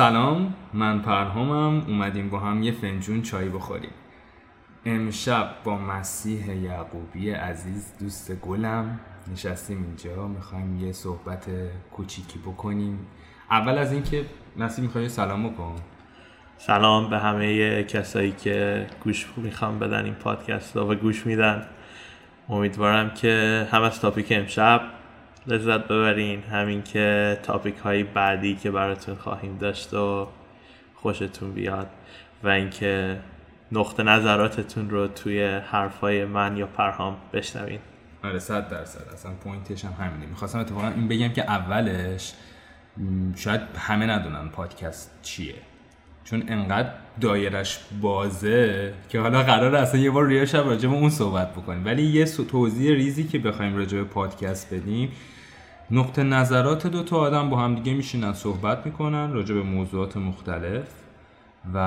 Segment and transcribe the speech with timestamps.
[0.00, 1.84] سلام من پرهامم.
[1.88, 3.90] اومدیم با هم یه فنجون چای بخوریم.
[4.86, 9.00] امشب با مسیح یعقوبی عزیز دوست گلم.
[9.32, 11.46] نشستیم اینجا می‌خوایم یه صحبت
[11.92, 13.06] کوچیکی بکنیم.
[13.50, 14.24] اول از اینکه
[14.56, 15.76] مسیح می‌خوای سلام بکن.
[16.58, 21.66] سلام به همه کسایی که گوش می‌خوام بدن این پادکست و گوش میدن.
[22.48, 24.80] امیدوارم که هم از تاپیک امشب
[25.46, 26.42] لذت ببرین.
[26.42, 30.28] همین که تاپیک های بعدی که براتون خواهیم داشت و
[30.94, 31.90] خوشتون بیاد.
[32.42, 33.20] و اینکه
[33.72, 37.80] نقطه نظراتتون رو توی حرفای من یا پرهام بشنوین.
[38.24, 39.12] آره صد درصد.
[39.12, 40.26] اصلا پوینتش هم همینه.
[40.26, 42.32] می‌خواستم اتفاقا این بگم که اولش
[43.36, 45.54] شاید همه ندونن پادکست چیه.
[46.24, 46.88] چون انقدر
[47.20, 51.84] دایرش بازه که حالا قرار اصلا یه بار ریاش شب راجع به اون صحبت بکنیم.
[51.84, 55.08] ولی یه توضیح ریزی که بخوایم راجع به پادکست بدیم
[55.90, 60.88] نقطه نظرات دو تا آدم با هم دیگه میشینن صحبت می‌کنن راجع به موضوعات مختلف
[61.74, 61.78] و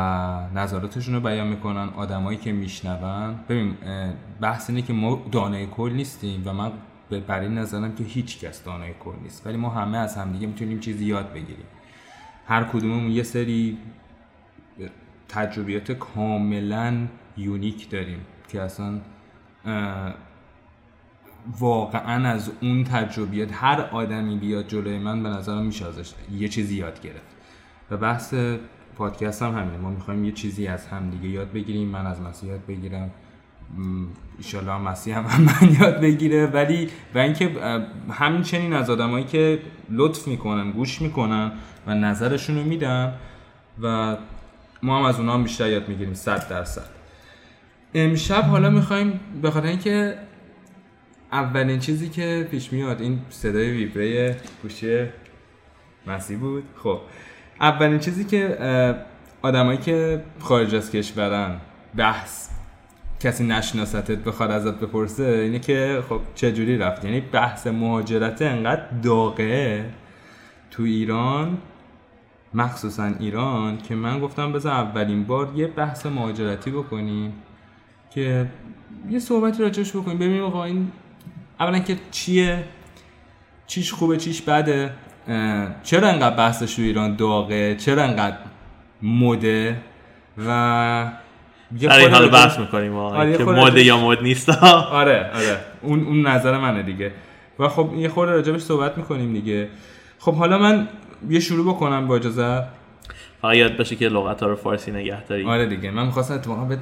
[0.55, 3.35] نظراتشون رو بیان می‌کنن آدمایی که میشنون.
[3.49, 3.75] ببین
[4.41, 6.71] بحث اینه که ما دانه کل نیستیم و من
[7.27, 9.47] بر این نظرم که هیچ کس دانه کل نیست.
[9.47, 11.65] ولی ما همه از همدیگه می‌تونیم چیزی یاد بگیریم.
[12.47, 13.77] هر کدوممون یه سری
[15.35, 19.01] تجربیات کاملا یونیک داریم که اصلا
[21.59, 26.75] واقعا از اون تجربیات هر آدمی بیاد جلوی من به نظرم میشه ازش یه چیزی
[26.75, 27.35] یاد گرفت.
[27.91, 28.33] و بحث
[28.97, 29.77] پادکست هم همینه.
[29.77, 31.87] ما می‌خوایم یه چیزی از هم دیگه یاد بگیریم.
[31.87, 33.11] من از مسیح یاد بگیرم.
[34.37, 36.45] ایشالله مسیح هم, هم من یاد بگیره.
[36.45, 37.51] ولی و اینکه
[38.09, 39.59] همچنین از آدمایی که
[39.89, 41.51] لطف می‌کنن گوش می‌کنن
[41.87, 43.13] و نظرشون رو میدن
[43.81, 44.17] و
[44.83, 46.85] ما هم از اونا هم بیشتر یاد می‌گیریم صد درصد.
[47.93, 50.17] امشب حالا می‌خوایم به خاطر اینکه
[51.31, 55.05] اولین چیزی که پیش میاد این صدای ویبره گوشی
[56.07, 56.63] مسی بود.
[56.83, 56.99] خب
[57.61, 58.57] اولین چیزی که
[59.41, 61.57] آدمایی که خارج از کشورن
[61.95, 62.49] بحث
[63.19, 68.87] کسی نشناستت بخواد ازت بپرسه اینه که خب چه جوری رفت؟ یعنی بحث مهاجرت انقدر
[69.03, 69.85] داغه
[70.71, 71.57] تو ایران
[72.53, 77.33] مخصوصا ایران که من گفتم بذار اولین بار یه بحث مهاجرتی بکنیم
[78.13, 78.45] که
[79.09, 80.17] یه صحبتی راجعش بکنیم.
[80.17, 80.91] ببینیم آقا این
[81.59, 82.63] اولا که چیه؟
[83.67, 84.93] چیش خوبه چیش بده؟
[85.83, 88.37] چرا انقدر بحثش تو ایران داغه؟ چرا انقدر
[89.01, 89.77] مده؟
[90.47, 91.11] و
[91.79, 94.49] یه این حال بحث می‌کنیم آره که مده یا مد نیست.
[94.49, 95.57] آره آره.
[95.81, 97.11] اون اون نظر منه دیگه.
[97.59, 99.69] و خب یه خورده راجبش صحبت می‌کنیم دیگه.
[100.19, 100.87] خب حالا من
[101.29, 102.63] یه شروع بکنم با اجازه.
[103.41, 105.43] فقط یاد باشه که لغت ها رو فارسی نگه داری.
[105.43, 105.91] آره دیگه.
[105.91, 106.75] من می‌خواستم اتفاقا یه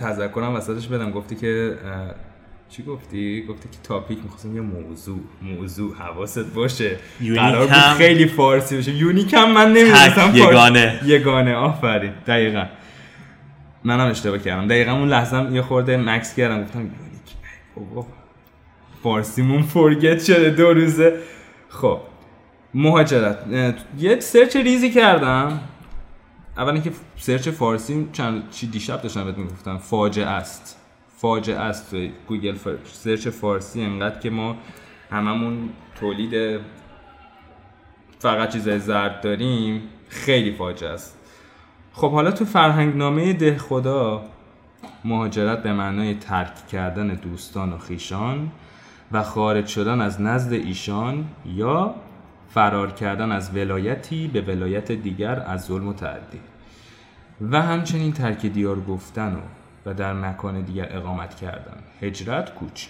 [0.00, 1.10] تذکرم وسطش بدم.
[1.10, 1.74] گفتی که
[2.68, 6.96] چی گفتی؟ گفتی که topic می‌خواستم یه موضوع موضوع حواست باشه.
[7.36, 11.00] قرار بود خیلی فارسی باشه unique هم من نمی‌دونستم یگانه.
[11.04, 11.54] یگانه.
[11.54, 12.12] آفرین.
[12.26, 12.64] دقیقا.
[13.84, 14.66] منم اشتباه کردم.
[14.68, 16.62] دقیقا اون لحظه یه خورده مکث کردم.
[16.62, 18.04] گفتم unique.
[19.02, 21.18] فارسیمون forget شده دو روزه.
[21.68, 22.00] خب.
[22.74, 23.38] مهاجرت.
[23.98, 25.60] یه search ریزی کردم.
[26.56, 29.78] اولا که search فارسی چند چی دیشب داشتم بهت می‌گفتم.
[29.78, 30.80] فاجعه است.
[31.16, 31.90] فاجعه است.
[31.90, 34.56] توی گوگل search فارسی انقدر که ما
[35.10, 35.68] هممون
[36.00, 36.60] تولید
[38.18, 41.18] فقط چیزای زرد داریم خیلی فاجعه است.
[41.92, 44.24] خب حالا تو فرهنگ نامه دهخدا
[45.04, 48.50] مهاجرت به معنای ترک کردن دوستان و خویشان
[49.12, 51.94] و خارج شدن از نزد ایشان یا
[52.54, 56.40] فرار کردن از ولایتی به ولایت دیگر از ظلم و تعدی.
[57.50, 59.38] و همچنین ترک دیار گفتن و
[59.86, 61.76] و در مکان دیگر اقامت کردن.
[62.00, 62.86] هجرت کوچ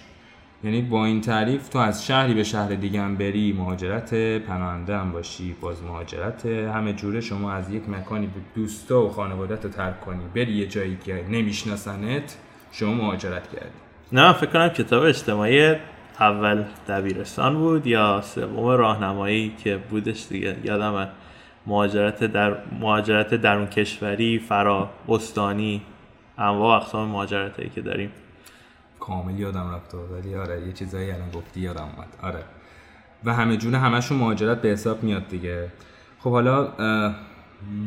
[0.65, 5.57] یعنی با این تعریف تو از شهری به شهر دیگه بری مهاجرت پناهنده هم باشی
[5.61, 7.21] باز مهاجرت همه جوره.
[7.21, 10.25] شما از یک مکانی به دوستا و خانوادت رو ترک کنی.
[10.35, 12.37] بری یه جایی که نمیشناسنت
[12.73, 13.79] شما مهاجرت کردی.
[14.13, 15.75] نه فکر کنم کتاب اجتماعی
[16.21, 21.09] اول دبیرستان بود یا سوم راهنمایی که بودش دیگه؟ یادم
[21.67, 25.83] مهاجرت در مهاجرت درون کشوری فرا استانی
[26.39, 28.11] انواع اقسام مهاجرت که داریم.
[29.01, 32.09] کامل یادم رفت ولی آره یه چیزایی الان گفتی یادم اومد.
[32.23, 32.43] آره.
[33.25, 35.69] و همه جون همشون مهاجرت به حساب میاد دیگه.
[36.21, 36.73] خب حالا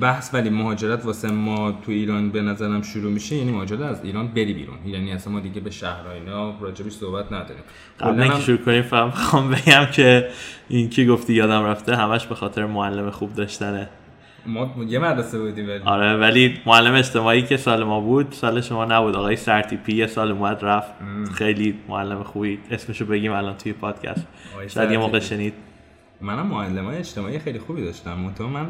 [0.01, 4.27] بحث ولی مهاجرت واسه ما تو ایران به نظرم شروع میشه یعنی مهاجرت از ایران
[4.27, 4.77] بری بیرون.
[4.85, 7.63] یعنی اصلا ما دیگه به شهر اینا راجبش صحبت نداریم.
[7.99, 10.29] قبل اینکه شروع کنیم فهم بگم که
[10.69, 13.89] این کی گفتی یادم رفته همش به خاطر معلم خوب داشتنه.
[14.45, 18.85] ما یه مدرسه بودیم ولی آره ولی معلم اجتماعی که سال ما بود سال شما
[18.85, 19.15] نبود.
[19.15, 20.93] آقای سرتیپی یه سال اومد رفت.
[21.33, 22.59] خیلی معلم خوبی.
[22.71, 24.27] اسمشو بگیم الان توی پادکست.
[24.67, 25.53] شاید یه موقع شنید.
[26.21, 28.13] منم معلم های اجتماعی خیلی خوبی داشتم.
[28.13, 28.67] منتها من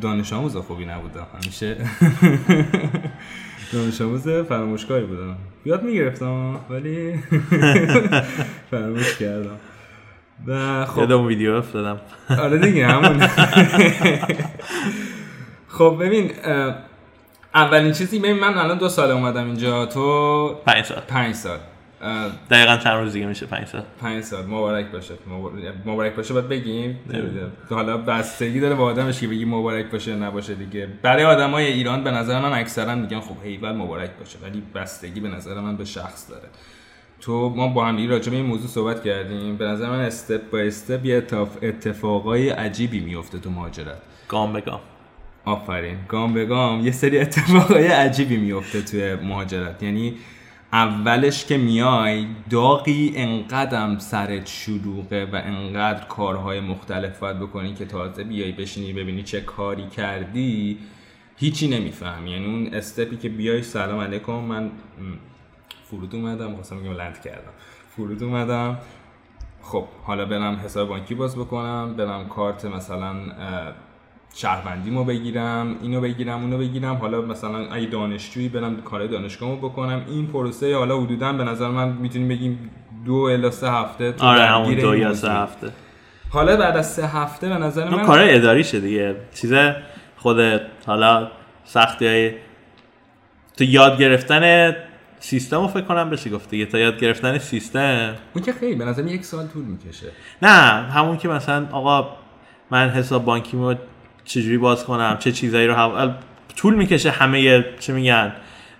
[0.00, 1.76] دانش آموز خوبی نبودم همیشه
[3.72, 5.36] دانش آموز فراموشکاری بودم.
[5.64, 7.14] یاد می‌گرفتم ولی
[8.70, 9.56] فراموش کردم.
[10.46, 12.00] و خب یادم ویدیو افتادم.
[12.38, 13.26] آره دیگه همون.
[15.78, 16.30] خب ببین
[17.54, 19.86] اولین چیزی ببین من الان دو سال اومدم اینجا.
[19.86, 21.00] تو پنج سال.
[21.08, 21.58] پنج سال.
[22.50, 23.82] دقیقا چند روز دیگه میشه پنج سال.
[24.00, 24.46] پنج سال.
[24.46, 25.14] مبارک باشه.
[25.86, 26.98] مبارک, باشه باید بگیم.
[27.70, 30.88] حالا بستگی داره با آدمش که بگی مبارک باشه نباشه دیگه.
[31.02, 35.28] برای آدمای ایران به نظر من اکثرا میگن خب هیول مبارک باشه ولی بستگی به
[35.28, 36.48] نظر من به شخص داره.
[37.20, 39.56] تو ما با هم راجع به این موضوع صحبت کردیم.
[39.56, 43.98] به نظر من استپ با استپ یه اتف- اتفاقای عجیبی میفته تو مهاجرت.
[44.28, 44.80] گام به گام.
[45.44, 45.96] آفرین.
[46.08, 49.82] گام به گام یه سری اتفاقای عجیبی میفته توی مهاجرت.
[49.82, 50.14] یعنی
[50.72, 58.24] اولش که میای داغی انقدرم سرت شلوغه و انقدر کارهای مختلف باید بکنی که تازه
[58.24, 60.78] بیای بشینی ببینی چه کاری کردی
[61.36, 62.30] هیچی نمی‌فهمی.
[62.30, 64.70] یعنی اون استپی که بیای سلام علیکم من
[65.84, 67.52] فرود اومدم خواستم بگم لند کردم.
[67.96, 68.78] فرود اومدم.
[69.62, 73.14] خب حالا برم حساب بانکی باز بکنم برم کارت مثلا
[74.34, 76.94] شهروندیمو بگیرم اینو بگیرم اونو بگیرم.
[76.94, 80.04] حالا مثلا اگه دانشجویی برم کارهای دانشگاهمو بکنم.
[80.08, 82.70] این پروسه حالا حدودا به نظر من می‌تونیم بگیم
[83.04, 85.14] دو الی سه هفته تو آره همون دو یا.
[85.14, 85.70] سه هفته.
[86.30, 89.16] حالا بعد از سه هفته به نظر من کار اداری شده دیگه.
[89.34, 89.54] چیز
[90.16, 91.28] خود حالا
[91.64, 92.32] سختی های
[93.56, 94.74] تو یاد گرفتن
[95.18, 96.66] سیستم رو فکر کنم بشه گفت دیگه.
[96.66, 98.14] تا یاد گرفتن سیستم.
[98.34, 100.06] اون که خیلی به نظر یک سال طول می‌کشه.
[100.42, 100.48] نه
[100.90, 102.16] همون که مثلا آقا
[102.70, 103.74] من حساب بانکیمو
[104.24, 106.14] چجوری باز کنم چه چیزایی رو هم...
[106.56, 108.32] طول می‌کشه همه چه میگن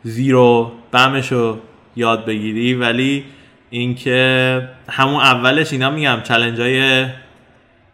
[0.03, 1.59] زیرو بمش رو
[1.97, 2.75] یاد بگیری.
[2.75, 3.25] ولی
[3.71, 7.07] اینکه همون اولش اینا میگم چلنج های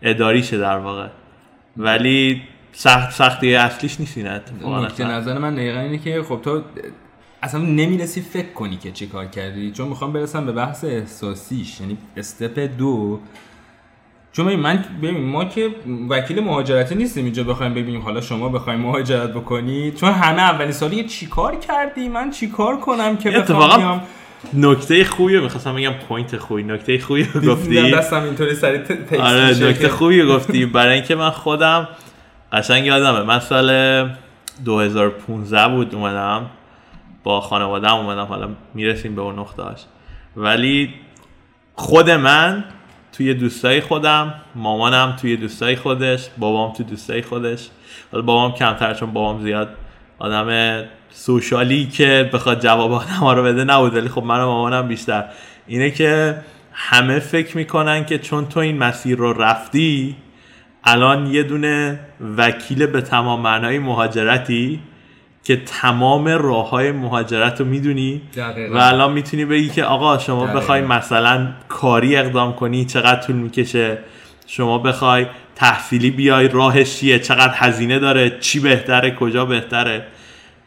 [0.02, 1.06] اداریشه در واقع.
[1.76, 2.42] ولی
[2.72, 5.04] سخت سختی اصلیش نیست اتفاقا نکته.
[5.04, 6.62] نظر من دقیقا اینه که خب تو
[7.42, 9.72] اصلا نمی‌رسی فکر کنی که چی کار کردی.
[9.72, 11.80] چون می‌خوام برسم به بحث احساسیش.
[11.80, 13.20] یعنی استپ دو
[14.32, 15.70] چون من ببین ما که
[16.08, 21.04] وکیل مهاجرتی نیستیم اینجا بخوایم ببینیم حالا شما بخوایم مهاجرت بکنی چون همه اولین سالی
[21.04, 24.02] چیکار کردی؟ من چیکار کنم که بخوام
[24.54, 26.62] نکته خوبی می‌خواستم بگم پوینت خوبی.
[26.62, 28.78] نکته خوبی گفتی؟ دستم اینطوری سری
[29.20, 30.66] آره نکته خوبی گفتی.
[30.66, 31.88] برای اینکه من خودم
[32.52, 33.22] قشنگ یادمه.
[33.22, 34.10] من سال
[34.64, 36.50] 2015 بود اومدم.
[37.24, 38.24] با خانوادم اومدم.
[38.24, 39.80] حالا می‌رسیم به اون نقطهاش.
[40.36, 40.94] ولی
[41.74, 42.64] خود من
[43.18, 47.68] توی دوستای خودم مامانم توی دوستای خودش بابام توی دوستای خودش.
[48.12, 49.68] حالا بابام کمتر چون بابام زیاد
[50.18, 54.88] آدم سوشالی که بخواد جواب آدم ها رو بده نبود ولی خب من و مامانم
[54.88, 55.24] بیشتر.
[55.66, 56.38] اینه که
[56.72, 60.16] همه فکر می‌کنن که چون تو این مسیر رو رفتی
[60.84, 62.00] الان یه دونه
[62.36, 64.80] وکیل به تمام معنای مهاجرتی
[65.48, 68.20] که تمام راه های مهاجرت رو می‌دونی.
[68.72, 70.46] و الان می‌تونی بگی که آقا شما.
[70.46, 73.98] بخوای مثلا کاری اقدام کنی چقدر طول می‌کشه
[74.46, 80.06] شما بخوای تحصیلی بیای راهش چیه چقدر هزینه داره چی بهتره کجا بهتره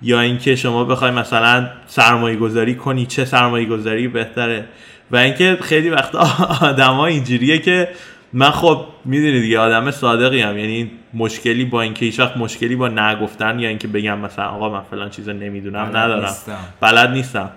[0.01, 4.65] یا اینکه شما بخوای مثلا سرمایه گذاری کنی چه سرمایه گذاری بهتره
[5.11, 6.15] و اینکه خیلی وقت
[6.69, 7.87] آدما اینجوریه که
[8.33, 12.87] من خب می‌دونی دیگه آدم صادقی هم یعنی مشکلی با اینکه هیچ وقت مشکلی با
[12.87, 16.21] نگفتن یا اینکه بگم مثلا آقا من فلان چیزو نمی‌دونم بلد ندارم.
[16.21, 16.57] نیستم.
[16.81, 17.49] بلد نیستم.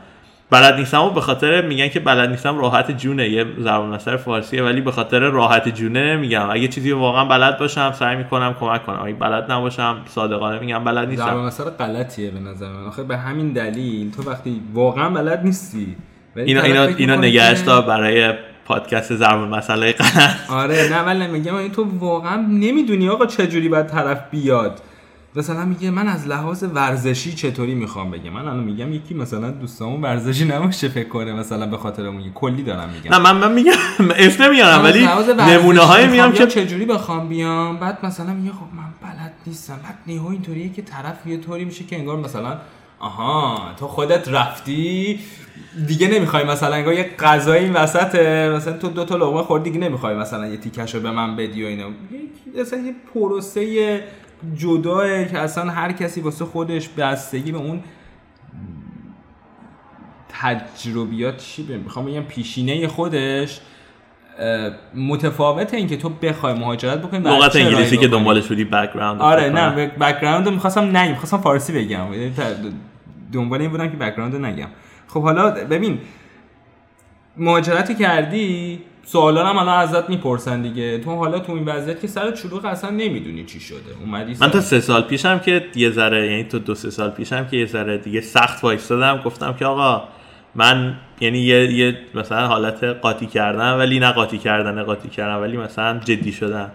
[0.50, 3.28] بلد نیستم و به خاطر میگن که بلد نیستم راحت جونه.
[3.28, 7.92] یه زبان مثل فارسیه ولی به خاطر راحت جونه نمیگم اگه چیزی واقعا بلد باشم
[7.92, 9.02] سعی می‌کنم کمک کنم.
[9.02, 11.24] اگه بلد نباشم صادقانه میگم بلد نیستم.
[11.24, 12.86] ضرب مثال غلطیه به نظر من.
[12.86, 15.96] آخه به همین دلیل تو وقتی واقعا بلد نیستی.
[16.36, 21.86] اینا اینا اینا نگهش برای پادکست ضرب مسئله غلط آره نه ولی میگم این تو
[21.98, 24.80] واقعا نمی‌دونی آقا چجوری باید طرف بیاد.
[25.36, 30.02] مثلا میگه من از لحاظ ورزشی چطوری می‌خوام بگم؟ من الان میگم یکی مثلا دوستامون
[30.02, 33.14] ورزشی نباشه فکر کنه مثلا به خاطر اون کلی دارم میگم.
[33.14, 33.72] نه من من میگم
[34.16, 39.10] اسم نمیارم ولی نمونه می‌خوام میام که چجوری بخوام بیام؟ بعد مثلا میگه خب من
[39.10, 39.80] بلد نیستم.
[39.84, 42.58] بعد نیهو اینطوریه که طرف یه طوری میشه که انگار مثلا
[43.04, 45.20] آها تو خودت رفتی؟
[45.86, 50.14] دیگه نمی‌خوای مثلا انگار یه غذایی وسطه مثلا تو دو تا لقمه خوردی دیگه نمی‌خوای
[50.14, 51.86] مثلا یه تیکش رو به من بدی و اینا.
[52.60, 54.04] مثلا یه پروسه
[54.56, 57.82] جداه که اصلا هر کسی واسه خودش بستگی به اون
[60.28, 63.60] تجربیات چی می‌خوام بگم پیشینه خودش
[64.94, 68.08] متفاوته اینکه تو بخوای مهاجرت بکنی لغت انگلیسی که.
[68.08, 72.06] دنبالش بودی بک‌گراند آره نه بک‌گراند می‌خواستم نگم می‌خواستم فارسی بگم.
[73.34, 74.68] دنبال این بودم که بک‌گراند رو نگم.
[75.08, 75.98] خب حالا ببین
[77.36, 80.98] مهاجرتی کردی سوالا هم الان ازت می‌پرسن دیگه.
[80.98, 83.78] تو حالا تو این وضعیت که سر شلوغ اصلا نمی‌دونی چی شده.
[84.04, 87.46] اومدی من تا سه سال پیشم که یه ذره یعنی تو دو سه سال پیشم
[87.46, 90.08] که یه ذره دیگه سخت وایستادم گفتم که آقا
[90.54, 95.56] من یعنی یه, یه مثلا حالت قاطی کردن ولی نه قاطی کردن قاطی کردن ولی
[95.56, 96.72] مثلا جدی شدن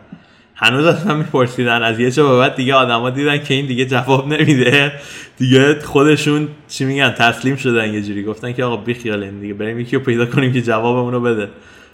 [0.61, 1.83] هنوز اصلا میپرسیدن.
[1.83, 4.93] از یه جا بعد دیگه آدما دیدن که این دیگه جواب نمیده.
[5.37, 8.23] دیگه خودشون چی میگن تسلیم شدن یه جوری.
[8.23, 11.21] گفتن که آقا بی خیال این دیگه بریم یکی رو پیدا کنیم که جوابمون رو
[11.21, 11.49] بده.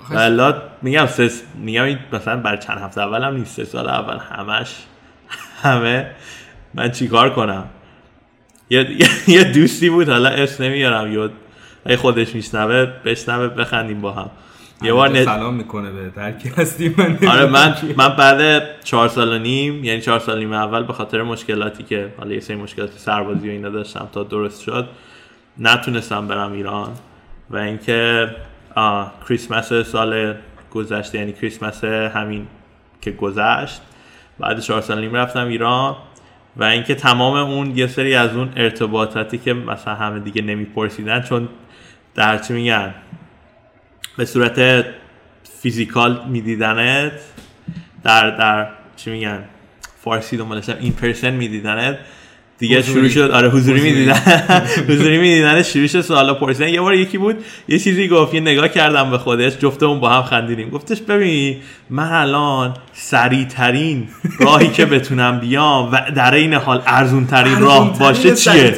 [0.09, 3.55] والا میگم سس میگم مثلا بر چند هفته اولم نیست.
[3.55, 4.69] سه سال اول همش
[5.63, 6.11] همه.
[6.73, 7.63] من چیکار کنم؟
[8.69, 8.87] یه,
[9.27, 11.13] یه دوستی بود حالا اسم نمیارم.
[11.13, 11.31] یاد
[11.97, 14.29] خودش میشنوه بشنوه بخندیم با هم.
[14.81, 15.25] یه بار نت...
[15.25, 20.01] سلام می‌کنه به درکی هستی من آره من من بعد چهار سال و نیم یعنی
[20.01, 23.69] چهار سال نیم اول به خاطر مشکلاتی که حالا یه سری مشکلات سربازی و اینا
[23.69, 24.89] داشتم تا درست شد
[25.57, 26.89] نتونستم برم ایران
[27.49, 28.29] و اینکه
[29.27, 30.35] کریسمس سال
[30.71, 32.47] گذشته یعنی کریسمس همین
[33.01, 33.81] که گذشت
[34.39, 35.95] بعد چهار سال نیم رفتم ایران
[36.57, 41.49] و اینکه تمام اون یه سری از اون ارتباطاتی که مثلا همه دیگه نمیپرسیدن چون
[42.15, 42.93] در چی میگن؟
[44.17, 44.85] به صورت
[45.61, 47.11] فیزیکال میدیدنت
[48.03, 49.43] در در چی میگن؟
[50.03, 51.97] فارسی دنبالشم این پرسن میدیدنت.
[52.57, 53.31] دیگه شروع شد.
[53.31, 54.21] آره حضوری می‌دیدن.
[54.89, 56.69] حضوری می‌دیدن شروع شد سوالا پرسیدن.
[56.69, 60.23] یه بار یکی بود یه چیزی گفت یه نگاه کردم به خودش جفتمون با هم
[60.23, 60.69] خندیدیم.
[60.69, 61.57] گفتش ببین
[61.89, 64.07] من الان سریع ترین
[64.39, 68.77] راهی که بتونم بیام و در این حال ارزون ترین راه باشه چیه؟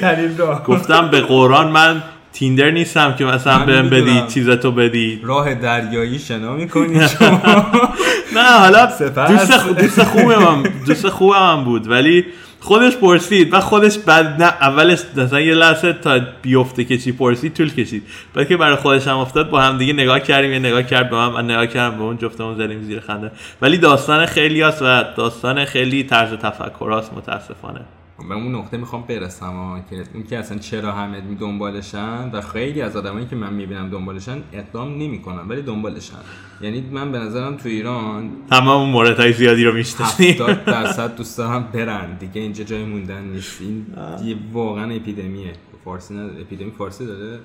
[0.65, 2.03] گفتم به قرآن من
[2.39, 5.22] تیندر نیستم که مثلا بهم بدی چیزتو بدی.
[5.24, 7.00] راه دریایی شنا می‌کنی
[8.36, 12.25] نه حالا دوست دوست خوبم دوست خوبم بود ولی
[12.60, 17.53] خودش پرسید و خودش بعد نه اولش مثلا یه لحظه تا بیفته که چی پرسید
[17.53, 18.03] طول کشید.
[18.34, 21.15] بعد که برای خودش هم افتاد با هم دیگه نگاه کردیم یه نگاه کرد به
[21.15, 23.32] من من نگاه کردم به اون جفتمون زدیم زیر خنده.
[23.62, 27.82] ولی داستان خیلی هست و داستان خیلی طرز تفکر هست متاسفانه.
[28.29, 32.81] به اون نقطه می‌خوام برسم که اون که اصلا چرا همه می دنبالشن و خیلی
[32.81, 36.17] از آدمایی که من می‌بینم دنبالشن اقدام نمی‌کنن ولی دنبالشن.
[36.62, 40.33] یعنی من به نظرم تو ایران تمام موردهای زیادی رو می‌شناسیم.
[40.33, 42.17] 70 درصد دوست دارم برن.
[42.17, 43.62] دیگه اینجا جای موندن نیست.
[43.62, 43.86] این
[44.24, 45.53] یه واقعا اپیدمیه.
[45.86, 46.41] فارسی نداره.
[46.41, 47.39] اپیدمی فارسی داره؟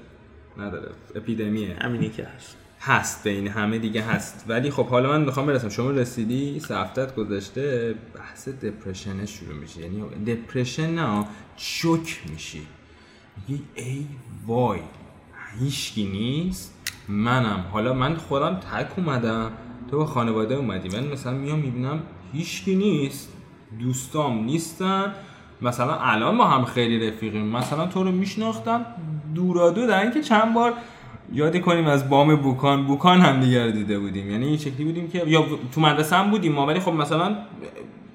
[0.58, 0.88] نداره.
[1.14, 1.76] اپیدمیه.
[1.80, 2.56] همینی که هست.
[2.84, 4.44] هست بین همه دیگه هست.
[4.48, 5.68] ولی خب حالا من می‌خوام برسم.
[5.68, 9.80] شما رسیدی؟ سفتت گذاشته بحث دپرشن شروع میشه.
[9.80, 12.66] یعنی دپرشن نه شک میشی.
[13.36, 14.06] میگی ای
[14.46, 14.80] وای
[15.60, 16.74] هیچکی نیست.
[17.08, 17.64] منم.
[17.72, 19.52] حالا من خودم تک اومدم.
[19.90, 20.88] تو با خانواده اومدی.
[20.88, 23.32] من مثلا میام می‌بینم هیچکی نیست.
[23.80, 25.14] دوستام نیستن.
[25.62, 27.46] مثلا الان ما هم خیلی رفیقیم.
[27.46, 28.86] مثلا تو رو میشناختم
[29.34, 30.74] دورا دو در اینکه چند بار
[31.34, 34.30] یادی کنیم از بام بوکان بوکان هم دیگر دیده بودیم.
[34.30, 37.36] یعنی این شکلی بودیم که یا تو مدرسه هم بودیم ما ولی خب مثلا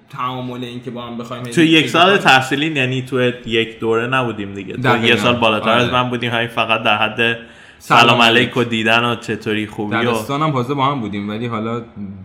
[0.10, 4.54] تعامل این که با هم بخوایم تو یک سال تحصیلی یعنی تو یک دوره نبودیم
[4.54, 4.74] دیگه.
[4.74, 5.82] تو یه سال بالاتر آره.
[5.82, 7.38] از من بودیم همین فقط در حد
[7.80, 11.82] سلام علیک و دیدن و چطوری خوبی و دبستان هم با هم بودیم ولی حالا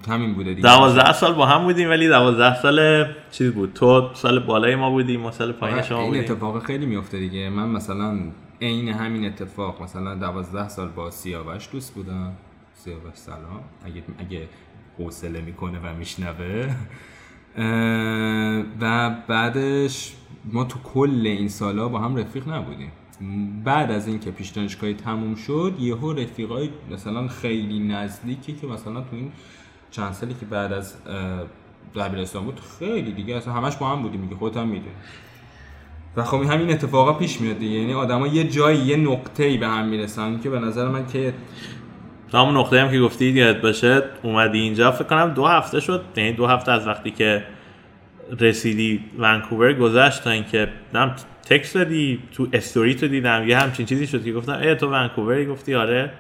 [0.08, 0.62] همین بوده دیگه.
[0.62, 3.72] دوازده سال با هم بودیم ولی دوازده سال چیز بود.
[3.74, 6.22] تو سال بالای ما بودیم ما سال پایین آره، شما بودیم.
[6.22, 7.48] این اتفاق خیلی میفته دیگه.
[7.48, 8.18] من مثلا
[8.62, 12.33] عین همین اتفاق مثلا دوازده سال با سیاوش دوست بودم.
[12.75, 13.61] سیاوش سلام.
[13.85, 14.49] اگه اگه
[14.99, 16.75] حوصله می‌کنه و میشنوه.
[18.81, 22.92] و بعدش ما تو کل این سالا با هم رفیق نبودیم.
[23.64, 29.16] بعد از اینکه پیش دانشگاهی تموم شد یهو رفیقای مثلا خیلی نزدیکی که مثلا تو
[29.16, 29.33] این
[29.90, 30.97] چند سالی که بعد از
[31.95, 34.95] دبیرستان بود خیلی دیگه اصلا همش با هم بودیم که خودت هم می‌دونی.
[36.16, 37.78] و خب همین اتفاقا پیش میاد دیگه.
[37.78, 41.35] یعنی آدما یه جایی یه نقطه‌ای به هم می‌رسن که به نظر من که
[42.31, 44.92] تا همون نقطه هم که گفتی یاد باشه اومدی اینجا.
[44.92, 47.45] فکر کنم دو هفته شد یعنی دو هفته از وقتی که
[48.40, 51.16] رسیدی ونکوور گذشت تا اینکه نم
[51.49, 55.47] تکست دادی تو استوری تو دیدم یه همچین چیزی شد که گفتم ای تو ونکووری
[55.47, 56.11] گفتی؟ آره.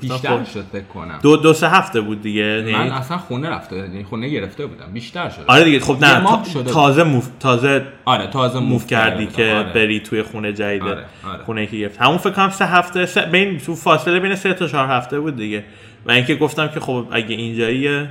[0.00, 1.18] بیشتر خب شد فکر کنم.
[1.22, 4.92] دو دو سه هفته بود دیگه من یعنی اصلا خونه رفته یعنی خونه گرفته بودم.
[4.92, 6.62] بیشتر شد آره دیگه خب نه تا...
[6.62, 9.72] تازه موف تازه آره تازه موف کردی که آره.
[9.72, 11.04] بری توی خونه جدید آره.
[11.24, 11.44] آره.
[11.44, 13.20] خونه که گرفت همون فکر کنم سه هفته سه...
[13.20, 15.64] بین تو فاصله بین سه تا چهار هفته بود دیگه.
[16.06, 18.08] و اینکه گفتم که خب اگه اینجاییه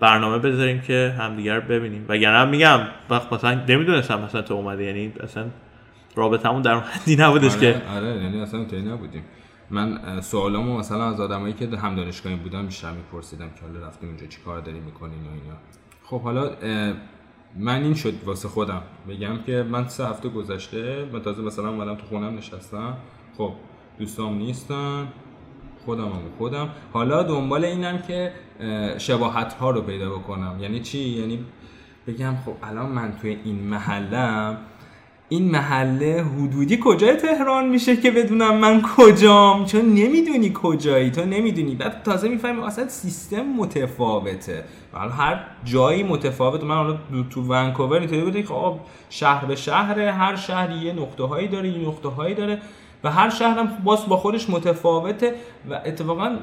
[0.00, 2.04] برنامه بذاریم که همدیگر ببینیم.
[2.08, 2.80] وگرنه میگم
[3.10, 4.84] وقت مثلا نمی‌دونستم مثلا تو اومدی.
[4.84, 5.44] یعنی اصلا
[6.16, 9.22] رابطمون در حدی نبودش آره، که آره یعنی اصلا تو نبودیم.
[9.70, 14.26] من سوالامو مثلا از آدمایی که هم دانشگاهی بودن بیشتر میپرسیدم که حالا رفتیم اونجا
[14.26, 15.56] چی کار داری می‌کنین و اینا.
[16.04, 16.50] خب حالا
[17.56, 18.82] من این شد واسه خودم.
[19.08, 22.96] بگم که من سه هفته گذشته من تازه مثلا اومدم تو خونم نشستم.
[23.38, 23.52] خب
[23.98, 25.08] دوستام نیستن.
[25.84, 26.68] خودم هم خودم.
[26.92, 28.32] حالا دنبال اینم که
[28.98, 30.56] شباهت ها رو پیدا بکنم.
[30.60, 31.44] یعنی چی؟ یعنی
[32.06, 34.58] بگم خب الان من توی این محلم
[35.28, 41.10] این محله حدودی کجای تهران میشه که بدونم من کجام؟ چون نمی‌دونی کجایی.
[41.10, 41.74] تو نمی‌دونی.
[41.74, 44.64] بعد تازه می‌فهمی اصلا سیستم متفاوته.
[44.92, 46.98] حالا هر جایی متفاوت من حالا
[47.30, 48.80] تو ونکوور اینطوری بوده که خب
[49.10, 52.58] شهر به شهر هر شهری یه نقطه هایی داره یه نقطه هایی داره
[53.04, 55.34] و هر شهرم باز با خودش متفاوته
[55.70, 56.36] و اتفاقا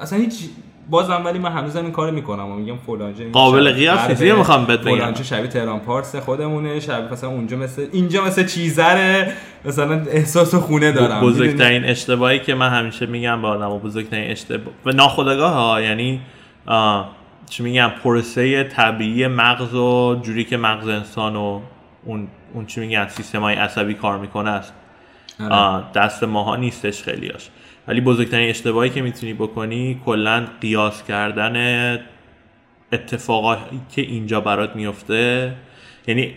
[0.00, 0.48] اصلا هیچ
[0.90, 4.22] بازم ولی من هنوزم این کارو می‌کنم و میگم فلانجه قابل قیاس نیست.
[4.22, 4.96] می‌خوام بهت بگم.
[4.96, 9.32] فلانجه شبیه تهران پارس خودمونه شبیه مثلا اونجا مثل اینجا مثل چیزره.
[9.64, 11.20] مثلا احساس خونه دارم.
[11.20, 16.20] بزرگترین اشتباهی که من همیشه میگم با آدم بزرگترین اشتباه و ناخودآگاه ها یعنی
[17.50, 21.60] چی میگم پروسه طبیعی مغز و جوری که مغز انسان و
[22.04, 24.72] اون اون چی میگن سیستم های عصبی کار می‌کنه است.
[25.50, 25.84] آره.
[25.94, 27.48] دست ماها نیستش خیلیاش
[27.88, 31.98] ولی بزرگترین اشتباهی که می‌تونی بکنی کلا قیاس کردن
[32.92, 35.52] اتفاقاتی که اینجا برات میفته
[36.06, 36.34] یعنی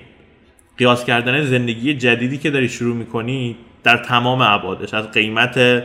[0.77, 5.83] قیاس کردن زندگی جدیدی که داری شروع می‌کنی در تمام ابعادش از قیمت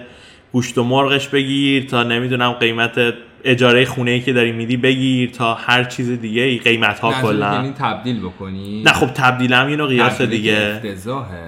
[0.52, 3.14] گوشت و مرغش بگیر تا نمی‌دونم قیمت
[3.44, 7.54] اجاره خونه ای که داری میدی بگیر تا هر چیز دیگه ای قیمت ها کلا.
[7.54, 10.80] یعنی تبدیل بکنی؟ نه خب تبدیل هم یه قیاس دیگه.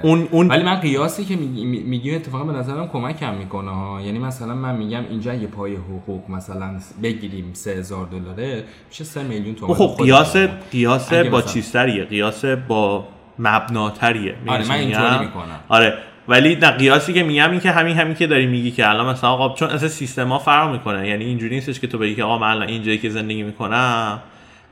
[0.03, 4.01] اون اون ولی من قیاسی که میگی اتفاقا به نظرم کمکم می‌کنه ها.
[4.01, 9.55] یعنی مثلا من میگم اینجا یه پای حقوق مثلا بگیریم 3000 دلاره میشه 3 میلیون
[9.55, 10.37] تومان خب قیاس
[10.73, 14.35] قیاس با چیزتریه قیاس با مبناتریه.
[14.47, 15.61] آره من اینطوری می‌کنم.
[15.69, 15.95] آره
[16.29, 19.31] ولی نه قیاسی که میگم این که همین همین که داری میگی که الان مثلا
[19.31, 21.09] آقا چون اصلا سیستما فرق می‌کنه.
[21.09, 24.21] یعنی اینجوری نیستش که تو بگی که آقا من الان اینجایی که زندگی می‌کنم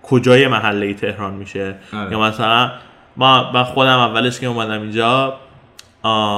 [0.03, 2.13] کجای محله تهران میشه؟ آره.
[2.13, 2.71] یا مثلا
[3.17, 5.37] ما من خودم اولش که اومدم اینجا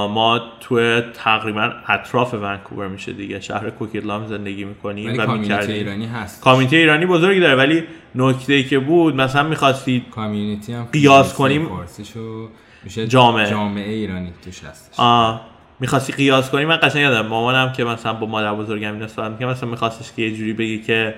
[0.09, 3.41] ما تو تقریبا اطراف ونکوور میشه دیگه.
[3.41, 6.43] شهر کوکیدلام زندگی می‌کنیم و کامیونیتی ایرانی هست.
[6.43, 7.83] کامیونیتی ایرانی بزرگی داره ولی
[8.15, 11.69] نکته ای که بود مثلا می‌خواستید کامیونیتی هم قیاس کنیم
[12.87, 13.51] میشه جامعه.
[13.51, 14.95] جامعه ایرانی توش هستش.
[15.01, 15.41] آه.
[15.81, 19.47] می‌خواستی قیاس کنی؟ من قشنگ یادم مامانم که مثلا با مادر بزرگم اینو صحبت که
[19.47, 21.15] مثلا میخواستش که یه جوری بگی که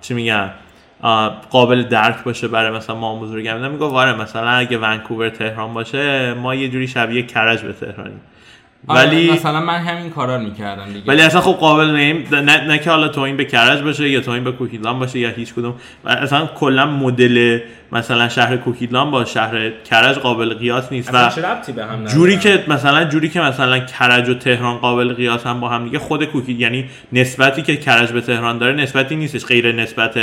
[0.00, 0.50] چی میگن؟
[1.50, 3.70] قابل درک باشه برای مثلا مامان بزرگم.
[3.70, 8.20] میگه واره مثلا اگه ونکوور تهران باشه ما یه جوری شبیه کرج به تهرانی آره،
[8.88, 11.06] ولی مثلا من همین کارا رو می‌کردم دیگه.
[11.06, 12.28] ولی اصلا خب قابل نیم.
[12.32, 15.18] نه, نه که حالا تو این به کرج باشه یا تو این به کوکیدلان باشه
[15.18, 15.74] یا هیچ کدوم.
[16.06, 17.58] اصلا کلا مدل
[17.92, 21.30] مثلا شهر کوکیدلان با شهر کرج قابل قیاس نیست و
[21.76, 25.68] به هم جوری که مثلا جوری که مثلا کرج و تهران قابل قیاس هم با
[25.68, 29.44] هم دیگه خود کوکی یعنی نسبتی که کرج به تهران داره نسبتی نیستش.
[29.46, 30.20] غیر نسبت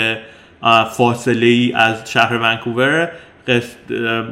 [0.91, 3.11] فاصله ای از شهر ونکوور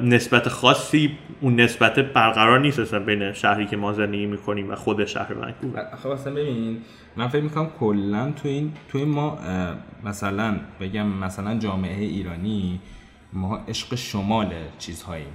[0.04, 5.06] نسبت خاصی اون نسبت برقرار نیست اصلا بین شهری که ما زندگی می‌کنیم و خود
[5.06, 6.78] شهر ونکوور خب اصلا ببین
[7.17, 9.38] من فکر می‌کنم کلا تو این تو ما
[10.04, 12.80] مثلا بگم مثلا جامعه ایرانی
[13.34, 15.25] ما عشق شمال چیزهایی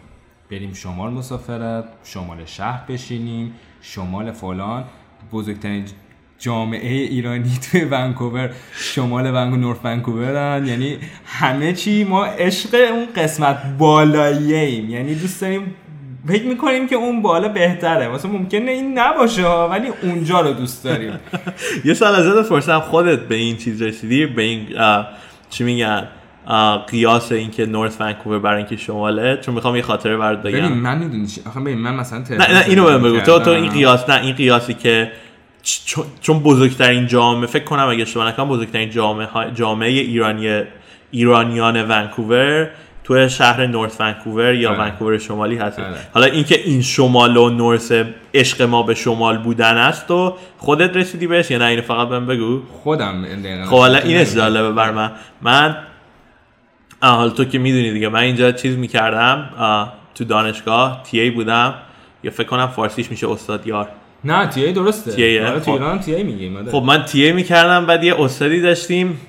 [0.50, 4.84] بریم شمال مسافرت شمال شهر بشینیم شمال فلان.
[5.32, 5.84] بزرگترین
[6.38, 10.66] جامعه ایرانی توی ونکوور شمال ونکوور نورث ونکوورن.
[10.66, 15.74] یعنی همه چی ما عشق اون قسمت بالاییم یعنی دوست داریم
[16.28, 18.08] فکر می‌کنیم که اون بالا بهتره.
[18.08, 21.12] واسه ممکنه این نباشه ولی اونجا رو دوست داریم.
[21.84, 24.66] یه سال از فرصت خودت به این چیز رسیدی؟ به این
[25.50, 26.08] چی میگن؟
[26.86, 30.58] قیاس اینکه نورث ونکوور برای اینکه شماله؟ چون می‌خوام یه خاطره برات بگم.
[30.58, 33.20] ببین من می‌دونی آخه ببین من مثلا نه نه اینو بگو.
[33.20, 35.12] تو تو این قیاس نه این قیاسی که
[36.20, 40.62] چون بزرگترین جامعه فکر کنم اگه اشتباه نکنم بزرگترین جامعه جامعه ایرانی
[41.10, 42.70] ایرانیان ونکوور
[43.04, 44.80] تو شهر نورث ونکوور یا آره.
[44.80, 45.78] ونکوور شمالی هست.
[45.78, 45.96] آره.
[46.14, 47.92] حالا اینکه این شمال و نورث
[48.34, 52.26] عشق ما به شمال بودن است و خودت رسیدی بهش یا نه؟ اینو فقط بهم
[52.26, 52.60] بگو.
[52.82, 53.24] خودم
[53.64, 55.10] خب حالا این جالبه بر من.
[55.42, 55.76] من
[57.02, 59.50] حالا تو که می‌دونی دیگه من اینجا چیز می‌کردم.
[60.14, 61.74] تو دانشگاه تی ای بودم.
[62.24, 63.88] یا فکر کنم فارسیش میشه استاد یار.
[64.24, 65.12] نه تی ای درسته.
[65.12, 65.70] تی ای آره، تو خب.
[65.70, 69.20] ایران تی ای میگیم خب من تی ای می‌کردم بعد یه استادی داشتیم.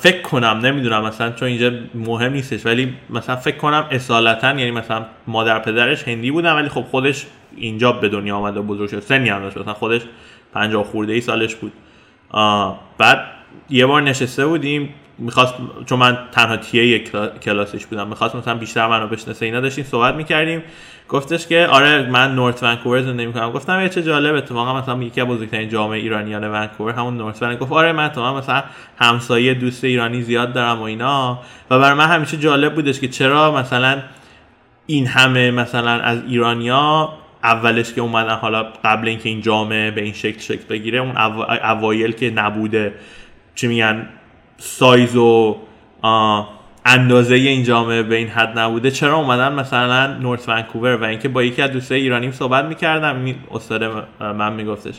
[0.00, 5.06] فکر کنم نمی‌دونم مثلا چون اینجا مهم نیستش ولی مثلا فکر کنم اصالتا یعنی مثلا
[5.26, 9.28] مادر پدرش هندی بودن ولی خب خودش اینجا به دنیا آمده و بزرگ شد سنی
[9.28, 10.02] هم داشت مثلا خودش
[10.54, 11.72] 50 خورده ای سالش بود.
[12.98, 13.24] بعد
[13.70, 15.54] یه بار نشسته بودیم می‌خواست
[15.86, 16.98] چون من تنها تیه
[17.42, 20.62] کلاسش بودم می‌خواست مثلا بیشتر منو بشناسه اینا داشتیم صحبت می‌کردیم.
[21.08, 23.52] گفتش که آره من نورت ونکوور زندگی می‌کنم.
[23.52, 27.66] گفتم یه چه جالب اتفاقا مثلا یکی از بزرگترین جامعه ایرانیان ونکوور همون نورت ونکوور
[27.66, 28.62] گفت آره من تو مثلا
[28.98, 31.40] همسایه دوست ایرانی زیاد دارم و اینا.
[31.70, 34.02] و برای من همیشه جالب بودش که چرا مثلا
[34.86, 37.12] این همه مثلا از ایرانیا
[37.44, 41.50] اولش که اومدن حالا قبل اینکه این جامعه به این شکل شکل بگیره اون او...
[41.50, 42.94] اوایل که نبوده
[43.54, 44.08] چی میگن؟
[44.64, 45.56] سایز و
[46.84, 48.90] اندازه این جامعه به این حد نبوده.
[48.90, 53.84] چرا اومدن مثلا نورت ونکوور و اینکه با یکی از دوستای ایرانیم صحبت می‌کردم؟ استاد
[54.20, 54.94] من میگفتش.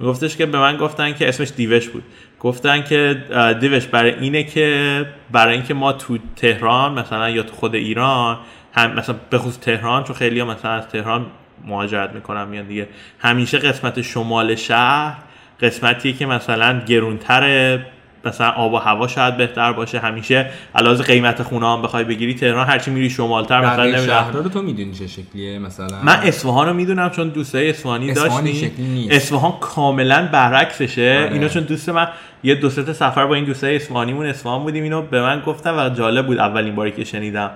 [0.00, 2.02] میگفتش که به من گفتن که اسمش دیوش بود.
[2.40, 3.24] گفتن که
[3.60, 8.38] دیوش برای اینه که برای اینکه ما تو تهران مثلا یا تو خود ایران
[8.72, 11.26] هم مثلا به خصوص تهران چون خیلی مثلا از تهران
[11.66, 12.88] مهاجرت می‌کنم میان دیگه.
[13.18, 15.16] همیشه قسمت شمال شهر
[15.60, 17.86] قسمتیه که مثلا گرونتره.
[18.26, 19.98] مثلا آب و هوا شاید بهتر باشه.
[19.98, 24.06] همیشه علاوه قیمت خونه هم بخوای بگیری تهران هرچی میری شمالتر مثلا نمی‌دونم.
[24.06, 29.08] شهرها رو تو می‌دونی چه شکلیه مثلا؟ من اصفهان رو می‌دونم چون دوستای اصفهانی داشتیم.
[29.10, 31.18] اصفهان کاملا برعکسشه.
[31.20, 31.32] آره.
[31.32, 32.08] اینا چون دوست من
[32.42, 35.90] یه دو سه سفر با این دوستای اصفهانیمون اصفهان بودیم اینو به من گفتن و
[35.90, 37.50] جالب بود اولین باری که شنیدم.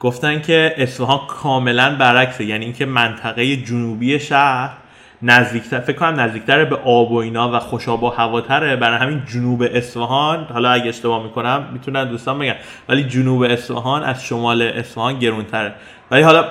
[0.00, 4.70] گفتن که اصفهان کاملا برعکسه یعنی اینکه منطقه جنوبی شهر
[5.22, 8.76] نزدیکتر فکر کنم نزدیکتر به آب و اینا و خوشاب و هواتره.
[8.76, 12.56] برای همین جنوب اصفهان حالا اگه اشتباه می‌کنم می‌تونن دوستان بگن.
[12.88, 15.74] ولی جنوب اصفهان از شمال اصفهان گرونتره.
[16.10, 16.44] ولی حالا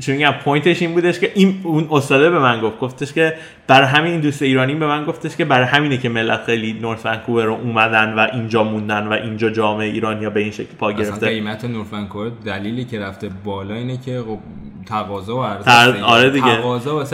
[0.00, 3.34] چون میگم پوینتش این بودش که این اون استاده به من گفت گفتش که
[3.66, 7.06] برای همین این دوست ایرانی به من گفتش که برای همینه که ملت خیلی نورت
[7.06, 11.26] ونکوور رو اومدن و اینجا موندن و اینجا جامعه ایرانی به این شکل پا گرفته.
[11.26, 14.38] قیمت نورت ونکوور دلیلی که رفته بالا اینه که خب
[14.86, 16.60] تقاضا و عرضه آره دیگه.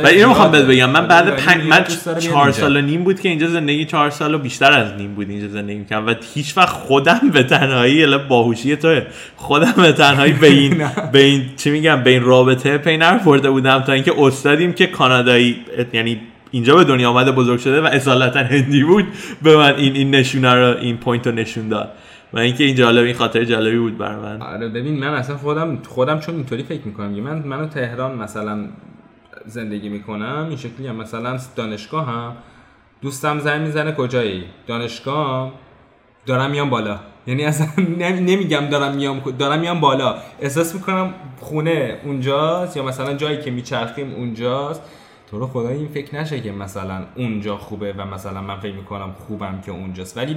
[0.03, 1.85] و اینو می‌خوام بهت بگم من بعد پنج من
[2.19, 5.31] چهار سال و نیم بود که اینجا زندگی چهار سال و بیشتر از نیم بود
[5.31, 9.03] اینجا زندگی می‌کنم و هیچ وقت خودم به تنهایی الا باهوشی توه
[9.37, 13.81] خودم به تنهایی به این به این چی میگم؟ به این رابطه پی نرفورده بودم
[13.81, 15.57] تا اینکه استادیم که کانادایی
[15.93, 19.05] یعنی اینجا به دنیا آمده بزرگ شده و اصالتا هندی بود
[19.43, 21.91] به من این این نشونه رو این پوینت رو نشون داد.
[22.33, 24.43] و اینکه این جالب این خاطر جالبی بود برای من.
[24.43, 28.65] آره ببین من اصلا خودم خودم چون اینطوری فکر می‌کنم من منو تهران مثلا
[29.47, 30.97] زندگی می‌کنم این شکلی هم.
[30.97, 32.33] مثلا دانشگاه هم
[33.03, 35.53] دوستم زنگ می‌زنه کجایی؟ دانشگاه
[36.27, 36.99] دارم میام بالا.
[37.27, 37.67] یعنی اصلا
[38.21, 40.15] نمیگم دارم میام دارم میام بالا.
[40.41, 44.83] احساس می‌کنم خونه اونجاست یا مثلا جایی که میچرخیم اونجاست.
[45.33, 49.15] تو رو خدا این فکر نشه که مثلا اونجا خوبه و مثلا من فکر می‌کنم
[49.29, 50.17] خوبم که اونجاست.
[50.17, 50.37] ولی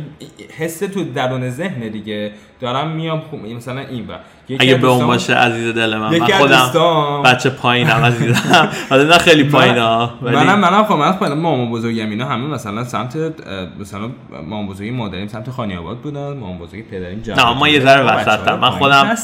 [0.58, 2.32] حس تو درون ذهن دیگه.
[2.60, 4.14] دارم میام خوب مثلا این با
[4.60, 8.70] اگه به اون باشه عزیز دل من من خودم بچه پایینم عزیزم.
[8.90, 12.84] حالا نه خیلی پایین ها منم منم خب من خودم مامان بزرگم اینا همه مثلا
[12.84, 13.18] سمت
[13.80, 18.04] مثلا مامان بزرگی مادریم سمت خانی آباد بودن مامان بزرگی پدریم نه ما یه ذره
[18.04, 19.16] وسطم من خودم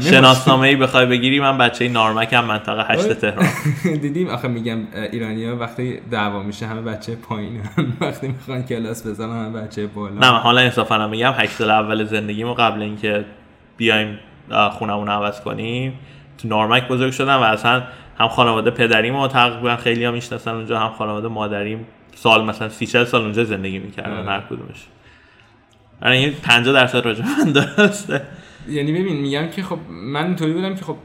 [0.00, 3.46] شناسنامه ای بخوای بگیری من بچه نارمکم منطقه 8 تهران.
[4.02, 4.78] دیدیم آخه میگم
[5.18, 7.60] ایرانیا وقتی دعوا میشه همه بچه پایین
[8.00, 10.14] وقتی می‌خوان کلاس بزنن همه بچه بالا.
[10.14, 13.24] نه حالا انصافا میگم 8 سال اول زندگیمو قبل اینکه
[13.76, 14.18] بیایم
[14.72, 15.92] خونمون عوض کنیم
[16.38, 17.82] تو نارمک بزرگ شدم و اصلا
[18.18, 22.86] هم خانواده پدریم و تقریبا خیلی ها می‌شناسن اونجا هم خانواده مادریم سال مثلا سی
[22.86, 24.86] سال اونجا زندگی می‌کردن هر کدومش.
[26.02, 28.22] آره این 50 درصد راجع من درسته.
[28.68, 30.96] یعنی ببین میگم که خب من اینطوری بودم که خب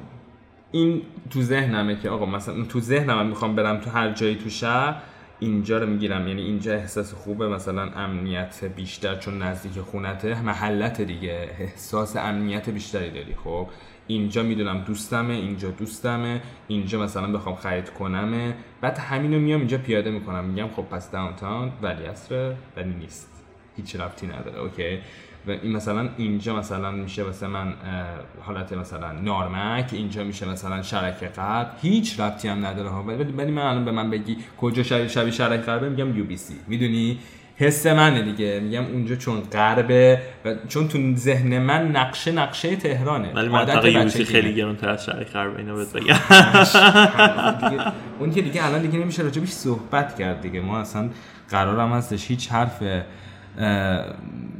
[0.73, 4.95] این تو ذهنمه که آقا مثلا تو ذهنم می‌خوام برم تو هر جایی تو شهر
[5.39, 6.27] اینجا رو می‌گیرم.
[6.27, 7.47] یعنی اینجا احساس خوبه.
[7.47, 10.41] مثلا امنیت بیشتر چون نزدیک خونته.
[10.41, 11.49] محلت دیگه.
[11.59, 13.35] احساس امنیت بیشتری داری.
[13.43, 13.67] خب
[14.07, 18.55] اینجا می‌دونم دوستمه اینجا دوستمه اینجا مثلا بخوام خرید کنمه.
[18.81, 20.45] بعد همینو میام اینجا پیاده می‌کنم.
[20.45, 23.29] میگم خب پس داونتاون ولی اصره ولی نیست.
[23.77, 24.59] هیچ رفتی نداره.
[24.59, 24.99] اوکی؟
[25.47, 27.73] و این مثلا اینجا مثلا میشه واسه من
[28.41, 33.03] حالت مثلا نارمک اینجا میشه مثلا شرک قبل هیچ ربطی هم نداره ها.
[33.03, 36.55] ولی من الان به من بگی کجا شبیه شبیه شرک غربه میگم یو بی سی
[36.67, 37.19] می‌دونی؟
[37.55, 38.59] حس منه دیگه.
[38.59, 43.33] میگم اونجا چون غربه و چون تو ذهن من نقشه نقشه تهرانه.
[43.33, 46.15] ولی منطقه خیلی گرونتر از شرک غربه اینو بهت بگم.
[48.19, 50.61] اون که دیگه الان دیگه نمیشه راجبش صحبت کرد دیگه.
[50.61, 51.09] ما اصلا
[51.49, 52.83] قرارم هستش هیچ حرف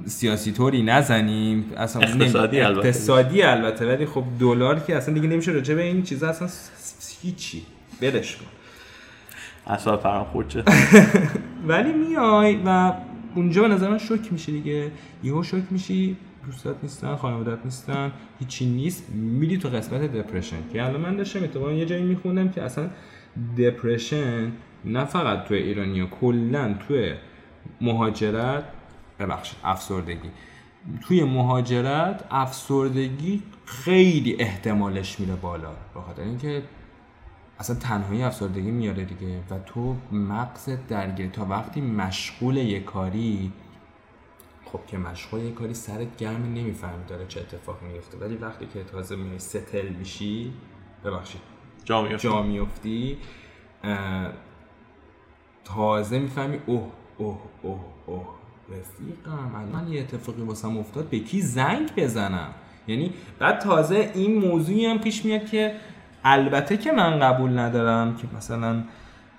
[0.06, 1.66] سیاسی طوری نزنیم.
[1.78, 2.88] اصلا اقتصادی البته.
[2.88, 6.48] اقتصادی البته ولی خب دلار که اصلا دیگه نمیشه راجع به این چیزا اصلا
[7.22, 7.66] هیچی.
[8.02, 8.46] برش کن.
[9.68, 10.54] اصلا فرام خورد.
[11.68, 12.94] ولی میای و
[13.36, 14.92] اونجا به نظر من شوک میشه دیگه.
[15.24, 19.10] یهو شوک میشی دوستات نیستن خانوادت نیستن هیچی نیست.
[19.14, 22.90] میری تو قسمت دپرشن که الان من داشتم اتفاقا یه جایی میخوندم که اصلا
[23.58, 24.52] دپرشن
[24.86, 27.14] نه فقط تو ایرانیا کلا تو
[27.82, 28.64] مهاجرت
[29.20, 30.32] ببخشید افسردگی.
[31.02, 36.64] توی مهاجرت افسردگی خیلی احتمالش میره بالا بخاطر اینکه
[37.60, 43.52] اصلا تنهایی افسردگی میاره دیگه و تو مغز درگیر تا وقتی مشغول یه کاری
[44.66, 48.84] خب که مشغول یه کاری سرت گرم نمی‌فهمی داره چه اتفاق میفته ولی وقتی که
[48.84, 50.54] تازه میای ستل میشی
[51.06, 51.42] ببخشید
[51.86, 53.18] جا میفتی, جا میفتی
[55.64, 58.43] تازه می‌فهمی اوه اوه اوه اوه.
[58.70, 59.56] رفیقم.
[59.56, 62.50] الان یه اتفاقی واسم افتاد به کی زنگ بزنم؟
[62.88, 65.76] یعنی بعد تازه این موضوعی هم پیش میاد که
[66.24, 68.84] البته که من قبول ندارم که مثلا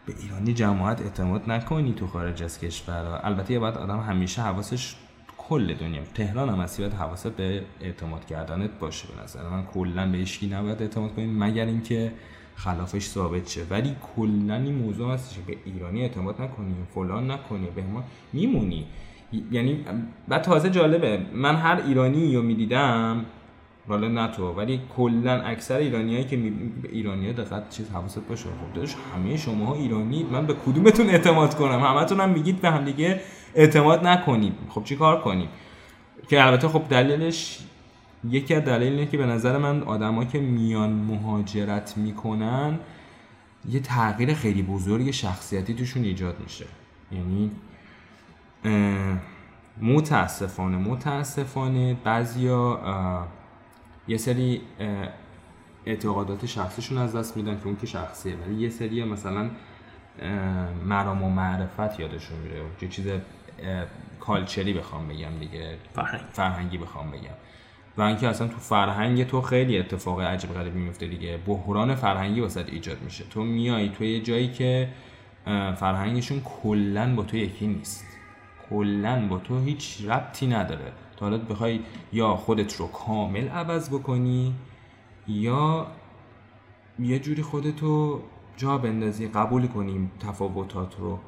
[0.06, 3.20] به ایرانی جماعت اعتماد نکنی تو خارج از کشور.
[3.22, 4.94] البته یه باید آدم همیشه حواسش
[5.38, 9.66] کل دنیا تهران هم هستی باید حواست به اعتماد کردنت باشه به نظر من.
[9.66, 12.12] کلا به هیچکی نباید اعتماد کنیم مگر اینکه
[12.56, 13.62] خلافش ثابت شه.
[13.70, 18.86] ولی کلا این موضوع هستش به ایرانی اعتماد نکنی فلان نکنی به ما میمونی.
[19.52, 19.84] یعنی
[20.28, 23.24] بعد تازه جالبه من هر ایرانی رو می‌دیدم
[23.88, 26.52] حالا نه تو ولی کلا اکثر ایرانیایی که می...
[26.92, 28.44] ایرانی دقت چیز حواست باشه.
[28.44, 32.84] خب داداش همه شما ایرانی من به کدومتون اعتماد کنم؟ همتون هم میگید به هم
[32.84, 33.20] دیگه
[33.54, 35.48] اعتماد نکنید خب چی کار کنیم؟
[36.28, 37.58] که البته خب دلیلش
[38.30, 42.78] یکی از دلیل اینه که به نظر من آدما که میان مهاجرت می‌کنن
[43.70, 46.64] یه تغییر خیلی بزرگ شخصیتی توشون ایجاد میشه.
[47.12, 47.50] یعنی
[49.82, 52.80] متاسفانه متاسفانه بعضیا
[54.08, 54.60] یه سری
[55.86, 58.36] اعتقادات شخصیشون از دست میدن که اون که شخصیه.
[58.36, 59.50] ولی یه سری مثلا
[60.84, 62.62] مرام و معرفت یادشون میره.
[62.82, 63.06] یه چیز
[64.20, 65.76] کالچری بخوام بگم دیگه.
[66.32, 67.34] فرهنگی بخوام بگم.
[67.96, 71.38] و اینکه اصلا تو فرهنگ تو خیلی اتفاق عجیب غریبی میفته دیگه.
[71.46, 73.24] بحران فرهنگی واسه ایجاد میشه.
[73.24, 74.88] تو میای تو یه جایی که
[75.76, 78.03] فرهنگشون کلا با تو یکی نیست.
[78.70, 80.92] کلا با تو هیچ ربطی نداره.
[81.16, 81.80] تا حالا بخوای
[82.12, 84.54] یا خودت رو کامل عوض بکنی
[85.28, 85.86] یا
[86.98, 88.20] یه جوری خودتو
[88.56, 91.18] جا بندازی قبول کنیم تفاوتات رو.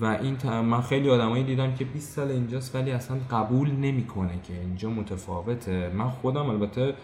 [0.00, 4.60] و این من خیلی آدمایی دیدم که 20 سال اینجاست ولی اصلا قبول نمی‌کنه که
[4.60, 5.90] اینجا متفاوته.
[5.94, 6.94] من خودم البته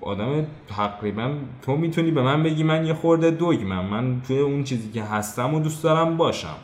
[0.00, 3.84] آدم تقریبا تو می‌تونی به من بگی من یه خورده دوگمم.
[3.84, 6.56] من توی اون چیزی که هستم و دوست دارم باشم.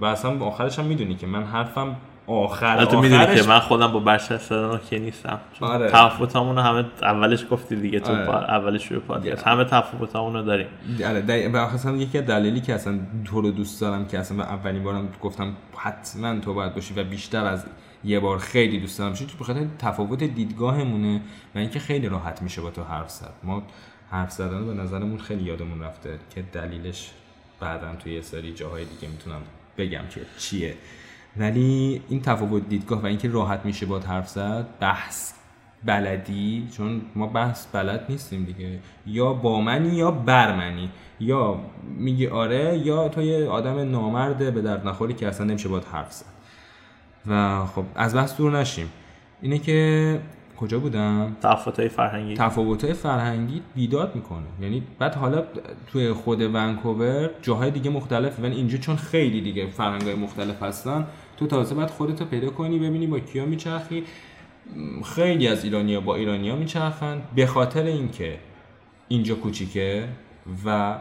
[0.00, 4.00] و اصلا آخرش هم می‌دونی که من حرفم آخر تو می‌دونی که من خودم با
[4.00, 5.40] بشر سران که نیستم.
[5.60, 5.90] آره.
[5.90, 8.50] تفاوتامون همه اولش گفتی دیگه تو آره.
[8.50, 9.46] اولش شروع پادکست.
[9.46, 10.66] همه تفاوتامون رو داریم.
[11.06, 14.82] آره به اصلا یکی از دلیلی که اصلا تو رو دوست دارم که اصلا اولین
[14.82, 17.66] بارم گفتم حتما تو باید باشی و بیشتر از
[18.04, 21.20] یه بار خیلی دوست دارم چون بخاطر تفاوت دیدگاهمونه
[21.54, 23.32] و اینکه خیلی راحت میشه با تو حرف زد.
[23.42, 23.62] ما
[24.10, 27.10] حرف زدن به نظرمون خیلی یادمون رفته که دلیلش
[27.60, 29.40] بعدا توی یه سری جاهای دیگه می‌تونم
[29.78, 30.74] بگم که چیه.
[31.36, 35.32] ولی این تفاوت دیدگاه و اینکه راحت میشه با حرف زد بحث
[35.84, 38.78] بلدی چون ما بحث بلد نیستیم دیگه.
[39.06, 40.90] یا با منی یا بر منی.
[41.20, 41.60] یا
[41.96, 46.12] میگی آره یا تو یه آدم نامرده به درد نخوری که اصلا نمیشه با حرف
[46.12, 46.26] زد.
[47.26, 48.90] و خب از بحث دور نشیم.
[49.42, 50.20] اینه که
[50.56, 52.34] کجا بودم؟ تفاوت‌های فرهنگی.
[52.34, 54.46] تفاوت‌های فرهنگی بیداد می‌کنه.
[54.60, 55.42] یعنی بعد حالا
[55.86, 58.42] توی خود ونکوور جاهای دیگه مختلفه.
[58.42, 63.06] ولی اینجا چون خیلی دیگه فرهنگ‌های مختلف هستن تو تازه باید خودتو پیدا کنی ببینی
[63.06, 64.04] با کیا میچرخی.
[65.04, 67.22] خیلی از ایرانیا با ایرانیا میچرخن.
[67.34, 68.38] به خاطر اینکه
[69.08, 70.08] اینجا کوچیکه
[70.66, 70.98] و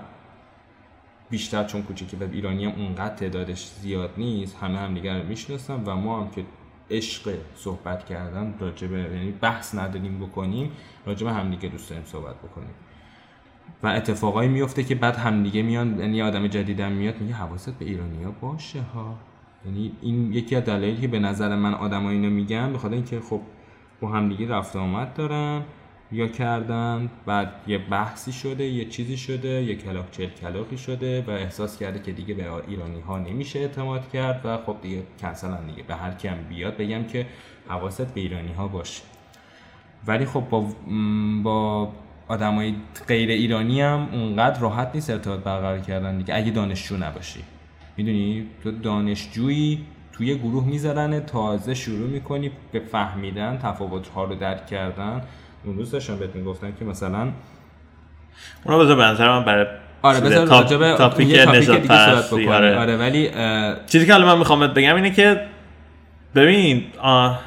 [1.29, 5.83] بیشتر چون کوچیکه و ایرانی هم اونقدر تعدادش زیاد نیست همه هم دیگر رو می‌شناسن
[5.85, 6.43] و ما هم که
[6.91, 10.71] عشق صحبت کردن راجبه یعنی بحث نداریم بکنیم
[11.05, 12.73] راجبه همدیگه دوست داریم صحبت بکنیم.
[13.83, 18.31] و اتفاقایی میفته که بعد همدیگه میان یعنی آدم جدیدم میاد میگه حواست به ایرانیا
[18.31, 19.15] باشه ها.
[19.65, 23.19] یعنی این یکی از دلایلی که به نظر من آدم اینو میگن به خاطر اینکه
[23.19, 23.41] خب
[24.01, 25.61] با همدیگه رفت آمد دارن.
[26.13, 31.29] یا کردن بعد یه بحثی شده یه چیزی شده یه کلاک چل کلاقی شده و
[31.29, 35.83] احساس کرده که دیگه به ایرانی ها نمیشه اعتماد کرد و خب دیگه کنسلن دیگه.
[35.83, 37.25] به هر کم بیاد بگم که
[37.67, 39.03] حواست به ایرانی ها باشه.
[40.07, 40.67] ولی خب با
[41.43, 41.91] با
[42.27, 42.75] آدمای
[43.07, 46.35] غیر ایرانی هم اونقدر راحت نیست ارتباط برقرار کردن دیگه.
[46.35, 47.39] اگه دانشجو نباشی.
[47.97, 54.67] می‌دونی؟ تو دانشجویی توی گروه می‌ذارن تازه شروع می‌کنی به فهمیدن تفاوت ها رو درک
[54.67, 55.21] کردن.
[55.65, 57.27] اون روز داشتم بهت می‌گفتم که مثلا
[58.63, 59.65] اونو بذار به نظر من برای
[60.01, 60.71] آره بذار تاپ...
[60.71, 62.77] راجب تاپیک نجات پرستی آره.
[62.77, 63.29] آره ولی
[63.87, 65.41] چیزی که حالا من می‌خوام بگم اینه که
[66.35, 67.39] ببین آه...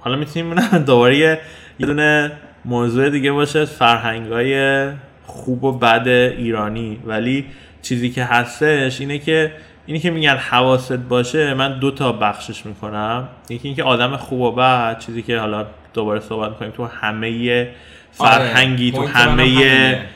[0.00, 0.54] حالا می‌تونیم
[0.86, 2.32] دوباره یه دونه
[2.64, 4.88] موضوع دیگه باشه فرهنگ های
[5.26, 7.00] خوب و بد ایرانی.
[7.06, 7.46] ولی
[7.82, 9.52] چیزی که هستش اینه که
[9.86, 13.28] اینی که میگن حواست باشه من دو تا بخشش می‌کنم.
[13.50, 15.66] یکی اینکه آدم خوب و بد چیزی که حالا
[15.98, 17.68] دوباره صحبت می‌کنیم تو همه
[18.12, 19.12] فرهنگی آره.
[19.12, 20.08] تو همه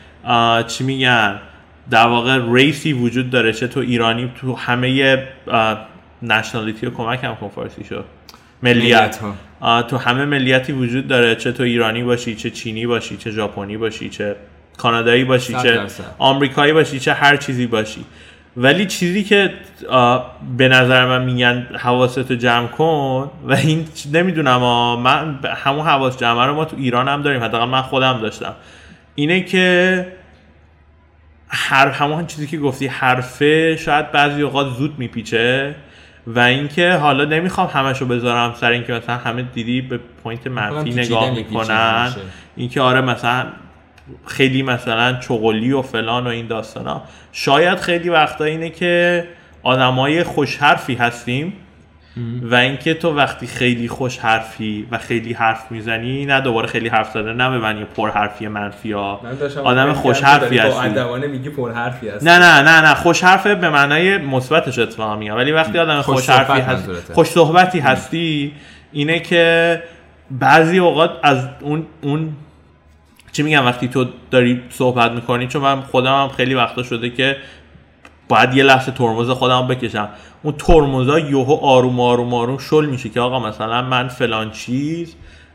[0.69, 1.41] چی میگن؟
[1.91, 3.53] در واقع ریسی وجود داره.
[3.53, 5.23] چه تو ایرانی تو همه
[6.23, 8.03] نشنالیتی رو کمک هم کن فارسی شو.
[8.63, 9.19] ملیت.
[9.89, 11.35] تو همه ملیتی وجود داره.
[11.37, 14.37] چه تو ایرانی باشی چه چینی باشی چه ژاپنی باشی چه
[14.77, 15.87] کانادایی باشی چه.
[16.19, 18.05] آمریکایی باشی چه هر چیزی باشی.
[18.57, 19.55] ولی چیزی که
[20.57, 24.61] به نظر من میگن حواستو جمع کن و این نمی‌دونم
[24.99, 27.43] من همون حواس جمع رو ما تو ایران هم داریم.
[27.45, 28.55] حداقل من خودم داشتم.
[29.15, 30.07] اینه که
[31.49, 35.75] هر همون چیزی که گفتی حرفه شاید بعضی اوقات زود میپیچه
[36.27, 41.31] و اینکه حالا نمی‌خوام همشو بذارم سر اینکه مثلا همه دیدی به پوینت منفی نگاه
[41.31, 42.13] می‌کنن.
[42.57, 43.47] اینکه آره مثلا
[44.27, 49.25] خیلی مثلا چغلی و فلان و این داستانا شاید خیلی وقتا اینه که
[49.63, 51.53] آدمای خوش حرفی هستیم
[52.43, 57.11] و اینکه تو وقتی خیلی خوش حرفی و خیلی حرف می‌زنی نه دوباره خیلی حرف
[57.13, 59.21] زدن نه به معنی پر حرفی منفی ها.
[59.65, 61.29] آدم خوش حرفی هستی.
[61.29, 62.95] میگی پر حرفی هست نه نه نه نه.
[62.95, 66.89] خوش حرفه به معنای مثبتش اتفاقا میگم ولی وقتی آدم خوش خوش حرفی صحبت هست
[66.89, 67.15] منظورته.
[67.15, 68.53] خوش صحبتی هستی
[68.93, 69.83] اینه که
[70.31, 72.33] بعضی اوقات از اون اون
[73.33, 77.37] چی میگم وقتی تو داری صحبت می‌کنی؟ چون من خودم هم خیلی وقتا شده که
[78.29, 80.09] باید یه لحظه ترمز خودم بکشم.
[80.43, 85.15] اون ترمزا یهو آروم آروم آروم شل میشه که آقا مثلا من فلان چیز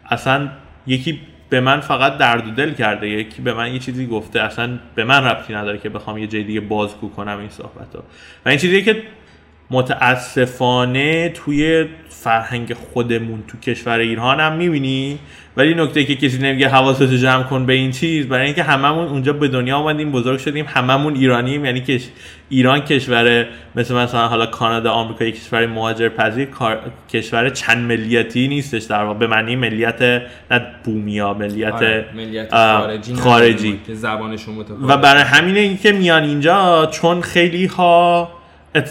[0.10, 0.50] اصلا
[0.88, 4.80] یکی به من فقط درد و دل کرده یکی به من یه چیزی گفته اصلا
[4.96, 8.04] به من ربطی نداره که بخوام یه جای دیگه بازگو کنم این صحبت رو
[8.46, 9.04] و این چیزیه که
[9.72, 15.20] متاسفانه توی فرهنگ خودمون تو کشور ایران هم می‌بینی
[15.58, 19.34] ولی نکته که کسی نمیگه حواستو جمع کن به این چیز برای اینکه هممون اونجا
[19.34, 22.00] به دنیا آمدیم بزرگ شدیم هممون ایرانیم یعنی که
[22.50, 26.48] ایران کشور مثل مثلا حالا کانادا آمریکا یک کشور مهاجر پذیر
[27.14, 30.02] کشور چند ملیتی نیستش در واقع به معنی ملیت
[30.52, 33.80] نه بومیا ملیت آره، ملیت خارجی خارجی.
[33.88, 38.30] که زبانشون متفاوت و برای همینه این که میان اینجا چون خیلی ها
[38.76, 38.90] ات-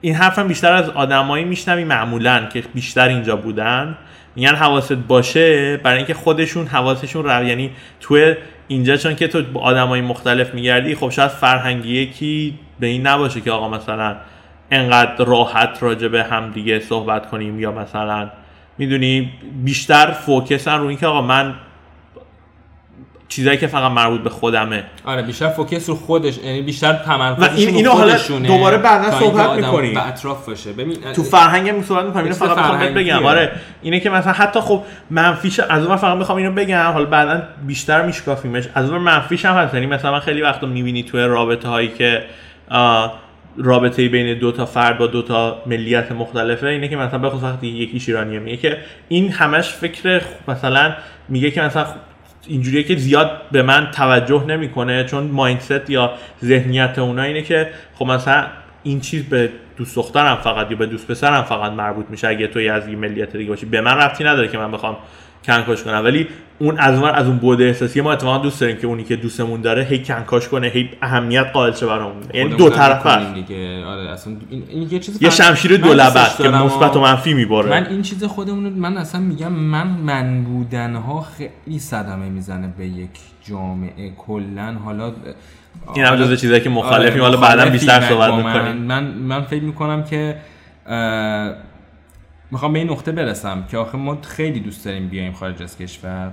[0.00, 3.96] این حرفم بیشتر از آدمایی میشنوی معمولا که بیشتر اینجا بودن
[4.36, 8.34] میگن حواست باشه برای اینکه خودشون حواسشون رو یعنی تو
[8.68, 13.40] اینجا چون که تو با آدمای مختلف میگردی خب شاید فرهنگی یکی به این نباشه
[13.40, 14.16] که آقا مثلا
[14.70, 18.30] انقدر راحت راجع به هم دیگه صحبت کنیم یا مثلا
[18.78, 19.32] می‌دونی
[19.64, 21.54] بیشتر فوکسن رو اینکه آقا من
[23.34, 24.84] چیزایی که فقط مربوط به خودمه.
[25.04, 28.16] آره بیشتر فوکس رو خودش یعنی بیشتر و تمرکزشون این- اینو حالا
[28.46, 29.94] دوباره بعدا صحبت آدم می‌کنیم.
[29.94, 30.72] به اطراف باشه.
[30.72, 32.94] ببین تو فرهنگ هم صحبت می‌کنم اینو فقط می‌خوام.
[32.94, 33.26] بگم.
[33.26, 36.90] آره اینه که مثلا حتی خب منفیش از اون فقط می‌خوام اینو بگم.
[36.92, 38.68] حالا بعدا بیشتر میشکافیمش.
[38.74, 39.74] از اون منفیش هم هست.
[39.74, 42.22] یعنی مثلا من خیلی وقتا می‌بینی توی رابطه هایی که
[43.56, 46.66] رابطه بین دو تا فرد با دو تا ملیت مختلفه.
[46.66, 50.92] اینه که مثلا بخصوص وقتی یکیش ایرانیه میگه که این همش فکر مثلا
[51.28, 51.86] میگه که مثلا
[52.46, 56.12] اینجوریه که زیاد به من توجه نمی‌کنه چون مایندست یا
[56.44, 58.46] ذهنیت اونا اینه که خب مثلا
[58.82, 62.28] این چیز به دوست دخترم فقط یا به دوست پسرم فقط مربوط میشه.
[62.28, 64.96] اگه توی از یه ملیت دیگه باشی به من ربطی نداره که من بخوام
[65.44, 66.26] کنکاش کنم ولی
[66.58, 69.60] اون از اون از اون بوده احساسی ما اتفاقا دوست داریم که اونی که دوستمون
[69.60, 72.22] داره هی کنکاش کنه هی اهمیت قائل شه برامون.
[72.34, 73.32] یعنی دو طرفه.
[73.34, 73.84] دیگه.
[73.84, 77.70] آره اصلا این, این یه چیز یه شمشیر دو لبه که مثبت و منفی میباره.
[77.70, 82.86] من این چیز خودمون من اصلا میگم من من بودن ها خیلی صدمه می‌زنه به
[82.86, 83.10] یک
[83.48, 84.12] جامعه.
[84.18, 85.12] کلا حالا
[85.94, 87.22] این هم جزو چیزایی که مخالفیم.
[87.22, 88.34] آره، حالا بعدا بیشتر صحبت.
[88.34, 88.76] می‌کنیم.
[88.76, 90.36] من من فکر می‌کنم که
[92.52, 96.32] می‌خوام به این نقطه برسم که آخه ما خیلی دوست داریم بیایم خارج از کشور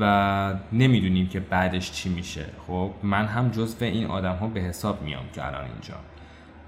[0.00, 2.44] و نمی‌دونیم که بعدش چی میشه.
[2.66, 5.94] خب من هم جزو این آدم ها به حساب میام که الان اینجا.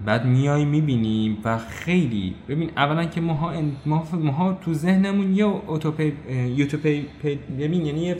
[0.05, 5.45] بعد میای می‌بینیم و خیلی ببین اولا که ماها ان- ما ماها تو ذهنمون یه
[5.45, 6.13] اوتوپی
[6.57, 8.17] یوتوپی پی- ببین یعنی یه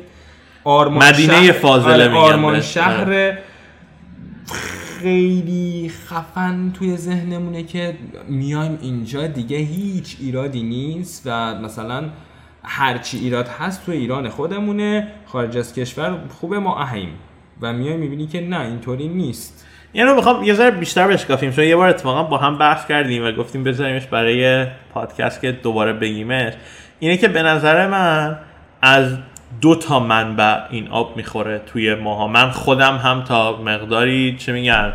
[0.65, 2.75] آرمان مدینه شهر- فاضله آره، آرمان بهش.
[2.75, 3.39] شهر
[5.03, 7.95] خیلی خفن توی ذهنمونه که
[8.29, 12.05] میایم اینجا دیگه هیچ ایرادی نیست و مثلا
[12.65, 17.09] هرچی ایراد هست تو ایران خودمونه خارج از کشور خوبه ما اهیم.
[17.61, 19.67] و میای می‌بینی که نه اینطوری نیست.
[19.93, 21.51] این رو می‌خوام یه ذره بیشتر بشکافیم.
[21.51, 25.93] چون یه بار اتفاقا با هم بحث کردیم و گفتیم بذاریمش برای پادکست که دوباره
[25.93, 26.53] بگیمش.
[26.99, 28.39] اینه که به نظر من
[28.83, 29.17] از
[29.61, 32.29] دو تا منبع این آب می‌خوره توی ماها.
[32.29, 34.93] من خودم هم تا مقداری چه میگن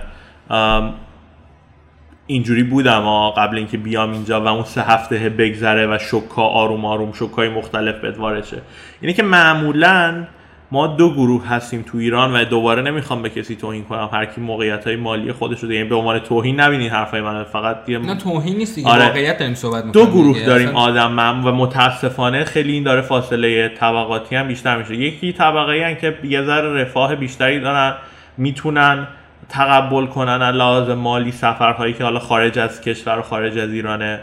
[2.27, 7.11] اینجوری بودم قبل اینکه بیام اینجا و اون سه هفته بگذره و شوکا آروم آروم
[7.11, 8.61] شوکای مختلف بهت وارد شه
[9.01, 10.27] اینه که معمولا
[10.71, 14.09] ما دو گروه هستیم تو ایران و دوباره نمی‌خوام به کسی توهین کنم.
[14.13, 17.77] هر کی موقعیت های مالی خودش رو یعنی به عنوان توهین نبینین حرفای من فقط
[17.87, 18.89] یه نه توهین نیست دیگه.
[18.89, 19.05] آره.
[19.05, 20.45] واقعیت داریم صحبت دو گروه دیگه.
[20.45, 24.95] داریم اصلا آدم من و متاسفانه خیلی این داره فاصله طبقاتی هم بیشتر میشه.
[24.95, 27.93] یکی طبقه ای که یه ذره رفاه بیشتری دارن
[28.37, 29.07] می‌تونن
[29.49, 34.19] تقبل کنن از لحاظ مالی سفرهایی که حالا خارج از کشور و خارج از ایرانه.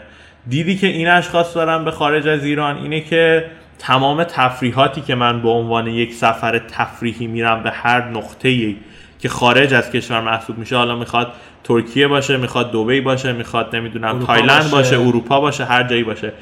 [0.47, 2.77] دیدی که این اشخاص دارن به خارج از ایران.
[2.77, 3.45] اینه که
[3.79, 8.75] تمام تفریحاتی که من به عنوان یک سفر تفریحی میرم به هر نقطه
[9.19, 14.25] که خارج از کشور محسوب میشه حالا می‌خواد ترکیه باشه می‌خواد دبی باشه می‌خواد نمی‌دونم
[14.25, 14.71] تایلند باشه.
[14.71, 16.33] باشه اروپا باشه هر جایی باشه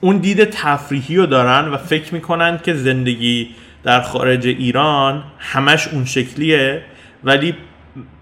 [0.00, 3.48] اون دید تفریحی رو دارن و فکر می‌کنن که زندگی
[3.82, 6.82] در خارج ایران همش اون شکلیه
[7.24, 7.54] ولی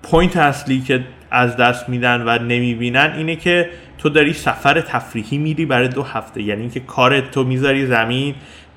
[0.02, 5.66] point اصلی که از دست میدن و نمی‌بینن اینه که تو داری سفر تفریحی میری
[5.66, 6.42] برای دو هفته.
[6.42, 8.34] یعنی اینکه کارت تو می‌ذاری زمین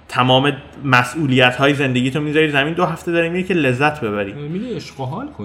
[0.08, 4.34] تمام مسئولیت های زندگی تو می‌ذاری زمین دو هفته داری میری که لذت ببری.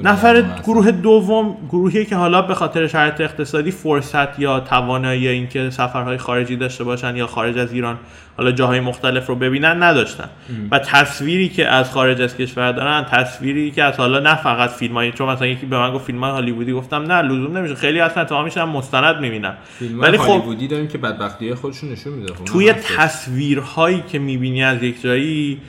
[0.02, 6.18] نفر گروه دوم گروهی که حالا به خاطر شرایط اقتصادی فرصت یا توانایی اینکه سفرهای
[6.18, 7.98] خارجی داشته باشن یا خارج از ایران
[8.37, 10.28] حالا جاهای مختلف رو ببینن نداشتن.
[10.70, 14.95] و تصویری که از خارج از کشور دارن تصویری که از حالا نه فقط فیلم
[14.95, 17.74] های چون مثلا یکی به من گفت فیلم های هالیوودی گفتم نه لزوم نمیشه.
[17.74, 22.35] خیلی اصلا تا میشن مستند می‌بینن ولی خب هالیوودی داریم که بدبختی خودشون نشون میده.
[22.35, 25.61] خب توی تصویرهایی که می‌بینی از یک جایی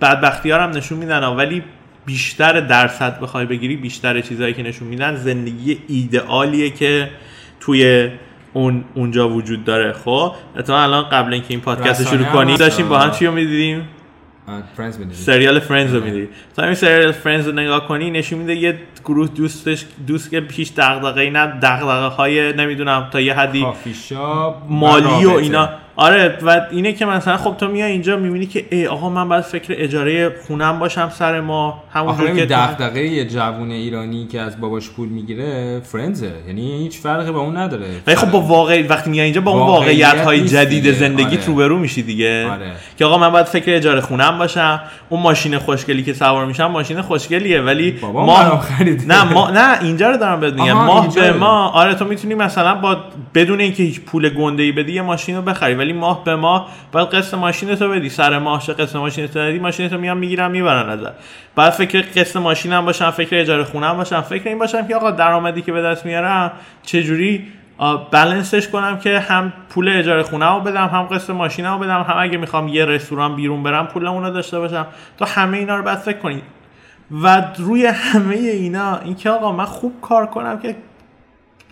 [0.00, 1.62] بدبختی هم نشون میدن ولی
[2.06, 7.10] بیشتر درصد بخوای بگیری بیشتر چیزهایی که نشون میدن زندگی ایدئالیه که
[7.60, 8.10] توی
[8.58, 9.92] اون اونجا وجود داره.
[9.92, 10.32] خب
[10.66, 13.88] تو الان قبل اینکه این پادکست شروع کنی داشتیم با هم چی رو می‌دیدیم؟
[15.12, 19.28] سریال فرندز رو می‌دید تا این سریال فرندز رو نگاه کنی نشون میده یه گروه
[19.28, 23.66] دوستش دوست که پیش دغدغه‌ای نه دغدغه های نمی‌دونم تا یه حدی
[24.68, 25.68] مالی و اینا
[26.00, 29.44] آره و اینه که مثلا خب تو میای اینجا می‌بینی که ای آقا من باید
[29.44, 31.82] فکر اجاره خونم باشم سر ما.
[31.92, 36.32] همون که دغدغه یه جوون ایرانی که از باباش پول می‌گیره فرندزه.
[36.46, 37.86] یعنی هیچ فرقی با اون نداره.
[38.06, 41.46] ولی خب با واقع وقتی میای اینجا با اون واقعیت های جدید زندگی آره.
[41.46, 42.50] روبرو میشی دیگه.
[42.50, 42.72] آره.
[42.98, 44.80] که آقا من باید فکر اجاره خونم باشم.
[45.08, 47.60] اون ماشین خوشگلی که سوار میشم ماشین خوشگلیه.
[47.60, 48.62] ولی ما
[49.06, 50.72] نه ما نه اینجا رو دارم بهت میگم.
[50.72, 52.96] ماه به ما آره تو می‌تونی مثلا با
[53.34, 55.87] بدون اینکه هیچ پول گنده ای بدی یه ماشین رو بخری.
[55.88, 58.08] ولی ماه به ماه باید قسط ماشین تو بدی.
[58.08, 61.12] سر ماه چه قسط ماشین تو بدی ماشین تو میان می‌گیرن می‌برن ازت.
[61.56, 65.62] بعد فکر قسط ماشینم باشم فکر اجاره خونم باشم فکر این باشم که آقا درآمدی
[65.62, 67.46] که به دست میارم چه جوری
[68.10, 72.16] بلنسش کنم که هم پول اجاره خونه رو بدم هم قسط ماشین رو بدم هم
[72.18, 74.86] اگه می‌خوام یه رستوران بیرون برم پول رو داشته باشم.
[75.18, 76.42] تو همه اینا رو بعد فکر کنید
[77.22, 80.76] و روی همه اینا اینکه آقا من خوب کار کنم که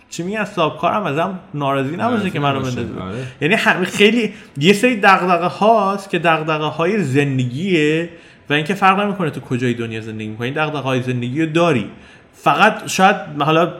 [0.09, 2.99] چی میگن صاحب کارم ازم ناراضی نباشه که منو بندازه.
[3.01, 3.15] آره.
[3.41, 8.09] یعنی خیلی یه سری دغدغه هاست که دغدغه های زندگیه
[8.49, 11.89] و اینکه فرق نمی‌کنه تو کجای دنیا زندگی می‌کنی دغدغه های زندگی رو داری.
[12.33, 13.73] فقط شاید حالا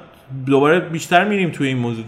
[0.46, 2.06] دوباره بیشتر میریم توی این موضوع.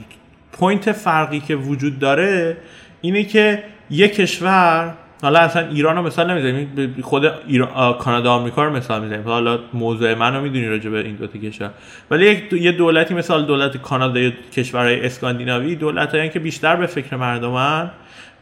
[0.52, 2.58] point فرقی که وجود داره
[3.02, 8.76] اینه که یک کشور حالا اصلا ایران رو مثال نمی‌زنیم خود ایران، کانادا آمریکا رو
[8.76, 9.24] مثال می‌زنیم.
[9.24, 11.70] حالا موضوع من رو می‌دونی راجع به این دو کشور.
[12.12, 17.16] ولی یک یه دولتی مثال دولت کانادا یا کشورهای اسکاندیناوی دولت که بیشتر به فکر
[17.16, 17.92] مردمن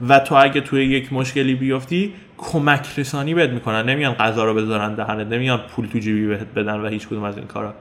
[0.10, 3.90] و تو اگه توی یک مشکلی بیفتی کمک رسانی بهت می‌کنن.
[3.90, 7.38] نمیان غذا رو بذارن دهنت نمیان پول تو جیبی بهت بدن و هیچ کدوم از
[7.38, 7.74] این کارا.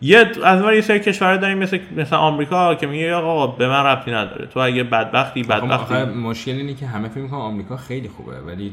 [0.00, 4.10] یه از یه سری کشورها داریم مثل مثل آمریکا که میگه آقا به من ربطی
[4.10, 4.46] نداره.
[4.46, 5.94] تو اگه بدبختی بدبختی.
[5.94, 8.72] مشکل اینه که همه فکر می‌کنن آمریکا خیلی خوبه ولی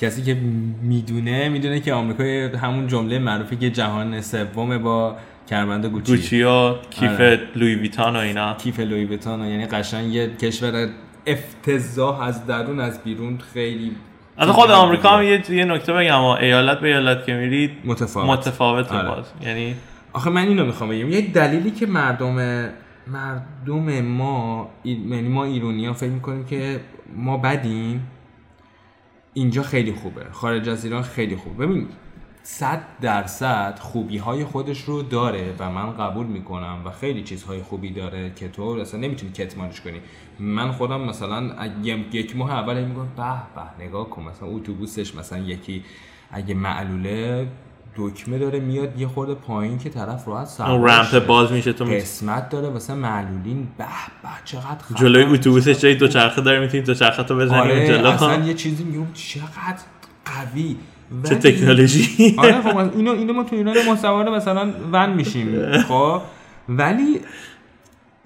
[0.00, 0.34] کسی که
[0.82, 5.16] می‌دونه می‌دونه که آمریکا همون جمله معروفی که جهان سوم با
[5.50, 6.16] کربند گوچی.
[6.16, 7.40] گوچی و کیف آره.
[7.56, 8.54] لوی ویتان و اینا.
[8.54, 10.88] کیف لوی ویتان یعنی قشنگ یه کشور
[11.26, 13.92] افتضاح از درون از بیرون خیلی
[14.38, 18.38] از خود آمریکا هم یه یه نکته بگم ایالت به ایالت که میرید متفاوت.
[18.38, 19.08] متفاوت آره.
[19.08, 19.24] باز.
[19.42, 19.74] یعنی
[20.16, 21.10] آخه من اینو می‌خوام بگم.
[21.10, 22.68] یه دلیلی که مردم
[23.06, 26.80] مردم ما یعنی ما ایرونی ها فکر می‌کنیم که
[27.16, 28.06] ما بدیم
[29.34, 30.26] اینجا خیلی خوبه.
[30.32, 31.66] خارج از ایران خیلی خوبه.
[31.66, 31.88] ببین
[32.42, 37.90] صد درصد خوبی های خودش رو داره و من قبول می‌کنم و خیلی چیزهای خوبی
[37.90, 40.00] داره که تو اصلا نمی‌تونی کتمانش کنی.
[40.38, 41.50] من خودم مثلا
[42.12, 45.84] یک ماه اول میگم به به نگاه کن مثلا اتوبوسش مثلا یکی
[46.30, 47.46] اگه معلوله
[47.96, 51.84] دکمه داره میاد یه خورده پایین که طرف راحت سر اون رمپ باز میشه تو
[51.84, 53.68] قسمت داره واسه معلولین.
[53.78, 53.84] به
[54.22, 58.54] به چقدر جلوی اتوبوسش جای دوچرخه داره می‌تونی دوچرخه تو بزنی آره جلو اصلا یه
[58.54, 59.82] چیزی میگم چقدر
[60.24, 60.76] قوی.
[61.28, 66.20] چه تکنولوژی؟ آره خب اینو اینو ما تو ایران ما سوار مثلا ون میشیم خب.
[66.68, 67.20] ولی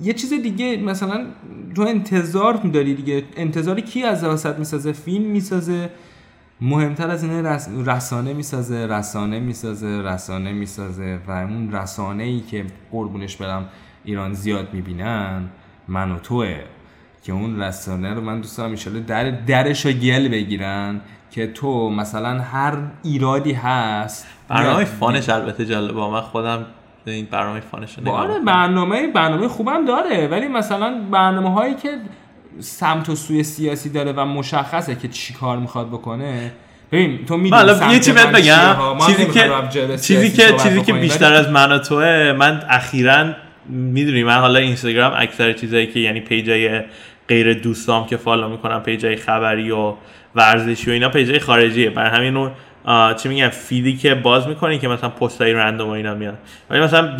[0.00, 1.26] یه چیز دیگه مثلا
[1.74, 3.24] تو انتظار میداری دیگه.
[3.36, 5.90] انتظاری کی از وسط می‌سازه؟ فیلم می‌سازه؟
[6.60, 13.36] مهمتر از اینه رسانه می‌سازه رسانه می‌سازه رسانه می‌سازه و اون رسانه ای که قربونش
[13.36, 13.68] برم
[14.04, 15.48] ایران زیاد می‌بینن
[15.88, 16.56] من و توه
[17.22, 21.00] که اون رسانه رو من دوست دارم ایشالا در درش رو گل بگیرن
[21.30, 25.92] که تو مثلا هر ایرادی هست برنامه فانش البته جالبه.
[25.92, 26.66] با من خودم
[27.06, 28.04] این برنامه فانش رو
[28.44, 31.98] برنامه برنامه خوبم داره ولی مثلا برنامه هایی که
[32.58, 36.52] سمت و سوی سیاسی داره و مشخصه که چی کار می‌خواد بکنه.
[36.92, 38.76] ببین تو می‌دونی حالا یه چی بهت بگم؟
[39.06, 39.50] چیزی که
[40.02, 43.26] چیزی که چیزی که بیشتر از من و توه من اخیرا
[43.68, 46.80] می‌دونی من حالا اینستاگرام اکثر چیزایی که یعنی page ای
[47.28, 49.94] غیر دوستام که follow می‌کنم page ای خبری و
[50.34, 51.90] ورزشی و اینا page ای خارجیه.
[51.90, 52.50] بر همین اون
[53.14, 56.38] چی میگن feed ی که باز می‌کنی که مثلا پستای random و اینا میاد.
[56.70, 57.16] ولی مثلا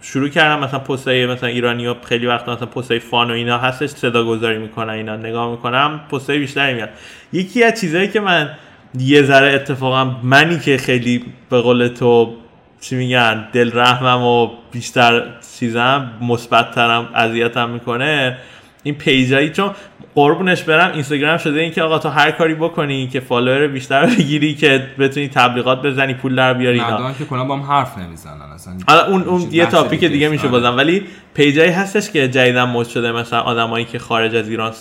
[0.00, 3.90] شروع کردم مثلا پستای مثلا ایرانی ها خیلی وقت مثلا پستای فان و اینا هستش
[3.90, 6.88] صدا گذاری می‌کنن اینا نگاه می‌کنم پستای بیشتری میاد.
[7.32, 8.50] یکی از چیزهایی که من
[8.98, 12.36] یه ذره اتفاقا منی که خیلی به قول تو
[12.80, 15.22] چی میگن دل رحمم و بیشتر
[15.58, 18.38] چیزم مثبتترم اذیتم می‌کنه
[18.82, 19.70] این پیجایی چون
[20.18, 20.92] قربونش برم.
[20.92, 25.28] اینستاگرام شده این که آقا تو هر کاری بکنی که فالوور بیشتر بگیری که بتونی
[25.28, 27.12] تبلیغات بزنی پول در بیاری اینا.
[27.12, 28.42] که کنم با هم حرف نمی‌زنن.
[28.54, 30.76] اصلا حالا اون اون یه تاپیک دیگه میشه بازم.
[30.76, 31.02] ولی
[31.34, 34.72] پیجایی هستش که جدیدا مد شده مثلا آدمایی که خارج از ایران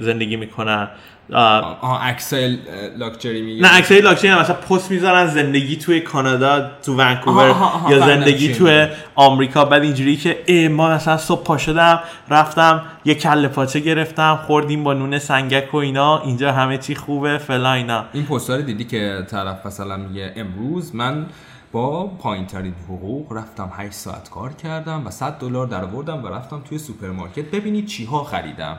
[0.00, 0.88] زندگی می‌کنن.
[1.32, 2.56] آه اکسل
[2.96, 3.62] لاکچری میگه.
[3.62, 7.54] نه اکسل لاکچری مثلا پست می‌ذارن زندگی توی کانادا تو ونکوور
[7.88, 9.64] یا زندگی توی آمریکا.
[9.64, 14.84] بعد اینجوری که ای ما مثلا صبح پا شدم رفتم یه کله پاچه گرفتم خوردیم
[14.84, 18.04] با نون سنگک و اینا اینجا همه چی خوبه فلا اینا.
[18.12, 21.26] این پست دیدی که طرف مثلا میگه امروز من
[21.72, 26.62] با پایین ترین حقوق رفتم 8 ساعت کار کردم و 100 دلار درآوردم و رفتم
[26.68, 27.50] توی سوپرمارکت.
[27.50, 28.76] ببینید چی ها خریدم.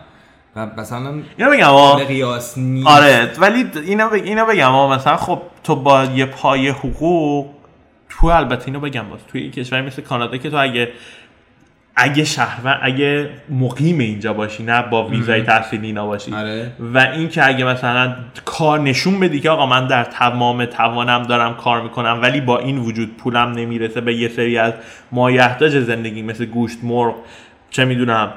[0.57, 2.87] و مثلا اینو بگم قیاس نیست.
[2.87, 7.47] آره ولی اینو بگم اینو بگم مثلا خب تو با یه پای حقوق
[8.09, 10.89] تو البته اینو بگم باز توی کشوری مثل کانادا که تو اگه
[11.95, 16.33] اگه شهر اگه مقیم اینجا باشی نه با ویزای تحصیلی اینا باشی.
[16.33, 16.71] آره.
[16.93, 21.55] و این که اگه مثلا کار نشون بدی که آقا من در تمام توانم دارم
[21.55, 24.73] کار می‌کنم ولی با این وجود پولم نمی‌رسه به یه سری از
[25.11, 27.15] مایحتاج زندگی مثل گوشت مرغ
[27.69, 28.33] چه می‌دونم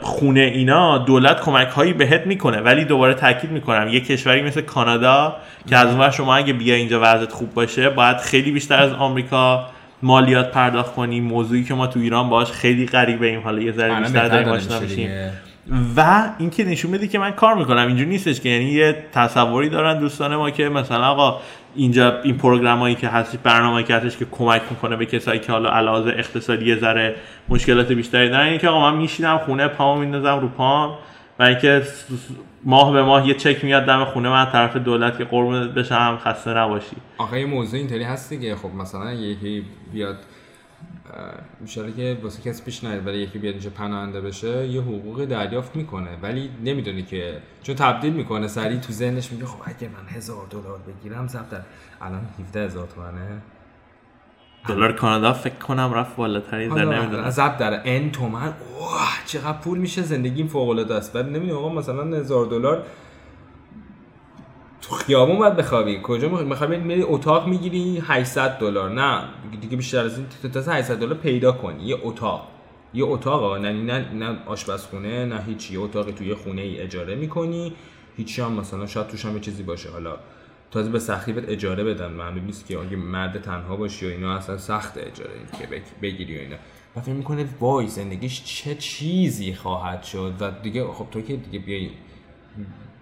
[0.00, 3.88] خونه اینا دولت کمک هایی بهت می‌کنه ولی دوباره تاکید می‌کنم.
[3.88, 8.16] یه کشوری مثل کانادا که از اون شما اگه بیا اینجا وضعیت خوب باشه باید
[8.16, 9.66] خیلی بیشتر از آمریکا
[10.02, 11.20] مالیات پرداخت کنی.
[11.20, 13.40] موضوعی که ما تو ایران باش خیلی غریبه ایم.
[13.40, 15.10] حالا یه ذره بیشتر داریم آشنا میشیم
[15.96, 17.86] و اینکه نشون بدی که من کار می‌کنم.
[17.86, 21.40] اینجوری نیستش که یعنی یه تصوری دارن دوستان ما که مثلا آقا
[21.74, 25.70] اینجا این پروگرامایی که هست برنامه‌ای که هستش که کمک می‌کنه به کسایی که حالا
[25.70, 27.14] علاوه اقتصادی یه ذره
[27.48, 30.98] مشکلات بیشتری دارن اینکه آقا من میشینم خونه پامو میندازم رو پام
[31.38, 31.82] و اینکه
[32.64, 36.50] ماه به ماه یه چک میاد دم خونه من طرف دولت که قربونت بشم خسته
[36.50, 36.96] نباشی.
[37.18, 40.16] آخه یه موضوع اینطوری هست دیگه خب مثلا یکی بیاد
[41.60, 45.76] میشه که واسه کسی پیش نیاد ولی یکی بیاد اینجا پناهنده بشه یه حقوق دریافت
[45.76, 46.18] می‌کنه.
[46.22, 50.78] ولی نمی‌دونی که چون تبدیل می‌کنه سریع تو ذهنش میگه خب اگه من هزار دلار
[50.78, 51.54] بگیرم ضبط
[52.00, 53.42] الان 17 هزار تومنه.
[54.68, 57.30] دلار کانادا فکر کنم رفت بالاتر در نمی‌دونم.
[57.30, 58.52] ضبط در ان تومن
[59.26, 61.12] چقدر پول میشه زندگیم فوق العاده است.
[61.12, 62.86] بعد نمی‌دونم آقا مثلا هزار دلار
[64.82, 66.00] تو خیابون باید بخوابی.
[66.02, 68.90] کجا می‌خوای میری اتاق می‌گیری 800 دلار.
[68.90, 69.24] نه
[69.60, 72.48] دیگه بیشتر از این تا 800 دلار پیدا کنی یه اتاق.
[72.94, 77.72] یه اتاق نه نه نه آشپزخونه نه هیچی یه اتاقی توی خونه ای اجاره می‌کنی.
[78.16, 79.90] هیچی هم مثلا شاید توش هم چیزی باشه.
[79.90, 80.16] حالا
[80.70, 82.10] تازه به سختی بهت اجاره بدن.
[82.10, 86.40] معلوم نیست که اگه مرد تنها باشی و اینا اصلا سخت اجاره که بگیری و
[86.40, 86.56] اینا.
[86.96, 90.34] و فکر می‌کنه وای زندگیش چه چیزی خواهد شد.
[90.40, 91.90] و دیگه خب تو که دیگه بیای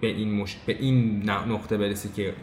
[0.01, 0.57] به این, مش...
[0.67, 2.35] به این نقطه برسی که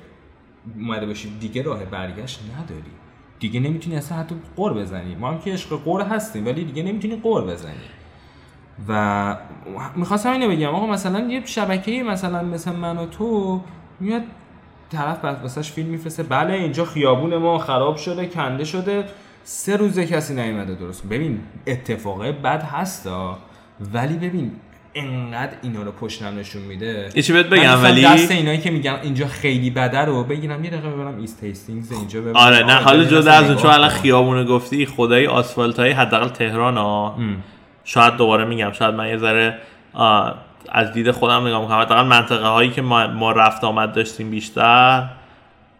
[0.80, 2.91] اومده باشی دیگه راه برگشت نداری.
[3.39, 5.16] دیگه نمی‌تونی اصلا حتی غر بزنی.
[5.16, 7.74] ما هم که عشق غر هستیم ولی دیگه نمی‌تونی غر بزنی.
[8.88, 9.38] و
[9.95, 13.62] می‌خواستم اینو بگم آقا مثلا یه شبکه مثلا مثل من و تو
[13.99, 14.24] میاد
[14.91, 16.24] طرف واسش فیلم میفرسته.
[16.24, 19.06] بله اینجا خیابون ما خراب شده کنده شده.
[19.43, 21.08] سه روزه کسی نیومده درست.
[21.08, 23.38] ببین اتفاقه بد هستا
[23.93, 24.51] ولی ببین
[24.96, 27.10] انقدر اینا رو پشت هم نشون میده.
[27.16, 30.70] یه چی بهت بگم ولی دست اینایی که میگن اینجا خیلی بده رو بگیرم یه
[30.70, 32.36] دقیقه ببرم East Hastings اینجا ببرم.
[32.36, 36.78] آره نه حالا جدا از اون چون الان خیابون گفتی خدای آسفالت های حداقل تهران
[36.78, 37.18] ها.
[37.84, 39.58] شاید دوباره میگم شاید من یه ذره
[40.72, 41.80] از دید خودم نگاه می‌کنم.
[41.80, 45.04] حداقل منطقه هایی که ما, ما رفت آمد داشتیم بیشتر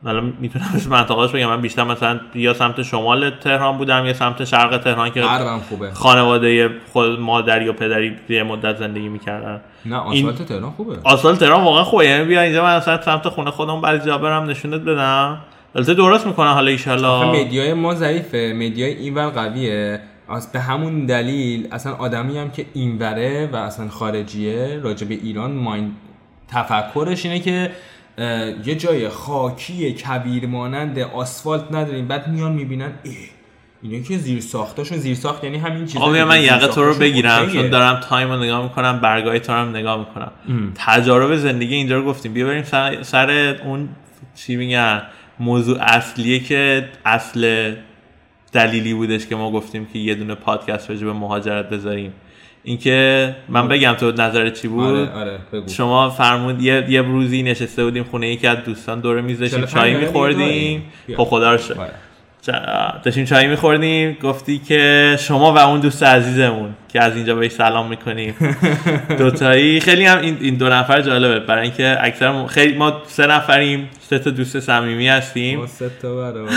[0.06, 4.44] حالا می‌تونم از منطقهاش بگم من بیشتر مثلا یا سمت شمال تهران بودم یا سمت
[4.44, 5.24] شرق تهران که
[5.70, 5.92] خوبه.
[5.92, 9.62] خانواده خود مادری و پدری یه مدت زندگی می‌کردن.
[9.86, 10.98] نه آسفالت تهران خوبه.
[11.04, 12.06] آسفالت تهران واقعا خوبه.
[12.06, 15.38] یعنی بیا اینجا من مثلا سمت خونه خودم بعضی جا برم نشونت بدم.
[15.76, 18.54] البته درست می‌کنن حالا ان media ی ما ضعیفه.
[18.56, 20.00] media ی اینور قویه.
[20.30, 25.52] از به همون دلیل اصلا آدمی هم که اینوره و اصلا خارجیه راجع به ایران
[25.52, 25.92] main
[26.48, 27.72] تفکرش اینه که
[28.66, 32.08] یه جای خاکی کویر مانند آسفالت نداریم.
[32.08, 33.16] بعد میان می‌بینن ای
[33.82, 36.84] اینا که زیر ساختاشون زیر ساخت یعنی همین چیزا آقا بیا که من یقه تو
[36.84, 37.62] رو بگیرم OK ه.
[37.62, 40.32] چون دارم time رو نگاه می‌کنم برگه تو رو هم نگاه می‌کنم.
[40.76, 42.34] تجارب زندگی اینجا رو گفتیم.
[42.34, 43.90] بیا بریم سر, سر اون
[44.36, 45.02] چی میگن
[45.40, 47.74] موضوع اصلیه که اصل
[48.52, 52.14] دلیلی بودش که ما گفتیم که یه دونه پادکست راجع به مهاجرت بذاریم.
[52.66, 55.70] اینکه من بگم تو نظر چی بود؟ آره آره بگو.
[55.70, 59.74] شما فرمود یه, یه روزی نشسته بودیم خونه یکی از دوستان دور میز داشتیم 45
[59.84, 60.84] چای دقیقه میخوردیم.
[61.18, 61.74] خب خدا رو شکر.
[61.80, 61.92] آره.
[63.04, 64.18] داشتیم چای میخوردیم.
[64.24, 68.34] گفتی که شما و اون دوست عزیزمون که از اینجا بهش سلام می‌کنیم.
[69.20, 69.80] دوتایی.
[69.80, 71.40] خیلی هم این, این دو نفر جالبه.
[71.40, 73.90] برای اینکه اکثر ما- خیلی ما سه نفریم.
[74.02, 75.60] سه تا دوست صمیمی هستیم.
[75.60, 76.52] ما سه تا برادر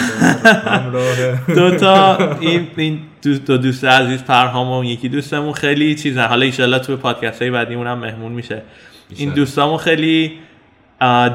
[0.67, 1.17] همراه.
[1.57, 6.27] دو تا این این دو, دو دوست عزیز پرهام و اون یکی دوستمون خیلی چیزن.
[6.27, 8.63] حالا ایشالله تو پادکست های بعدیمون هم مهمون میشه.
[9.17, 9.31] این.
[9.31, 10.33] دوستامون خیلی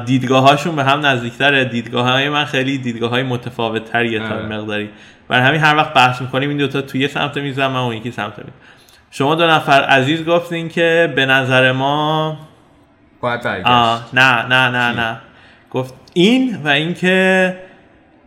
[0.04, 1.64] دیدگاه هاشون به هم نزدیکتره.
[1.64, 4.46] دیدگاه های من خیلی دیدگاه های متفاوت تریه تا آره.
[4.46, 4.90] مقداری.
[5.28, 8.10] برای همین هر وقت بحث می‌کنیم این دوتا توی یه سمت میزن من اون یکی
[8.10, 8.52] سمت میزن
[9.10, 12.36] شما دو نفر عزیز گفتین که به نظر ما
[13.20, 14.14] باید برگشت.
[14.14, 15.20] نه نه نه؟ نه.
[15.70, 17.56] گفت این و اینکه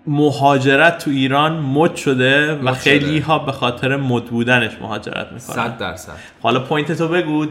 [0.08, 3.26] مهاجرت تو ایران مد شده و مد خیلی شده.
[3.26, 5.40] ها به خاطر مد بودنش مهاجرت می‌کنن.
[5.40, 6.14] صد درصد.
[6.42, 7.46] حالا point تو بگو.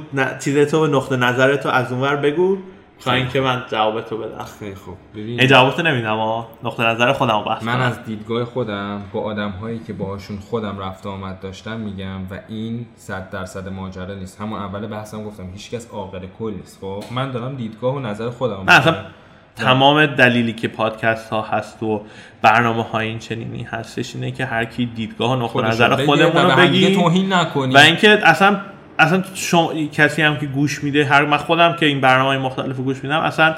[0.45, 2.59] چیز تو نقطه نظر تو از اونور بگو.
[3.01, 4.45] تا اینکه من جواب تو بدم.
[4.59, 4.97] خیلی خوب.
[5.15, 7.81] این ببین جواب تو نمیدم اما نقطه نظر خودم بحث من.
[7.81, 12.39] از دیدگاه خودم با آدم هایی که باهاشون خودم رفت و آمد داشتم میگم و
[12.49, 14.41] این صد درصد ماجرا نیست.
[14.41, 16.79] همون اول بحثم گفتم هیچکس عقل کل نیست.
[16.81, 18.67] خب من دارم دیدگاه و نظر خودم.
[19.57, 22.03] تمام دلیلی که پادکست ها هست و
[22.43, 26.57] برنامه های این چنینی هستش اینه که هر کی دیدگاه و نقطه نظر خودمون رو
[26.57, 26.95] بگی.
[26.95, 28.61] توهین نکنی و اینکه اصلا
[28.99, 32.77] اصلا شما کسی هم که گوش میده هر من خودم که این برنامه های مختلف
[32.77, 33.55] رو گوش میدم اصلا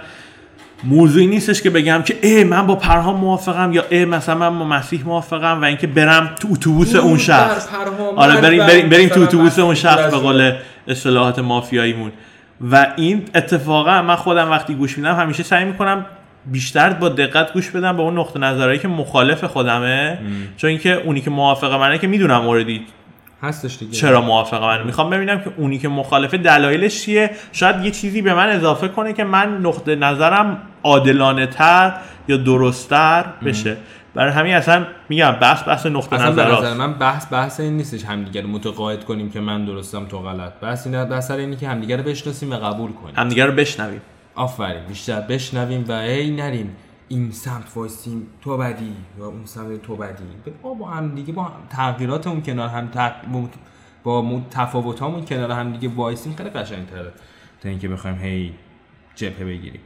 [0.84, 4.64] موضوعی نیستش که بگم که ای من با پرهام موافقم یا ای مثلا من با
[4.64, 7.68] مسیح موافقم و اینکه برم تو اتوبوس اون شخص.
[8.16, 10.52] آره بریم بریم, بریم تو اتوبوس اون شخص به قول
[10.88, 12.12] اصطلاحات مافیاییمون.
[12.60, 16.06] و این اتفاقا من خودم وقتی گوش میدم همیشه سعی می‌کنم
[16.46, 20.18] بیشتر با دقت گوش بدم به اون نقطه نظرهایی که مخالف خودمه.
[20.56, 22.86] چون اینکه اونی که موافق منه که می‌دونم اوردی
[23.42, 23.92] هستش دیگه.
[23.92, 27.30] چرا موافق من می‌خوام ببینم که اونی که مخالفه دلایلش چیه.
[27.52, 31.92] شاید یه چیزی به من اضافه کنه که من نقطه نظرم عادلانه تر
[32.28, 33.76] یا درستتر بشه.
[34.14, 38.04] برای همین اصلا میگم بحث بحث نقطه اصلا نظر نظر من بحث بحث این نیستش
[38.04, 40.52] همدیگه رو متقاعد کنیم که من درستم تو غلط.
[40.52, 43.14] بحث این بحث اینه که همدیگه رو بشناسیم و قبول کنیم.
[43.16, 44.00] همدیگه رو بشنویم.
[44.34, 44.84] آفرین.
[44.84, 46.76] بیشتر بشنویم و هی نریم
[47.08, 50.24] این سمت وایسیم تو بدی یا اون سمت تو بدی؟
[50.78, 53.12] با هم دیگه با تغییراتمون کنار هم تق...
[54.04, 57.12] با مو- تفاوتامون کنار هم دیگه وایسیم خیلی قشنگتره.
[57.62, 58.54] تا اینکه بخوایم هی
[59.14, 59.80] جبهه بگیریم.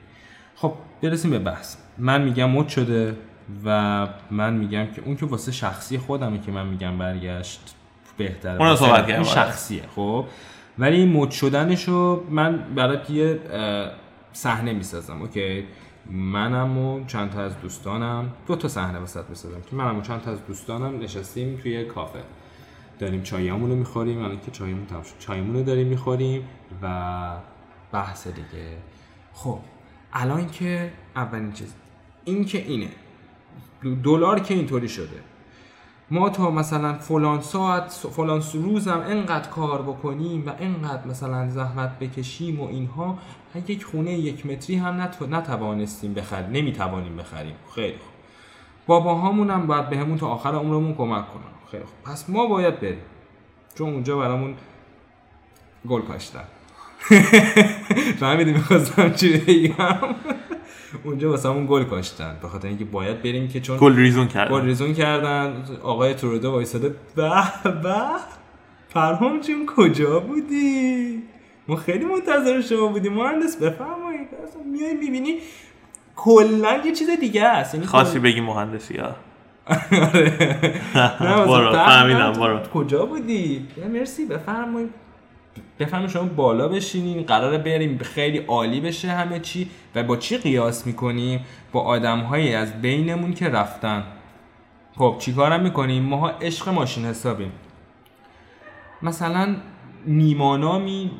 [0.57, 1.77] خب برسیم به بحث.
[1.99, 3.17] من میگم مد شده.
[3.65, 7.75] و من میگم که اون که واسه شخصی خودمه که من میگم برگشت
[8.17, 8.77] بهتره.
[8.77, 9.25] صحبت اون آره.
[9.25, 10.25] شخصیه خب؟
[10.79, 13.41] ولی این مد شدنشو من برای یه
[14.33, 15.65] صحنه می‌سازم اوکی؟
[16.11, 20.21] منم و چند تا از دوستانم دو تا صحنه وسط می‌سازم که منم و چند
[20.21, 22.19] تا از دوستانم نشستیم توی کافه.
[22.99, 25.19] داریم چایامون رو می‌خوریم الان که چایمون تمام شد.
[25.19, 26.45] چایمون رو داریم می‌خوریم
[26.83, 27.37] و
[27.93, 28.77] بحث دیگه.
[29.33, 29.59] خب
[30.13, 31.75] الان که اولین چیز
[32.25, 32.89] این که اینه.
[34.05, 35.21] دلار که اینطوری شده.
[36.11, 42.61] ما تا مثلا فلان ساعت فلان روزم انقدر کار بکنیم و انقدر مثلا زحمت بکشیم
[42.61, 43.19] و اینها
[43.69, 45.23] یک خونه یک متری هم نت...
[45.23, 47.55] نتوانستیم بخریم نمی‌توانیم بخریم.
[47.75, 48.13] خیلی خوب.
[48.87, 51.43] باباهامون هم باید بهمون تا آخر عمرمون کمک کنن.
[51.71, 52.13] خیلی خوب.
[52.13, 52.99] پس ما باید بریم.
[53.75, 54.55] چون اونجا برامون
[55.89, 56.45] گل کاشتن.
[58.21, 59.99] فهمیدی می‌خواستم چی بگم؟
[61.05, 62.37] اونجا واسه همون گل کاشتن.
[62.43, 65.65] به خاطر اینکه باید بریم که چون گل ریزون کرد گل ریزون کردن.
[65.83, 66.95] آقای تورودو وایساده.
[67.17, 67.31] به
[67.83, 67.95] به
[68.89, 71.23] فرهام جون کجا بودی؟
[71.69, 73.13] ما خیلی منتظر شما بودیم.
[73.13, 74.29] مهندس بفرمایید.
[74.49, 75.39] اصلا میای می‌بینی؟
[76.17, 77.75] کلا یه چیز دیگه است.
[77.75, 79.07] یعنی کل- بگی مهندسی ها
[79.93, 80.37] آره.
[81.49, 82.59] برو، فهمیدم، برو.
[82.59, 84.27] کجا بودی؟ مرسی.
[84.27, 84.91] بفرمایید.
[85.85, 89.71] بفرمایید شما بالا بشینین قراره بریم خیلی عالی بشه همه چی.
[89.95, 91.41] و با چی قیاس می‌کنیم؟
[91.73, 94.05] با آدم از بینمون که رفتن.
[94.97, 97.53] خب چیکارم می‌کنیم؟ ماها عشق ماشین حسابیم.
[99.03, 99.57] مثلا
[100.07, 101.11] نیمانامی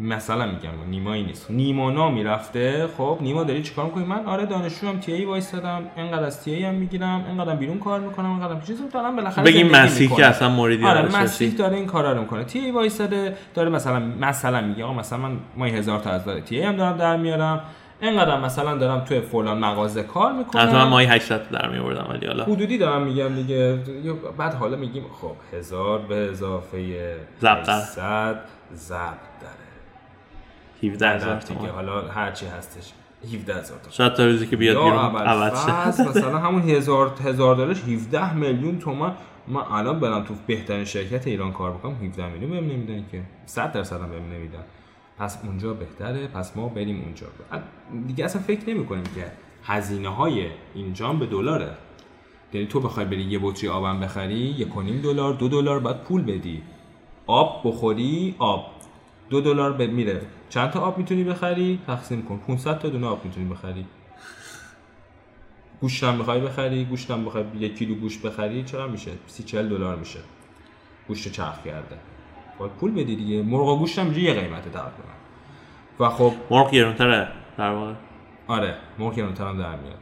[0.00, 1.50] مثلا میگم نیمایی نیست.
[1.50, 6.44] نیمانامی رفته خب نیما داری چیکار می‌کنی؟ من آره دانشجوام تی ای وایسادم انقدر از
[6.44, 10.16] تی ای هم می‌گیرم انقدر بیرون کار می‌کنم انقدر چیزی دارم بالاخره بگیم مسیح.
[10.16, 11.54] که اصلا موردی آره مسیح.
[11.54, 12.44] داره این کارا رو می‌کنه.
[12.44, 16.40] تی ای وایساده داره مثلا مثلا میگه آقا مثلا من ماهی هزار تا از داره
[16.40, 17.60] تی ای هم دارم در میارم
[18.02, 20.62] اینقدر مثلا دارم توی فلان مغازه کار می‌کنم.
[20.62, 22.44] حتما مایی 800 در میوردم ولی حالا.
[22.44, 23.78] حدودی دارم میگم دیگه.
[24.38, 27.78] بعد حالا میگیم خب هزار به اضافه ضبط در.
[27.78, 28.40] 800
[28.74, 28.96] ضبط
[29.40, 29.69] داره
[30.82, 31.70] 17 هزار تومان.
[31.70, 32.92] حالا هرچی هستش.
[33.34, 33.90] 17 هزار تومان.
[33.90, 36.02] شاید تا روزی که بیاد یا بیرون عوض شه.
[36.10, 39.16] مثلا همون هزار هزار دلارش 17 میلیون تومان.
[39.48, 43.22] من الان برم تو بهترین شرکت ایران کار بکنم 17 میلیون بهم نمیدن که.
[43.46, 44.64] 100 درصد هم بهم نمیدن.
[45.18, 47.26] پس اونجا بهتره پس ما بریم اونجا.
[48.06, 49.24] دیگه اصلا فکر نمی کنیم که
[49.64, 51.70] هزینه های اینجا به دلاره.
[52.52, 55.96] یعنی تو بخوای بری یه بطری آبم بخری یک و نیم دلار دو دلار باید
[55.96, 56.62] پول بدی.
[57.26, 58.66] آب بخوری آب.
[59.30, 60.20] دو دلار به میره.
[60.50, 62.40] چند تا آب می‌تونی بخری؟ تقسیم کن.
[62.46, 63.84] 500 تا دونه آب می‌تونی بخری.
[65.80, 70.18] گوشتم بخوای بخری؟ گوشتم بخوای یک کیلو گوشت بخری؟ چرا میشه؟ 30 40 دلار میشه.
[71.08, 71.96] گوشت چرخ کرده.
[72.58, 73.42] باید پول بدی دیگه.
[73.42, 74.90] مرغ گوشت هم یه قیمته تقریبا
[76.00, 77.28] و خب مرغ گرونتره
[77.58, 77.92] در واقع.
[78.46, 78.74] آره.
[78.98, 79.98] مرغ گرونتر هم در میاد.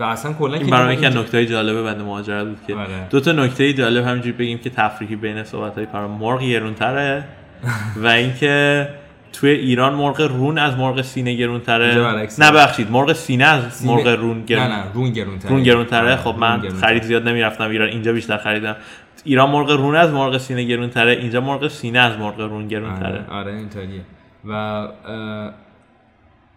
[0.00, 3.06] و اصلا کلا این برای از نکته جالبه بنده مهاجرت بود که آره.
[3.10, 7.24] دو تا نکته جالب همینجوری بگیم که تفریحی بین صحبت های پرام مرغ گرونتره
[8.02, 8.88] و اینکه
[9.32, 11.94] توی ایران مرغ رون از مرغ سینه گرونتره.
[12.40, 15.50] ببخشید مرغ سینه از سینه- مرغ رون گرون نه نه رون گرونتره.
[15.50, 16.00] رون گرونتره.
[16.00, 16.68] آره، خب من.
[16.68, 18.76] خرید زیاد نمی‌رفتم ایران اینجا بیشتر خریدم.
[19.24, 23.08] ایران مرغ رون از مرغ سینه گرونتره اینجا مرغ سینه از مرغ رون گرونتره.
[23.08, 24.00] آره, آره اینطوریه.
[24.44, 25.52] و اه،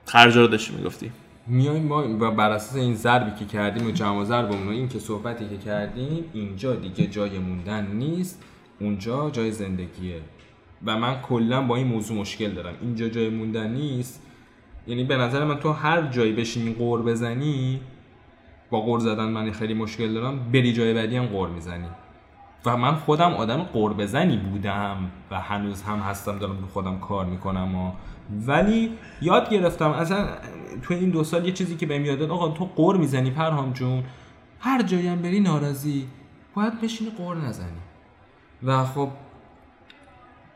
[0.05, 1.11] خرج رو داشتی می‌گفتی.
[1.47, 4.99] میایم ما و بر اساس این ضربی که کردیم و جمع ضربمون و این که
[4.99, 8.43] صحبتی که کردیم اینجا دیگه جای موندن نیست.
[8.80, 10.21] اونجا جای زندگیه.
[10.86, 12.73] و من کلا با این موضوع مشکل دارم.
[12.81, 14.21] اینجا جای موندن نیست.
[14.88, 17.79] یعنی به نظر من تو هر جایی بشینی قور بزنی
[18.69, 21.88] با قور زدن من خیلی مشکل دارم بری جای بعدی هم قور می‌زنی.
[22.65, 27.25] و من خودم آدم قور بزنی بودم و هنوز هم هستم دارم رو خودم کار
[27.25, 27.91] می‌کنم و
[28.47, 30.27] ولی یاد گرفتم اصلا
[30.81, 34.03] تو این دو سال یه چیزی که بهم یاد آقا تو قور می‌زنی پرهام جون.
[34.59, 36.07] هر جایی هم بری ناراضی
[36.55, 37.81] باید بشینی قور نزنی.
[38.63, 39.09] و خب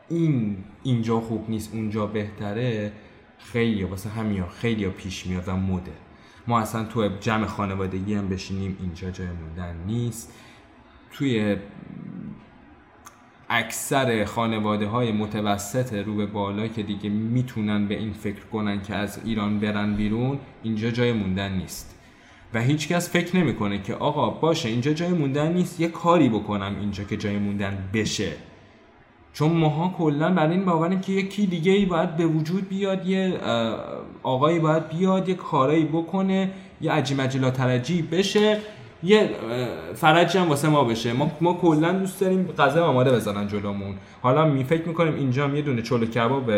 [0.08, 2.92] این اینجا خوب نیست اونجا بهتره
[3.38, 5.92] خیلی واسه همین خیلی پیش میاد و مده
[6.46, 10.32] ما اصلا تو جمع خانوادگی هم بشینیم اینجا جای موندن نیست.
[11.12, 11.56] توی
[13.48, 18.94] اکثر خانواده های متوسط رو به بالا که دیگه می‌تونن به این فکر کنن که
[18.94, 21.94] از ایران برن بیرون اینجا جای موندن نیست.
[22.54, 27.04] و هیچکس فکر نمی‌کنه که آقا باشه اینجا جای موندن نیست یه کاری بکنم اینجا
[27.04, 28.32] که جای موندن بشه.
[29.32, 33.38] چون ماها کلا برای این باوریم که یکی دیگه ای باید به وجود بیاد یه
[34.22, 36.50] آقایی باید بیاد یه کارایی بکنه
[36.80, 38.58] یه عجی مجلا ترجی بشه
[39.02, 39.30] یه
[39.94, 41.12] فرجی هم واسه ما بشه.
[41.12, 43.94] ما ما کلا دوست داریم غذا آماده بزنن جلومون.
[44.22, 46.50] حالا می فکر می‌کنیم اینجا هم یه دونه چلو کباب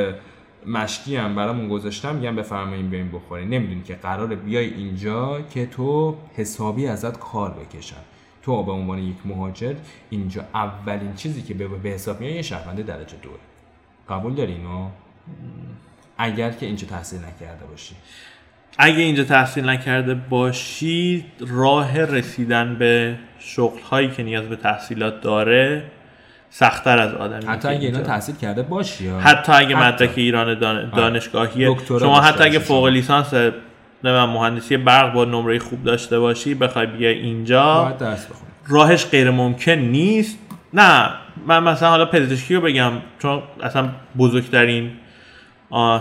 [0.66, 6.14] مشکی هم برامون گذاشتم میگم بفرمایین بریم بخورین نمی‌دونی که قراره بیای اینجا که تو
[6.36, 7.96] حسابی ازت کار بکشن.
[8.42, 9.74] تو به عنوان یک مهاجر
[10.10, 13.38] اینجا اولین چیزی که به حساب میاد یه شهروند درجه دوه.
[14.08, 14.88] قبول داری اینو؟
[16.18, 17.94] اگر که اینجا تحصیل نکرده باشی.
[18.78, 25.82] اگه اینجا تحصیل نکرده باشی راه رسیدن به شغل هایی که نیاز به تحصیلات داره
[26.50, 29.76] سختتر از آدمی حتی اگه اینا تحصیل کرده باشی یا؟ حتی اگه.
[29.76, 30.90] مدرک ایران دان...
[30.90, 32.86] دانشگاهیه دکترا شما حتی اگه فوق.
[32.86, 33.34] لیسانس
[34.04, 37.96] نمی‌دونم مهندسی برق با نمره خوب داشته باشی بخوای بیای اینجا.
[38.68, 40.38] راهش غیر ممکن نیست.
[40.74, 41.10] نه
[41.46, 43.88] من مثلا حالا پزشکی رو بگم چون اصلا
[44.18, 44.90] بزرگترین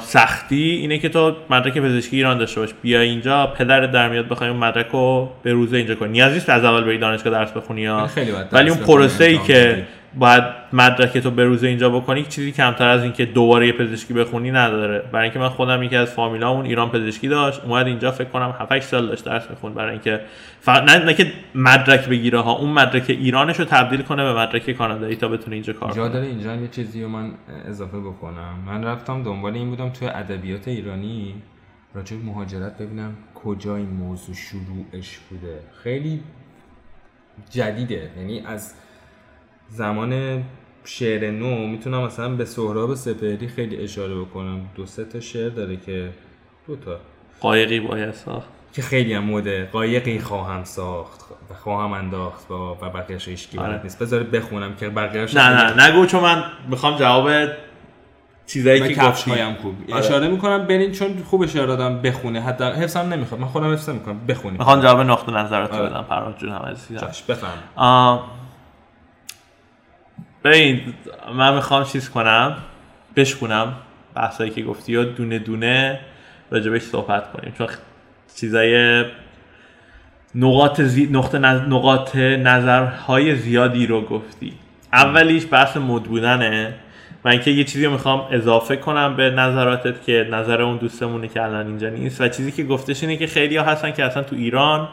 [0.02, 2.70] سختی اینه که تو مدرک پزشکی ایران داشته باش.
[2.82, 6.10] بیا اینجا پدر در میاد بخوای اون مدرک رو به روزه اینجا کنی.
[6.10, 8.08] نیاز نیست از اول بری دانشگاه درس بخونی یا.
[8.08, 9.86] خیلی ولی اون پروسه ای که.
[10.16, 10.44] باید
[10.74, 14.52] مدرک تو به روزه اینجا بکنی چیزی کمتر از این که دوباره یه پزشکی بخونی
[14.52, 15.00] نداره.
[15.00, 18.72] برای اینکه من خودم یکی از فامیلامون ایران پزشکی داشت اومد اینجا فکر کنم 7
[18.72, 19.76] 8 سال داشت درس می‌خوند.
[19.76, 20.22] برای اینکه
[20.60, 24.72] فقط نه, نه که مدرک بگیره ها اون مدرک ایرانش رو تبدیل کنه به مدرک
[24.72, 26.10] کانادایی تا بتونه اینجا کار کنه.
[26.10, 27.32] داره اینجا یه چیزی رو من
[27.66, 28.56] اضافه بکنم.
[28.66, 31.36] من رفتم دنبال این بودم توی ادبیات ایرانی.
[31.94, 35.60] راجع به مهاجرت ببینم کجا این موضوع شروعش بوده.
[35.84, 36.24] خیلی
[37.50, 38.10] جدیده.
[38.18, 38.74] یعنی از
[39.70, 40.44] زمان
[40.84, 44.62] شعر نو می‌تونم مثلا به سهراب سپهری خیلی اشاره بکنم.
[44.76, 46.10] دو سه تا شعر داره که
[46.68, 46.98] دو تا.
[47.42, 48.48] قایقی باید ساخت.
[48.74, 49.70] که خیلی هم مده.
[49.72, 53.84] قایقی خواهم ساخت و خواهم انداخت با و بقیه‌اش هیچ کی آره.
[53.84, 54.00] نیست.
[54.00, 57.30] بذار بخونم که بقیه‌اش نه نه نگو چون من می‌خوام جواب
[58.46, 59.32] چیزایی که کفش گفتی.
[59.32, 59.76] هایم خوب.
[59.92, 60.06] آره.
[60.06, 62.42] اشاره می‌کنم برین چون خوب اشاره دادم بخونه.
[62.42, 63.42] حتی حفظم نمی‌خواد.
[63.42, 64.58] من خودم حفظ می‌کنم بخونیم.
[64.58, 65.90] می‌خوام جواب نقطه نظرت آره.
[65.90, 66.06] بدم.
[66.10, 67.02] فراد جون هم عزیزم.
[67.02, 68.20] جاش بفهم.
[70.44, 70.82] ببین
[71.36, 72.58] من می‌خوام چیز کنم
[73.16, 73.74] بشکنم
[74.16, 76.00] بحثایی که گفتی و دونه دونه
[76.52, 77.54] راجبش صحبت کنیم.
[77.58, 77.68] چون
[78.36, 79.06] چیزای
[80.36, 81.10] نقاط, زی...
[81.12, 81.62] نقطه نظ...
[81.62, 84.54] نقاط نظرهای زیادی رو گفتی.
[84.94, 86.74] اولیش بحث مد بودنه.
[87.26, 91.44] و اینکه یه چیزی رو می‌خوام اضافه کنم به نظراتت که نظر اون دوستمونه که
[91.44, 92.22] الان اینجا نیست.
[92.22, 94.90] و چیزی که گفتش اینه که خیلی ها هستن که اصلا تو ایران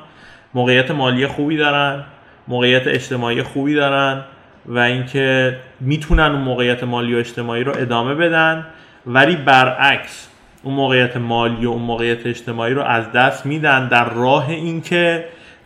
[0.54, 2.04] موقعیت مالی خوبی دارن
[2.48, 4.24] موقعیت اجتماعی خوبی دارن.
[4.68, 8.66] و اینکه می‌تونن اون موقعیت مالی و اجتماعی رو ادامه بدن
[9.06, 10.28] ولی برعکس
[10.62, 15.24] اون موقعیت مالی و اون موقعیت اجتماعی رو از دست میدن در راه اینکه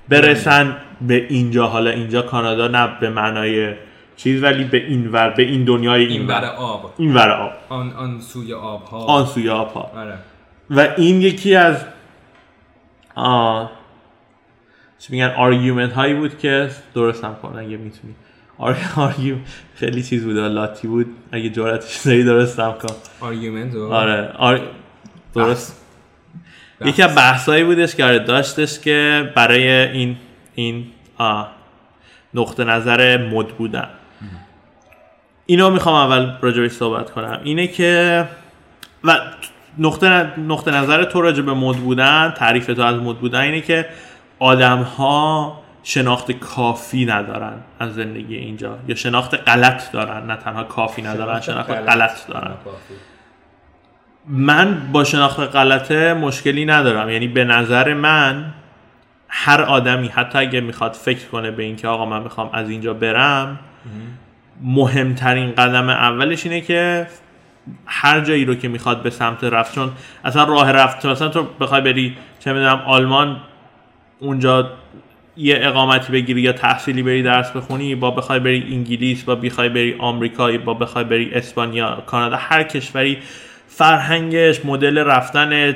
[0.09, 3.74] برسن به اینجا حالا اینجا کانادا نه به معنای
[4.16, 6.44] چیز ولی به این ور به این دنیای این, این ور.
[6.44, 6.94] آب.
[6.96, 7.53] این ور آب.
[7.68, 10.14] آن آن سوی آب ها آن سوی آب ها آره.
[10.70, 11.84] و این یکی از
[13.14, 13.70] آه
[14.98, 18.14] چی میگن argument هایی بود که درست هم کن اگه می‌تونی.
[18.61, 19.40] آرگوم
[19.74, 21.06] خیلی چیز بود لاتی بود.
[21.32, 22.94] اگه جرأتش داری درست هم کن.
[23.20, 24.32] argument آره.
[24.38, 24.61] آر...
[25.34, 25.86] درست.
[26.84, 30.16] یکی از بحثایی بودش که آره داشتش که برای این
[30.54, 30.86] این
[31.18, 31.50] آه.
[32.34, 33.88] نقطه نظر مد بودن.
[35.46, 37.40] اینو می‌خوام اول راجبش صحبت کنم.
[37.44, 38.24] اینه که
[39.04, 39.16] و
[39.78, 43.86] نقطه, نقطه نظر تو راجع به مد بودن تعریف تو از مد بودن اینه که
[44.38, 51.03] آدم ها شناخت کافی ندارن از زندگی اینجا یا شناخت غلط دارن نه تنها کافی
[51.03, 52.55] ندارن شناخت غلط دارن.
[54.26, 57.11] من با شناخت غلطه مشکلی ندارم.
[57.11, 58.53] یعنی به نظر من
[59.28, 63.59] هر آدمی حتی اگه می‌خواد فکر کنه به اینکه آقا من می‌خوام از اینجا برم
[64.62, 67.07] مهمترین قدم اولش اینه که
[67.87, 69.93] هر جایی رو که می‌خواد به سمت رفت چون
[70.24, 73.41] اصلا راه رفت مثلا تو بخوای بری چه می‌دونم آلمان
[74.18, 74.70] اونجا
[75.41, 79.97] یه اقامتی بگیری یا تحصیلی بری درس بخونی با بخوای بری انگلیس با بخوای بری
[79.99, 83.18] آمریکا با بخوای بری اسپانیا کانادا هر کشوری
[83.68, 85.74] فرهنگش مدل رفتن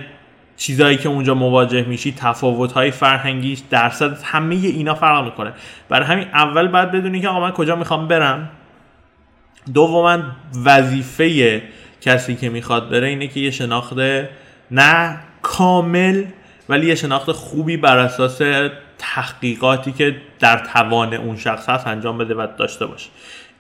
[0.57, 5.53] چیزایی که اونجا مواجه میشی تفاوت های فرهنگیش درصد همه اینا فرق می‌کنه.
[5.89, 8.51] برای همین اول باید بدونی که آقا من کجا می‌خوام برم.
[9.75, 10.19] دوما
[10.65, 11.63] وظیفه
[12.01, 13.95] کسی که می‌خواد بره اینه که یه شناخت
[14.71, 16.25] نه کامل
[16.69, 18.43] ولی یه شناخت خوبی بر اساس
[18.99, 23.11] تحقیقاتی که در توان اون شخص هست انجام بده و داشته باشه.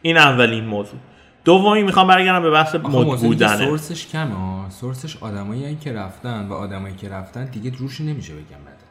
[0.03, 1.01] این اولین موضوع.
[1.45, 3.57] دومی می‌خوام برگردم به بحث مد بودنه.
[3.57, 8.85] سورسش کمه سورسش آدمایی که رفتن و آدمایی که رفتن دیگه روش نمیشه بگم بده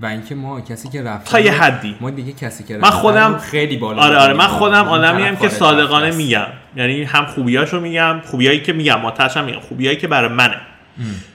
[0.00, 1.96] و اینکه ما کسی که رفت تا یه حدی.
[2.00, 5.48] ما دیگه کسی که من خودم خیلی بالا آره آره من خودم آدمی هم که
[5.48, 6.46] صادقانه میگم.
[6.76, 10.60] یعنی هم خوبیاشو میگم خوبیایی که میگم ما هم میگم خوبیایی که برای منه.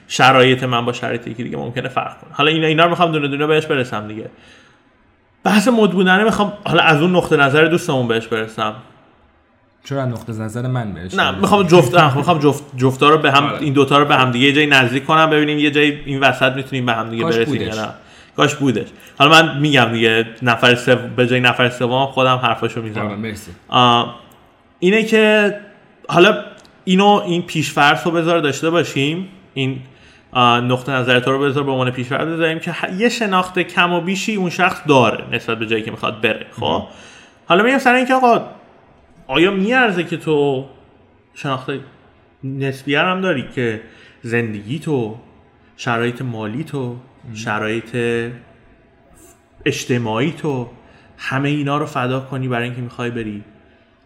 [0.08, 2.30] شرایط من با شرایطی که دیگه ممکنه فرق کنه.
[2.32, 4.30] حالا اینا اینا رو می‌خوام دونه دونه بهش برسم دیگه.
[5.44, 8.74] بحث مد بودنه می‌خوام حالا از اون نقطه نظر دوستمون بهش برسم.
[9.84, 13.58] چرا نقطه نظر من بهش نه می‌خوام جفت می‌خوام جفت جفتا رو به هم آره.
[13.62, 16.52] این دوتا رو به هم دیگه یه جایی نزدیک کنم ببینیم یه جایی این وسط
[16.52, 17.88] می‌تونیم به هم دیگه برسیم یا نه.
[18.36, 18.86] کاش بودش.
[19.18, 23.34] حالا من میگم دیگه نفر سوم به جای نفر سوم خودم حرفاشو می‌زنم.
[23.68, 24.06] آره
[24.78, 25.54] اینه که
[26.08, 26.44] حالا
[26.84, 29.28] اینو این پیشفرض رو بذار داشته باشیم.
[29.54, 29.80] این
[30.34, 34.34] نقطه نظر تو رو بذار به عنوان پیشورد بذاریم که یه شناخت کم و بیشی
[34.34, 36.82] اون شخص داره نسبت به جایی که می‌خواد بره خب؟
[37.46, 38.46] حالا میگم سر اینکه آقا
[39.26, 40.66] آیا میارزه که تو
[41.34, 41.70] شناخت
[42.44, 43.80] نسبی هم داری که
[44.22, 45.16] زندگی تو
[45.76, 46.96] شرایط مالی تو
[47.34, 47.96] شرایط
[49.64, 50.68] اجتماعی تو
[51.18, 53.44] همه اینا رو فدا کنی برای اینکه می‌خوای بری؟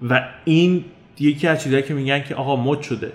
[0.02, 0.84] و این
[1.20, 3.12] یکی از چیزهایی که میگن که آقا مد شده.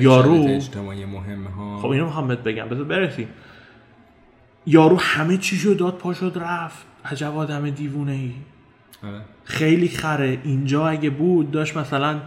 [0.00, 0.46] یارو.
[0.48, 1.78] اجتماعی مهمه ها.
[1.78, 2.68] خب اینو می‌خوام بهت بگم.
[2.68, 3.28] بذار برسیم.
[4.66, 6.86] یارو همه چیشو داد پا شد رفت.
[7.04, 8.32] عجب آدم دیوونه ای
[9.04, 9.20] آره.
[9.44, 10.38] خیلی خره.
[10.44, 12.20] اینجا اگه بود داشت مثلا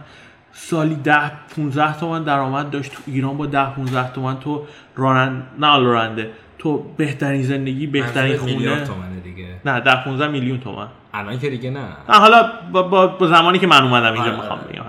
[0.52, 3.36] سالی ده 15 تومن درآمد داشت تو ایران.
[3.36, 4.66] با ده 15 تومن تو
[4.96, 6.30] رانند نه راننده.
[6.58, 8.84] تو بهترین زندگی بهترین خونه.
[9.24, 9.60] دیگه.
[9.64, 11.80] نه ده 15 میلیون تومن الان که دیگه نه.
[12.08, 14.36] نه حالا با, با, با زمانی که من اومدم اینجا آره.
[14.36, 14.82] می‌خوام بگم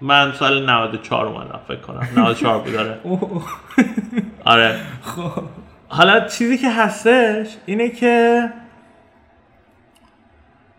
[0.00, 2.08] من سال 94 اومدم فکر کنم.
[2.16, 3.00] 94 بود داره
[4.44, 4.76] آره.
[5.02, 5.42] خب.
[5.88, 8.44] حالا چیزی که هستش اینه که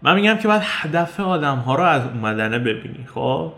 [0.01, 3.53] من میگم که باید هدف آدم ها رو از اومدنه ببینی خب؟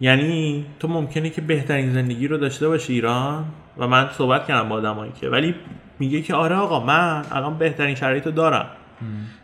[0.00, 3.44] یعنی تو ممکنه که بهترین زندگی رو داشته باشی ایران
[3.78, 5.54] و من صحبت کردم با آدمایی که ولی
[5.98, 8.66] میگه که آره آقا من الان بهترین شرایط رو دارم.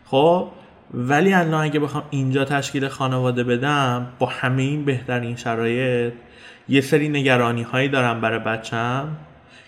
[0.05, 0.49] خب؟
[0.95, 6.13] ولی الان اگه بخوام اینجا تشکیل خانواده بدم با همه این بهترین شرایط
[6.69, 9.09] یه سری نگرانی هایی دارم برای بچم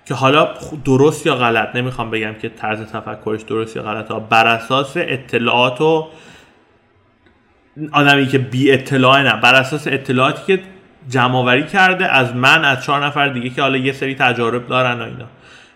[0.07, 0.55] که حالا
[0.85, 5.81] درست یا غلط نمی‌خوام بگم که طرز تفکرش درست یا غلط ها بر اساس اطلاعات
[5.81, 6.09] و
[7.93, 10.63] آدمی که بی اطلاع نه بر اساس اطلاعاتی که
[11.09, 15.05] جمع کرده از من از چهار نفر دیگه که حالا یه سری تجارب دارن و
[15.05, 15.27] اینا.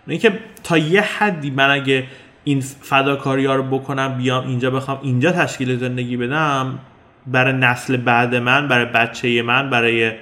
[0.06, 0.32] اینکه
[0.64, 2.04] تا یه حدی من اگه
[2.48, 6.78] این فداکاری ها رو بکنم بیام اینجا بخوام اینجا تشکیل زندگی بدم
[7.26, 10.12] برای نسل بعد من برای بچه من برای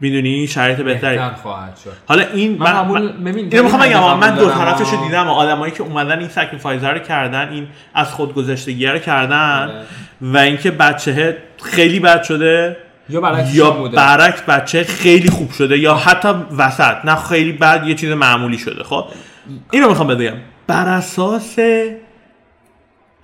[0.00, 4.50] می‌دونی شرایط بهتری خواهد شد حالا این من, من, من اینو می‌خوام بگم من دو.
[4.50, 9.62] طرفش رو دیدم آدمایی که اومدن این sacrifice رو کردن این از خودگذشتگی رو کردن
[9.62, 9.82] آره.
[10.22, 12.76] و اینکه بچه خیلی بد شده
[13.08, 13.96] یا برعکسش یا بوده.
[13.96, 18.84] برعکس بچه خیلی خوب شده یا حتی وسط نه خیلی بد یه چیز معمولی شده
[18.84, 19.04] خب
[19.70, 20.36] اینو می‌خوام بگم
[20.68, 21.58] بر اساس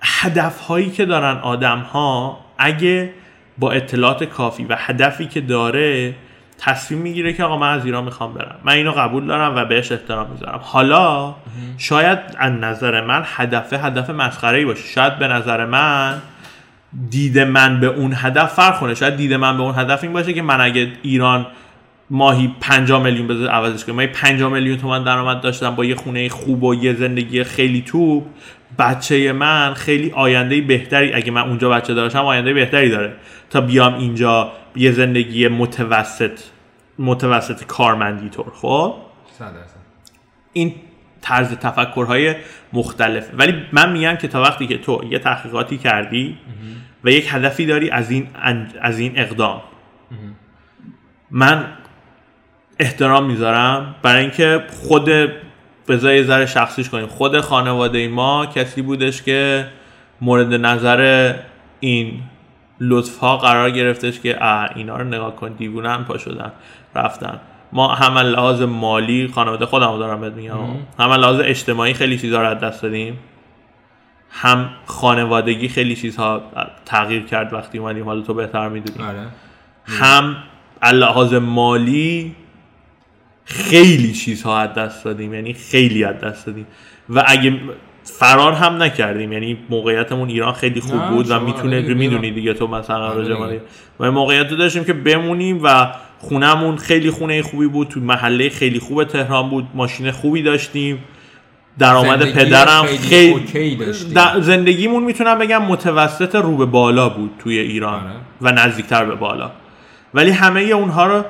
[0.01, 3.13] هدف هایی که دارن آدم ها اگه
[3.57, 6.15] با اطلاعات کافی و هدفی که داره
[6.59, 8.55] تصمیم می‌گیره که آقا من از ایران می‌خوام برم.
[8.63, 10.59] من اینو قبول دارم و بهش احترام می‌ذارم.
[10.63, 11.35] حالا
[11.77, 14.87] شاید از نظر من هدف هدف مسخره باشه.
[14.87, 16.21] شاید به نظر من
[17.09, 18.93] دید من به اون هدف فرق کنه.
[18.95, 21.47] شاید دید من به اون هدف این باشه که من اگه ایران
[22.09, 26.29] ماهی 5 میلیون بذار عوضش کنم من 5 میلیون تومن درآمد داشتم با یه خونه
[26.29, 28.23] خوب و یه زندگی خیلی توپ.
[28.79, 33.13] بچه من خیلی آینده بهتری اگه من اونجا بچه داشتم آینده بهتری داره.
[33.49, 36.39] تا بیام اینجا یه زندگی متوسط
[36.99, 38.95] متوسط کارمندی طور خب.
[40.53, 40.75] این
[41.21, 42.35] طرز تفکرهای
[42.73, 46.37] مختلف ولی من میگم که تا وقتی که تو یه تحقیقاتی کردی
[47.03, 48.27] و یک هدفی داری از این
[48.81, 49.61] از این اقدام.
[51.31, 51.65] من
[52.79, 53.95] احترام می‌ذارم.
[54.01, 55.09] برای اینکه خود
[55.87, 57.07] بذار یه ذره شخصیش کنیم.
[57.07, 59.67] خود خانواده ما کسی بودش که
[60.21, 61.33] مورد نظر
[61.79, 62.21] این
[62.79, 66.51] لطف ها قرار گرفتش که اه اینا رو نگاه کن دیوونن پا شدن
[66.95, 67.39] رفتن.
[67.73, 70.57] ما هم لحاظ مالی خانواده خودم رو دارم بهت میگم.
[70.99, 73.19] هم لحاظ اجتماعی خیلی چیزها رو از دست دادیم.
[74.29, 76.43] هم خانوادگی خیلی چیزها
[76.85, 78.05] تغییر کرد وقتی اومدیم.
[78.05, 79.09] حالا تو بهتر می‌دونی.
[79.09, 79.27] آره.
[79.85, 80.35] هم
[80.93, 82.35] لحاظ مالی
[83.45, 86.67] خیلی چیزها از دست دادیم یعنی خیلی از دست دادیم
[87.09, 87.53] و اگه
[88.03, 93.07] فرار هم نکردیم یعنی موقعیتمون ایران خیلی خوب بود و می‌تونه می‌دونی دیگه تو مثلا
[93.07, 93.59] آره راجع.
[93.99, 95.87] و موقعیت رو داشتیم که بمونیم و
[96.19, 101.03] خونهمون خیلی خونه خوبی بود تو محله خیلی خوب تهران بود ماشین خوبی داشتیم
[101.79, 104.13] درآمد پدرم خیلی خیلی داشتیم.
[104.13, 108.13] در- زندگیمون می‌تونم بگم متوسط رو به بالا بود توی ایران آره.
[108.41, 109.51] و نزدیکتر به بالا
[110.13, 111.23] ولی همه اونها رو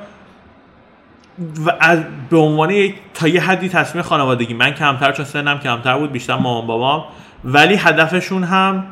[1.66, 4.54] و از به عنوان یک تا یه حدی تصمیم خانوادگی.
[4.54, 7.04] من کمتر چون سنم کمتر بود بیشتر مامان بابام.
[7.44, 8.84] ولی هدفشون هم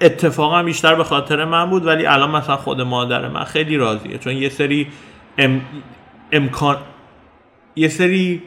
[0.00, 1.86] اتفاقا بیشتر به خاطر من بود.
[1.86, 4.18] ولی الان مثلا خود مادر من خیلی راضیه.
[4.18, 4.86] چون یه سری
[5.38, 5.60] ام...
[6.32, 6.76] امکان
[7.76, 8.42] یه سری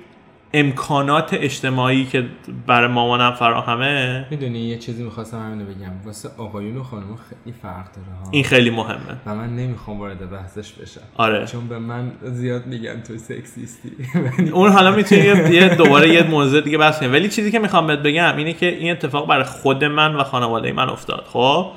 [0.54, 2.26] امکانات اجتماعی که
[2.68, 4.26] برای مامانم فراهمه.
[4.32, 5.92] می‌دونی یه چیزی می‌خواستم همینو بگم.
[6.06, 8.32] واسه آقایون و خانم خیلی فرق داره ها.
[8.32, 9.18] این خیلی مهمه.
[9.26, 11.02] و من نمی‌خوام وارد بحثش بشم.
[11.16, 11.46] آره.
[11.46, 13.92] چون به من زیاد میگن تو سکسیستی.
[14.54, 17.12] اون حالا می‌تونی یه دوباره یه موضوع دیگه بحث کنیم.
[17.12, 20.72] ولی چیزی که می‌خوام بهت بگم اینه که این اتفاق برای خود من و خانواده
[20.72, 21.72] من افتاد خب؟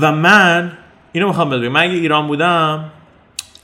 [0.00, 0.72] و من
[1.12, 1.72] اینو می‌خوام بهت بگم.
[1.72, 2.84] من اگه ایران بودم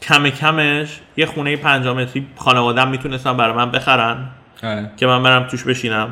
[0.02, 4.26] کم کمش یه خونه 5 متری خانوادم می‌تونستم برای من بخرن.
[4.62, 4.90] آره.
[4.96, 6.08] که من برم توش بشینم.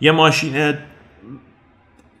[0.00, 0.74] یه ماشین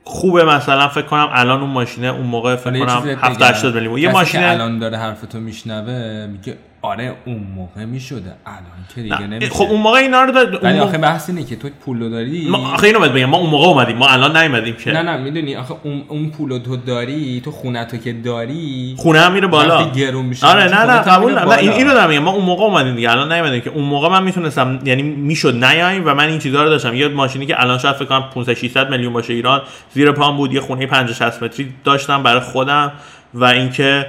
[0.04, 3.46] خوبه مثلا فکر کنم الان اون ماشینه اون موقع فکر کنم چیزی بهت 7 بگم.
[3.46, 8.34] 80 میلیون یه ماشین الان داره حرفتو میشنوه میگه آره اون موقع می‌شده.
[8.46, 8.62] الان
[8.94, 9.52] که دیگه نمیشه.
[9.52, 12.58] خب اون موقع اینا رو داد ولی آخه بحث اینه که تو پولو داری؟ ما
[12.58, 14.92] آخه اینو بگم ما اون موقع اومدیم ما الان نیومدیم که.
[14.92, 19.20] نه نه می‌دونی آخه اون اون پولو تو داری تو خونه تو که داری خونه
[19.20, 19.90] هم میره بالا.
[19.90, 21.70] گرون میشه آره نه نه قبول نه این.
[21.70, 23.70] اینو دارم میگم ما اون موقع اومدیم دیگه الان نیومدیم که.
[23.70, 26.94] اون موقع من می‌تونستم یعنی می‌شد نیایم و من این چیزا رو داشتم.
[26.94, 29.62] یه ماشینی که الان شاید فکر کنم 500 600 میلیون باشه ایران
[29.94, 32.92] زیر پام بود یه خونه 50 60 متری داشتم برای خودم
[33.34, 34.06] و اینکه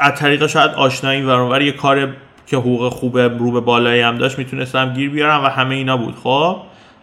[0.00, 2.08] از طریق شاید آشنایی و یه کار
[2.46, 6.14] که حقوق خوب رو به بالایی هم داشت می‌تونستم گیر بیارم و همه اینا بود.
[6.22, 6.56] خب؟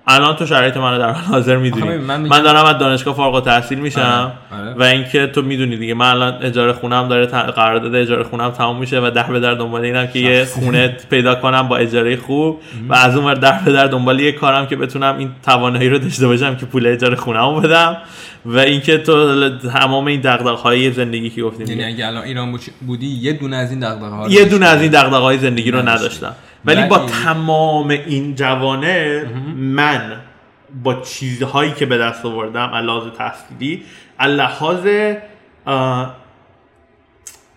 [0.08, 1.98] الان تو شرایط منو در حال حاضر می‌دونی.
[1.98, 4.74] من من, دارم از دانشگاه فارغ التحصیل میشم آره، آره.
[4.74, 5.94] و اینکه تو می‌دونی دیگه.
[5.94, 9.82] من الان اجاره خونم داره قرارداد اجاره خونم تموم میشه و در به در دنبال
[9.82, 13.72] اینم که یه خونه پیدا کنم با اجاره خوب و از اون ور در به
[13.72, 17.62] در دنبال یه کارم که بتونم این توانایی رو داشته باشم که پول اجاره خونمو
[17.62, 17.98] بدم.
[18.46, 21.84] و اینکه تو تمام این دغدغه‌های زندگی که گفتیم یعنی.
[21.84, 24.66] اگه الان ایران بودی- یه دونه از این دغدغه ها یه دونه.
[24.66, 25.82] از این دغدغه‌های زندگی رو.
[25.82, 26.36] نداشتم
[26.66, 29.26] ولی با تمام این جوانه
[29.56, 30.22] من
[30.84, 33.84] با چیزهایی که به دست آوردم لحاظ تحصیلی
[34.20, 34.88] لحاظ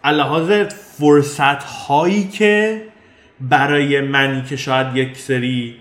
[0.05, 0.51] لحاظ
[0.99, 2.83] فرصت هایی که
[3.41, 5.75] برای منی که شاید یک سری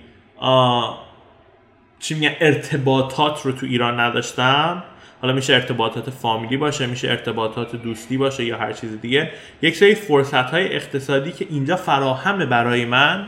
[1.99, 4.83] چی میگن ارتباطات رو تو ایران نداشتم
[5.21, 9.31] حالا میشه ارتباطات فامیلی باشه میشه ارتباطات دوستی باشه یا هر چیز دیگه.
[9.61, 13.27] یک سری فرصت های اقتصادی که اینجا فراهمه برای من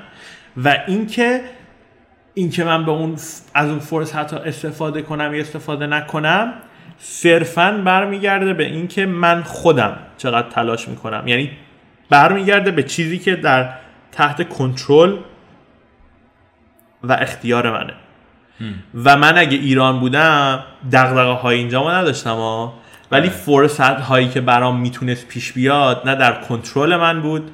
[0.57, 1.41] و اینکه
[2.33, 3.15] اینکه من به اون
[3.53, 6.53] از اون فرصت ها استفاده کنم یا استفاده نکنم
[6.97, 11.27] صرفا برمیگرده به اینکه من خودم چقدر تلاش می‌کنم.
[11.27, 11.51] یعنی
[12.09, 13.73] برمیگرده به چیزی که در
[14.11, 15.17] تحت کنترل
[17.03, 17.93] و اختیار منه.
[19.05, 22.73] و من اگه ایران بودم دغدغه های اینجا ما نداشتم ها
[23.11, 27.51] ولی فرصت هایی که برام می‌تونست پیش بیاد نه در کنترل من بود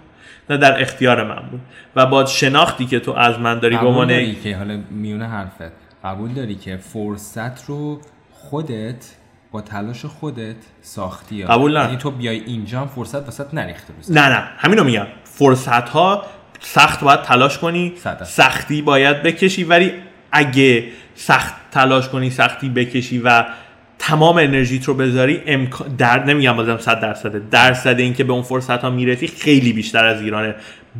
[0.49, 1.61] نه در اختیار من بود.
[1.95, 5.71] و با شناختی که تو از من داری به عنوان که حالا میونه حرفت.
[6.03, 8.01] قبول داری که فرصت رو
[8.31, 9.15] خودت
[9.51, 11.43] با تلاش خودت ساختی.
[11.43, 11.85] قبول ندارم.
[11.85, 14.43] یعنی تو بیای اینجا هم فرصت وسط نریخته بزن نه نه.
[14.57, 15.07] همینو میگم.
[15.23, 16.25] فرصت ها
[16.59, 18.43] سخت باید تلاش کنی صد درصد.
[18.43, 19.91] سختی باید بکشی ولی
[20.35, 20.83] اگه
[21.15, 23.45] سخت تلاش کنی سختی بکشی و
[23.99, 27.41] تمام انرژیت رو بذاری امکان در نمیگم بازم 100 درصده.
[27.51, 30.55] درصد اینکه به اون فرصت ها می‌رسی خیلی بیشتر از ایرانه.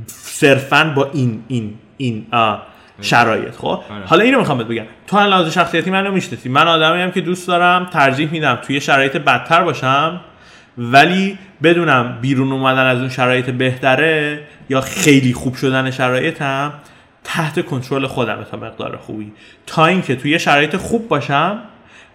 [0.07, 2.67] صرفا با این این این آه،
[3.01, 3.55] شرایط.
[3.55, 4.05] خب؟ آره.
[4.05, 4.85] حالا اینو می‌خوام بهت بگم.
[5.07, 6.49] تو از لحاظ شخصیتی منو می‌شناسی.
[6.49, 10.21] من آدمی که دوست دارم ترجیح میدم توی شرایط بدتر باشم
[10.77, 16.73] ولی بدونم بیرون اومدن از اون شرایط بهتره یا خیلی خوب شدن شرایطم.
[17.25, 19.31] تحت کنترل خودم تا مقدار خوبی.
[19.67, 21.59] تا اینکه توی شرایط خوب باشم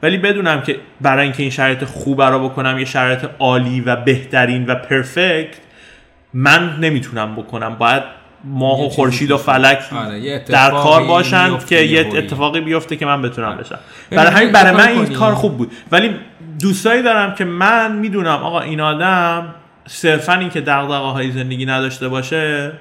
[0.02, 4.66] ولی بدونم که برای اینکه این شرایط خوب رو بکنم یه شرایط عالی و بهترین
[4.66, 5.56] و پرفکت
[6.34, 7.74] من نمی‌تونم بکنم.
[7.74, 8.02] باید
[8.44, 12.18] ماه یه و خورشید و فلک آره، یه در کار باشن میفته که یه.
[12.18, 13.78] اتفاقی بیفته که من بتونم بشم.
[14.10, 15.14] ببین، برای همین برای یه من این.
[15.14, 15.72] کار خوب بود.
[15.92, 16.14] ولی
[16.60, 19.54] دوستایی دارم که من می‌دونم آقا این آدم
[19.86, 22.72] صرفا این که دغدغه های زندگی نداشته باشه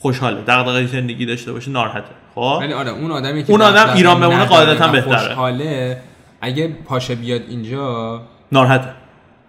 [0.00, 4.20] خوشحاله دغدغه زندگی داشته باشه ناراحته خب؟ ولی آره اون آدمی که اون آدم ایران
[4.20, 5.16] بمونه قاعدتاً بهتره.
[5.18, 6.02] خوشحاله
[6.40, 8.22] اگه پاشه بیاد اینجا
[8.52, 8.90] ناراحته.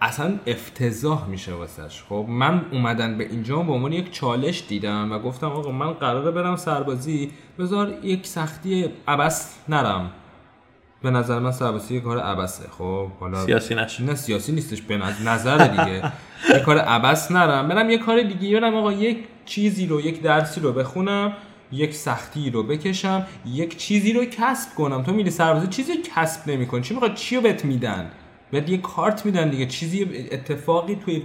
[0.00, 2.02] اصلا افتضاح میشه واسش.
[2.08, 6.30] خب من اومدن به اینجا به عنوان یک چالش دیدم و گفتم آقا من قراره
[6.30, 7.30] برم سربازی.
[7.58, 10.10] بذار یک سختی عبس نرم.
[11.02, 14.02] به نظر من سربازی کار عبسه خب حالا سیاسی نشه.
[14.04, 16.12] نه سیاسی نیستش به نظر- نظر دیگه.
[16.54, 17.68] یه کار عبس نرم.
[17.68, 21.32] برم یه کار دیگه برم آقا یک چیزی رو یک درسی رو بخونم
[21.72, 25.02] یک سختی رو بکشم یک چیزی رو کسب کنم.
[25.02, 26.82] تو میری سربازی چیزی رو کسب نمی‌کنی.
[26.82, 28.10] چی می‌خواد؟ چی رو بهت میدن؟
[28.50, 29.66] بهت یه کارت میدن دیگه.
[29.66, 31.22] چیزی اتفاقی توی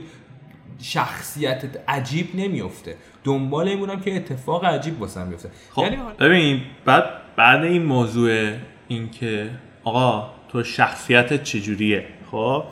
[0.82, 5.50] شخصیتت عجیب نمیفته دنبال این بودم که اتفاق عجیب واسم بیفته.
[5.72, 7.04] خب یعنی ببین بعد
[7.36, 8.52] بعد این موضوع
[8.88, 9.50] این که
[9.84, 12.64] آقا تو شخصیتت چجوریه؟ خب؟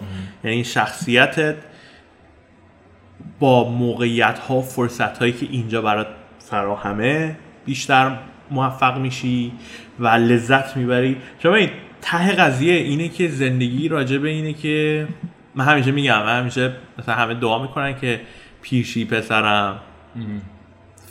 [0.44, 1.56] یعنی شخصیتت
[3.40, 6.08] با موقعیت ها فرصت هایی که اینجا برات
[6.40, 8.18] فراهمه بیشتر
[8.52, 9.52] موفق میشی
[10.00, 11.18] و لذت می‌بری.
[11.40, 11.70] چون ببین
[12.02, 15.08] ته قضیه اینه که زندگی راجبه اینه که
[15.56, 18.22] من همیشه میگم من همیشه مثلا همه دعا می‌کنن که
[18.62, 19.80] پیرشی پسرم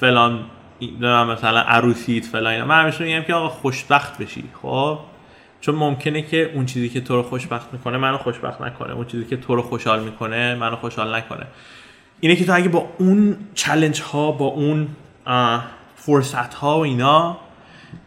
[0.00, 0.44] فلان
[0.78, 4.98] این- مثلا عروسیت فلان من همیشه میگم که آقا خوشبخت بشی خب؟
[5.60, 9.24] چون ممکنه که اون چیزی که تو رو خوشبخت می‌کنه منو خوشبخت نکنه اون چیزی
[9.24, 11.46] که تو رو خوشحال می‌کنه منو خوشحال نکنه.
[12.20, 14.88] اینه که تو اگه با اون چلنج ها با اون
[15.96, 17.36] فرصت ها و اینا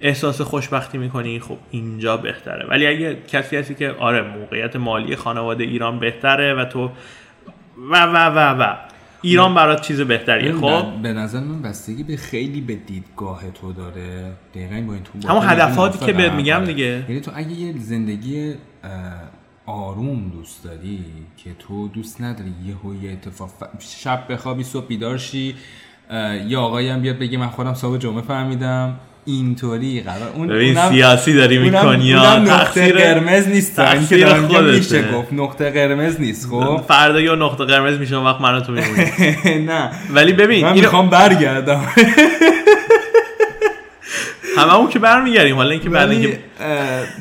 [0.01, 5.63] احساس خوشبختی می‌کنی خب اینجا بهتره ولی اگه کسی هستی که آره موقعیت مالی خانواده
[5.63, 6.89] ایران بهتره و تو
[7.91, 8.75] و و و و
[9.21, 13.73] ایران برات چیز بهتریه ببین، خب به نظر من بستگی به خیلی به دیدگاه تو
[13.73, 16.13] داره دقیقا با این تو همون هدفاتی که.
[16.13, 16.63] بهت میگم.
[16.65, 17.05] دیگه.
[17.09, 18.53] یعنی تو اگه یه زندگی
[19.67, 20.99] آروم دوست داری
[21.43, 25.55] که تو دوست نداری یه یه اتفاق ف- شب بخوابی صبح بیدار شی
[26.47, 28.95] یه آقایی هم بیاد بگه من خودم صبح جمعه فهمیدم.
[29.25, 33.75] اینطوری قرار اون ببین اونم- سیاسی داری می‌کنی یا اونم نقطه قرمز نیست.
[33.75, 34.25] تقصیر.
[34.75, 35.33] میشه گفت.
[35.33, 39.11] نقطه قرمز نیست خب؟ فردا یا نقطه قرمز میشه وقت من تو میمونیم
[39.71, 39.91] نه.
[40.13, 41.81] ولی ببین من می‌خوام برگردم.
[44.57, 45.55] هممون که برمیگردیم.
[45.55, 46.39] حالا اینکه بعد اینکه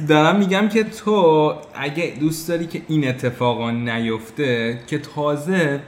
[0.08, 5.80] دارم میگم که تو اگه دوست داری که این اتفاقا نیفته که تازه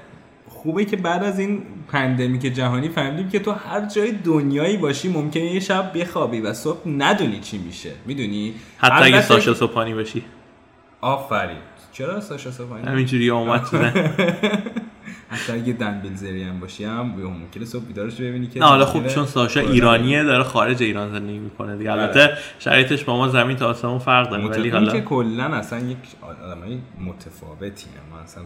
[0.48, 1.62] خوبه که بعد از این
[1.92, 6.88] پندمیک جهانی فهمیدیم که تو هر جای دنیایی باشی ممکنه یه شب بخوابی و صبح
[6.88, 7.90] ندونی چی میشه.
[8.06, 10.24] می‌دونی؟ حتی اگه ساشا سوپانی باشی.
[11.00, 11.56] آفرین.
[11.92, 13.66] چرا ساشا سوپانی همینجوری اومد
[15.30, 19.06] حتی اگه دنبیل زری هم باشی هم ممکنه صبح بیدارش ببینی که نه حالا خوب
[19.06, 21.92] چون ساشا کرونا ایرانیه داره خارج ایران زندگی می‌کنه دیگه.
[21.92, 25.96] البته شرایطش با ما زمین تا آسمون فرق داره ولی حالا که کلا اصلا یک
[26.22, 28.42] آدمای متفاوتی هم من اصلا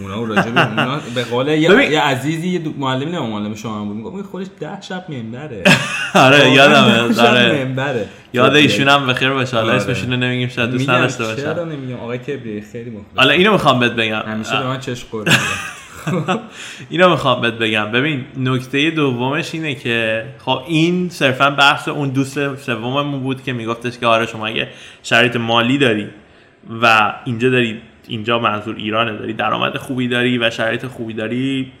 [0.00, 3.96] اونا راجع به اونا به قول یه, عزیزی یه معلمی نه معلم شما هم بود.
[3.96, 5.64] می‌گفت خودش ده شب منبره.
[6.14, 7.22] آره یادمه
[7.78, 8.08] آره.
[8.32, 9.56] یاد ایشون هم بخیر باشه.
[9.56, 9.76] حالا آره.
[9.82, 13.52] اسمشون رو نمیگیم شاید دوست نداشته چرا باشن نمیگم؟ آقای کبریه خیلی مخلص حالا اینو
[13.52, 14.22] می‌خوام بهت بگم.
[14.26, 15.32] همیشه به من چشم خورده.
[16.90, 17.92] اینو می‌خوام بهت بگم.
[17.92, 23.98] ببین نکته دومش اینه که خب این صرفا بحث اون دوست سوممون بود که میگفتش
[23.98, 24.68] که آره شما اگه
[25.02, 26.08] شرایط مالی داری
[26.82, 31.72] و اینجا داری اینجا منظور ایرانه داری درآمد خوبی داری و شرایط خوبی داری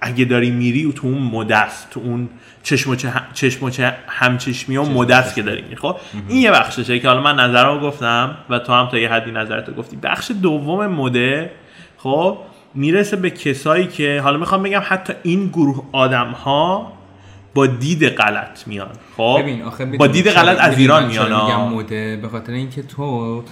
[0.00, 2.28] اگه داری میری تو اون مدست تو اون
[2.62, 5.62] چشم و چه چشم و چه همچشمی و مدست که داری.
[5.62, 5.96] میری خب
[6.28, 9.72] این یه بخششه که حالا من نظرمو گفتم و تو هم تا یه حدی نظرتو
[9.72, 9.96] گفتی.
[9.96, 11.50] بخش دوم مده
[11.98, 12.38] خب
[12.74, 16.92] می‌رسه به کسایی که حالا می‌خوام بگم حتی این گروه آدم ها
[17.54, 21.68] با دید غلط میان خب؟ ببین آخه با دید غلط از ایران میان.
[21.68, 23.42] مده به خاطر اینکه تو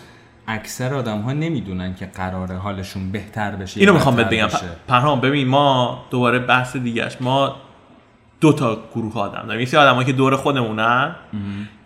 [0.47, 4.49] اکثر آدم ها نمی‌دونن که قراره حالشون بهتر بشه اینو می‌خوام بهت بگم.
[4.89, 7.57] پرهام ببین ما دوباره بحث دیگهش ما
[8.41, 9.61] دو تا گروه آدم داریم.
[9.61, 11.15] یه سری آدمایی که دور خودمونن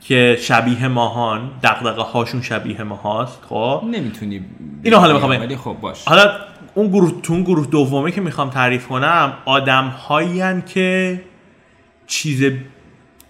[0.01, 4.45] که شبیه ماهان دغدغه هاشون شبیه ما هاست خب؟ نمی‌تونی
[4.83, 5.41] اینو حالا می‌خوام بگم.
[5.41, 6.05] ولی خب باش.
[6.09, 6.31] حالا
[6.75, 9.95] اون گروه تو اون گروه دومه که می‌خوام تعریف کنم آدم
[10.67, 11.21] که
[12.07, 12.53] چیز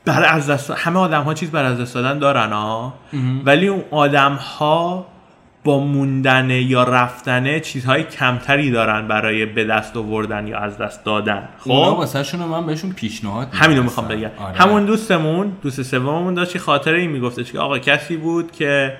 [0.04, 2.94] بر از دست همه آدم ها چیز بر از دست دادن دارن ها
[3.44, 5.06] ولی اون آدم ها
[5.64, 11.48] با موندن یا رفتن چیزهای کمتری دارن برای به دست آوردن یا از دست دادن.
[11.64, 14.08] اونا خب واسه شون من بهشون پیشنهاد همینو می‌خوام.
[14.08, 14.30] بگم.
[14.38, 14.58] آره.
[14.58, 18.96] همون دوستمون دوست سوممون داشت خاطره این میگفتش که آقا کسی بود که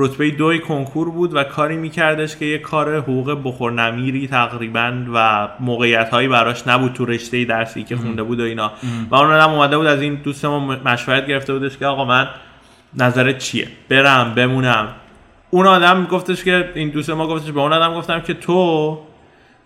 [0.00, 5.48] رتبه دوی کنکور بود و کاری میکردش که یه کار حقوق بخور نمیری تقریبا و
[5.60, 8.72] موقعیت هایی براش نبود تو رشته درسی که خونده بود و اینا.
[9.10, 12.28] و اون آدم اومده بود از این دوستمون مشورت گرفته بودش که آقا من
[12.94, 14.88] نظرت چیه؟ برم بمونم.
[15.50, 18.98] اون آدم گفتش که این دوست ما گفتش به اون آدم گفتم که تو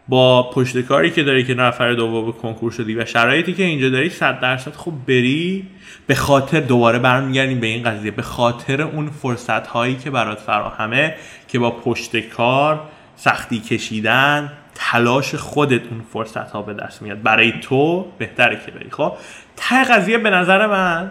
[0.08, 4.10] با پشت کاری که داری که نفر دوم کنکور شدی و شرایطی که اینجا داری
[4.10, 5.68] صد درصد خب بری
[6.06, 8.10] به خاطر دوباره برمیگردیم به این قضیه.
[8.10, 11.14] به خاطر اون فرصت هایی که برات فراهمه
[11.48, 12.80] که با پشت کار
[13.16, 17.22] سختی کشیدن تلاش خودت اون فرصت ها به دست میاد.
[17.22, 18.90] برای تو بهتره که بری.
[18.90, 19.12] خب؟
[19.56, 21.10] ته قضیه به نظر من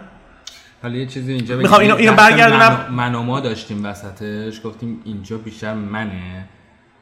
[0.82, 1.56] حالا یه چیزی اینجا.
[1.56, 2.86] می‌خوام اینو- اینو برگردونم.
[2.90, 6.44] من, و ما داشتیم وسطش گفتیم اینجا بیشتر منه.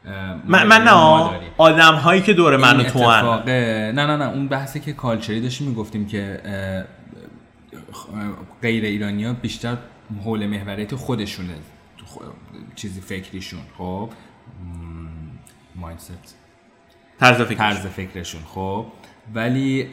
[0.05, 1.39] من, من ما نه.
[1.57, 5.67] آدم هایی که دور من و تو نه نه نه اون بحثی که کالچری داشتیم
[5.67, 6.41] می‌گفتیم که
[8.61, 9.77] غیر ایرانی ها بیشتر
[10.23, 11.53] حول محوریت خودشونه
[12.75, 14.09] چیزی فکریشون خب؟
[15.75, 16.37] مایندست
[17.19, 18.85] طرز فکر طرز فکرشون خب؟
[19.33, 19.87] ولی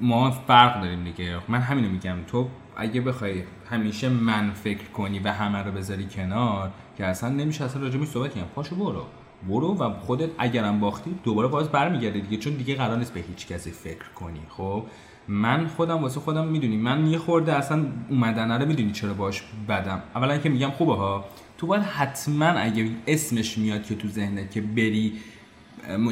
[0.00, 1.38] ما فرق داریم دیگه.
[1.48, 2.16] من همینو میگم.
[2.26, 7.64] تو اگه بخوای همیشه من فکر کنی و همه رو بذاری کنار که اصلا نمیشه
[7.64, 8.46] اصلا راجبش صحبت کنیم.
[8.54, 9.04] پاشو برو.
[9.48, 13.46] برو و خودت اگرم باختی دوباره باز برمیگردی دیگه چون دیگه قرار نیست به هیچ
[13.46, 14.40] کسی فکر کنی.
[14.48, 14.84] خب؟
[15.28, 20.02] من خودم واسه خودم می‌دونی من یه خورده اصلا اومدنه رو می‌دونی چرا باش بدم.
[20.14, 21.24] اولا که میگم خوبه ها.
[21.58, 25.12] تو باید حتما اگه اسمش میاد که تو ذهنت که بری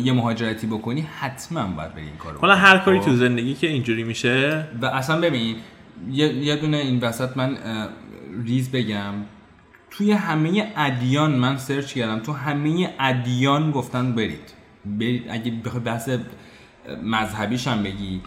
[0.02, 2.54] یه مهاجرتی بکنی حتما باید بری این کارو حالا.
[2.54, 5.56] هر کاری خب؟ تو زندگی که اینجوری میشه؟ و اصلا ببین
[6.10, 7.58] یه, یه دونه این وسط من
[8.44, 9.14] ریز بگم.
[9.96, 14.52] توی همه ادیان من سرچ کردم تو همه ادیان گفتن برید.
[14.84, 16.10] برید اگه بخوای بحث
[17.02, 18.20] مذهبیش هم بگی.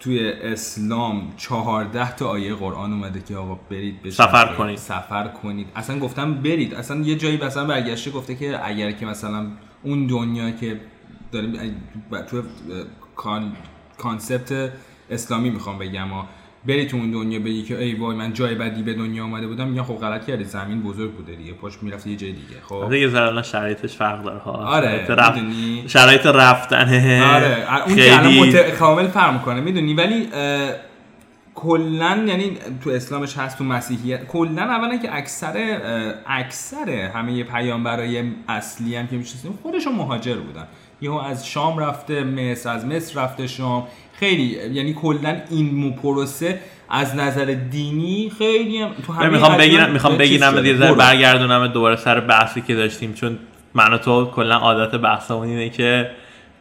[0.00, 4.10] توی اسلام چهارده تا آیه قرآن اومده که آقا برید بشین.
[4.10, 4.78] سفر کنید.
[4.78, 5.66] سفر کنید.
[5.76, 6.74] اصلا گفتم برید.
[6.74, 9.46] اصلا یه جایی مثلا برگشته گفته که اگر که مثلا
[9.82, 10.80] اون دنیا که
[11.32, 11.82] داریم
[12.30, 12.42] تو
[13.96, 14.72] concept
[15.10, 16.08] اسلامی می‌خوام بگم
[16.68, 19.68] بری تو اون دنیا بگی که ای وای من جای بدی به دنیا آمده بودم
[19.68, 23.08] میگن خب غلط کردی زمین بزرگ بوده دیگه پاش می‌رفته یه جای دیگه خب؟ یه
[23.08, 24.52] ذره الان شرایطش فرق داره ها.
[24.52, 25.38] آره، شرایط, رفت...
[25.38, 26.88] می‌دونی؟ شرایط رفتن
[27.22, 28.70] آره اون که الان خیلی مت...
[28.70, 30.70] کامل فرق می‌کنه می‌دونی؟ ولی اه،
[31.54, 35.80] کلا یعنی تو اسلامش هست تو مسیحیت کلا اولا که اکثر
[36.26, 40.66] اکثر همه پیامبرای اصلی هم که می‌شناسیم خودشون مهاجر بودن.
[41.00, 43.86] یهو از شام رفته مصر از مصر رفته شام
[44.20, 49.90] خیلی یعنی کلا این مو پروسه از نظر دینی خیلی هم تو همه می‌خوام بگیرم
[49.90, 50.66] می‌خوام بگیرم.
[50.66, 50.94] یه ذره.
[50.94, 53.38] برگردونم دوباره سر بحثی که داشتیم چون
[53.74, 56.10] من و تو کلا عادت بحثمون اینه که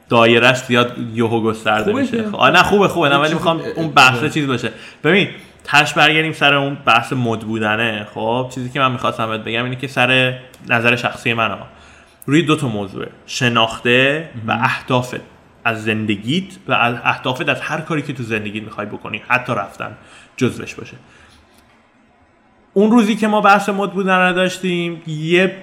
[0.10, 2.24] دایرش زیاد یهو گسترده میشه.
[2.24, 4.72] خب، آه، نه خوبه خوبه نه ولی می‌خوام اون بحث چیز باشه.
[5.04, 5.28] ببین
[5.64, 8.08] تش برگردیم سر اون بحث مد بودنه.
[8.14, 10.40] خب چیزی که من می‌خواستم بهت بگم اینه که سر
[10.70, 11.60] نظر شخصی من ها
[12.26, 15.22] روی دو تا موضوع شناخته و اهدافت
[15.68, 19.98] از زندگیت و از اهدافت از هر کاری که تو زندگیت می‌خوای بکنی حتی رفتن
[20.38, 20.98] جزوش باشه.
[22.74, 25.56] اون روزی که ما بحث مد بودن رو داشتیم یه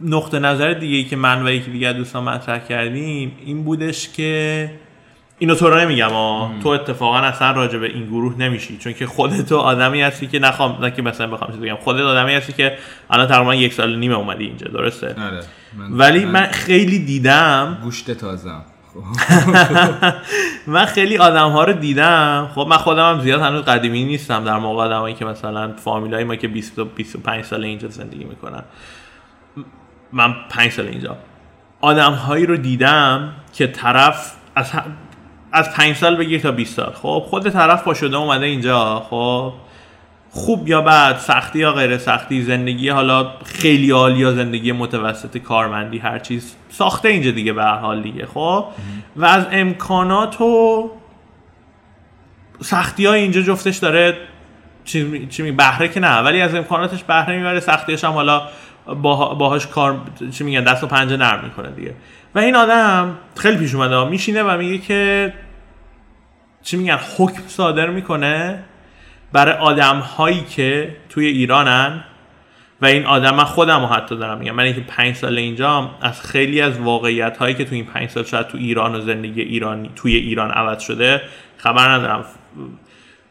[0.00, 4.70] نقطه نظر دیگه ای که من و یکی دیگه دوستان مطرح کردیم این بودش که
[5.38, 9.06] اینو تو رو نمیگم ها تو اتفاقا اصلا راجع به این گروه نمیشی چون که
[9.06, 12.52] خودت تو آدمی هستی که نخوام نه که مثلا بخوام چیز بگم خودت آدمی هستی
[12.52, 12.78] که
[13.10, 15.40] الان تقریبا یک سال نیمه اومدی اینجا درسته؟ آره
[15.90, 18.64] ولی من خیلی دیدم گوشت تازم
[20.66, 22.50] من خیلی آدم ها رو دیدم.
[22.54, 24.44] خب من خودم هم زیاد هنوز قدیمی نیستم.
[24.44, 28.62] در موقع آدمایی که مثلا فامیلای ما که 20 25 سال اینجا زندگی می‌کنن.
[30.12, 31.16] من 5 سال اینجا.
[31.80, 34.72] آدم هایی رو دیدم که طرف از
[35.52, 36.92] از 5 سال بگیر تا 20 سال.
[36.92, 39.06] خب خود طرف با شده اومده اینجا.
[39.10, 39.52] خب
[40.36, 45.98] خوب یا بد سختی یا غیر سختی زندگی حالا خیلی عالی یا زندگی متوسط کارمندی
[45.98, 48.66] هر چیز ساخته اینجا دیگه به حال دیگه خب؟
[49.16, 50.90] و از امکانات و
[52.60, 54.16] سختی های اینجا جفتش داره
[54.84, 58.42] چی می بهره که نه ولی از امکاناتش بهره می‌بره سختیش هم حالا
[59.38, 60.00] باهاش کار
[60.32, 61.94] چی میگن دست و پنجه نرم می‌کنه دیگه.
[62.34, 65.32] و این آدم خیلی پیش اومده میشینه و میگه که
[66.62, 68.64] چی میگن حکم صادر می‌کنه
[69.32, 72.04] برای آدم هایی که توی ایرانن
[72.80, 74.54] و این آدم من خودم رو حتی دارم میگم.
[74.54, 78.24] من اینکه پنج سال اینجا از خیلی از واقعیت هایی که توی این پنج سال
[78.24, 81.22] شاید تو ایران و زندگی ایرانی توی ایران عوض شده
[81.56, 82.24] خبر ندارم.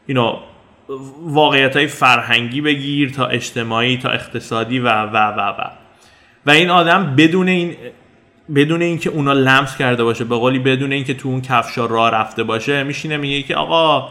[0.08, 0.38] اینو
[1.22, 5.70] واقعیت های فرهنگی بگیر تا اجتماعی تا اقتصادی و و و و.
[6.46, 7.76] و این آدم بدون این
[8.56, 12.44] بدون اینکه اونا لمس کرده باشه به قولی بدون اینکه تو اون کفشا راه رفته
[12.44, 14.10] باشه میشینه میگه که آقا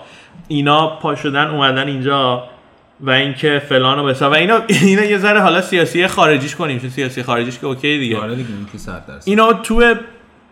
[0.48, 2.44] اینا پا شدن اومدن اینجا
[3.00, 6.90] و اینکه فلان و بسا و اینا اینا یه ذره حالا سیاسی خارجیش کنیم چون
[6.90, 8.18] سیاسی خارجیش که اوکی دیگه.
[8.18, 8.48] آره دیگه
[9.24, 9.94] اینا تو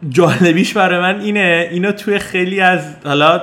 [0.08, 3.40] جالبیش برای من اینه اینا توی خیلی از حالا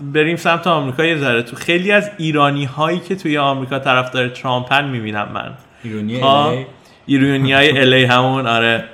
[0.00, 1.42] بریم سمت آمریکا یه ذره.
[1.42, 5.54] تو خیلی از ایرانی هایی که توی آمریکا طرفدار ترامپن می‌بینم من.
[5.84, 6.66] ایرانی
[7.06, 8.84] ایرانی های الی همون آره.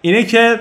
[0.00, 0.60] اینه که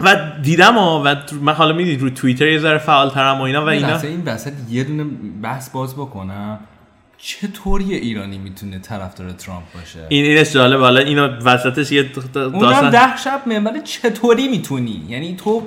[0.00, 3.68] و دیدم و, و من حالا می‌دید رو توییتر یه ذره فعالترم و اینا و
[3.68, 4.00] اینا.
[4.00, 5.04] این وسط یه دونه
[5.42, 6.58] بحث باز بکنم.
[7.24, 12.90] چطوری ایرانی می‌تونه طرفدار ترامپ باشه؟ این اینش جالبه حالا اینو وسطش یه داستان اونم
[12.90, 15.62] ده شب منبر چطوری می‌تونی؟ یعنی تو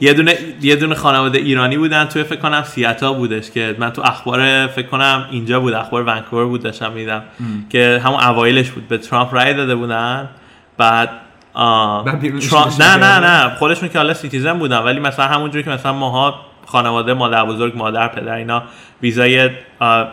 [0.00, 4.02] یه دونه یه دونه خانواده ایرانی بودن توی فکر کنم سیاتل بودش که من تو
[4.02, 7.22] اخبار فکر کنم اینجا بود اخبار ونکوور بود داشتم می‌دیدم
[7.70, 8.88] که همون اوایلش بود.
[8.88, 10.28] به ترامپ رای داده بودن.
[10.76, 11.10] بعد
[11.56, 16.34] نه نه نه خودشون که حالا citizen بودن ولی مثلا همونجوری که مثلا ماها
[16.66, 18.62] خانواده مادر بزرگ مادر پدر اینا
[19.02, 19.50] ویزای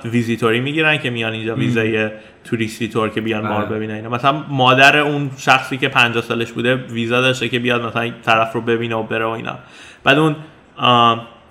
[0.05, 2.09] ویزیتوری می‌گیرن که میان اینجا ویزای
[2.43, 3.75] توریستی تور که بیان ما رو بله.
[3.75, 4.09] ببینن اینا.
[4.09, 8.61] مثلا مادر اون شخصی که 50 سالش بوده ویزا داشته که بیاد مثلا طرف رو
[8.61, 9.55] ببینه و بره و اینا.
[10.03, 10.35] بعد اون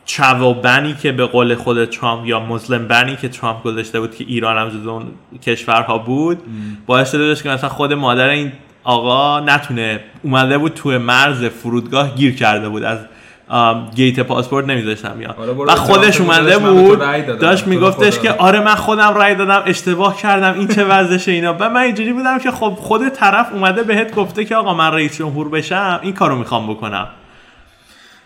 [0.04, 4.24] چاو بنی که به قول خود ترامپ یا مسلم بنی که ترامپ گذاشته بود که
[4.28, 5.06] ایران هم جز اون
[5.42, 6.38] کشورها بود
[6.86, 8.52] باعث شده که مثلا خود مادر این
[8.84, 12.82] آقا نتونه اومده بود توی مرز فرودگاه گیر کرده بود.
[12.84, 12.98] از
[13.94, 15.34] گیت پاسپورت نمیذاشتم یا.
[15.66, 16.98] و خودش اومده بود.
[17.38, 21.56] داشت میگفتش که آره من خودم رای دادم اشتباه کردم این چه وضعشه اینا.
[21.60, 25.18] و من اینجوری بودم که خب خود طرف اومده بهت گفته که آقا من رئیس
[25.18, 27.08] جمهور بشم این کارو می‌خوام بکنم.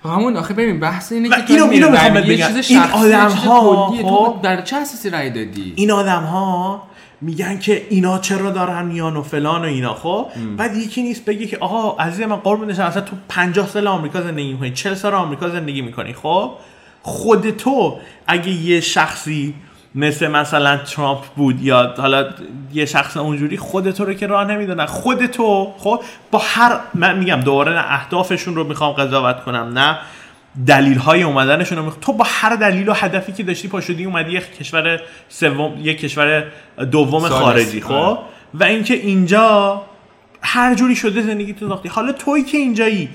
[0.05, 2.47] همون آخه ببین بحث اینه که اینو اینو می‌خوام بگم.
[2.68, 6.82] این آدم ها خب در چه اساسی رای دادی؟ این آدم ها
[7.20, 10.27] میگن که اینا چرا دارن میان و فلان و اینا خب؟
[10.57, 14.53] بعد یکی نیست بگه که آقا عزیز من قربون اصلا تو 50 سال آمریکا زندگی
[14.53, 16.53] می‌کنی 40 سال آمریکا زندگی می‌کنی خب؟
[17.03, 19.55] خود تو اگه یه شخصی
[19.95, 22.28] مثل مثلا ترامپ بود یا حالا
[22.73, 26.01] یه شخص اونجوری خود تو رو که راه نمی‌دونن خود تو خب؟
[26.31, 29.99] با هر من میگم دوباره نه اهدافشون رو می‌خوام قضاوت کنم نه.
[30.66, 34.56] دلیل های اومدنشون رو تو با هر دلیل و هدفی که داشتی پاشدی اومدی یک
[34.56, 36.44] کشور سوم یک کشور
[36.90, 38.18] دوم خارجی خب؟ آره.
[38.55, 39.82] و اینکه اینجا
[40.43, 41.89] هر جوری شده زندگی تو ساختی.
[41.89, 43.09] حالا توی که اینجایی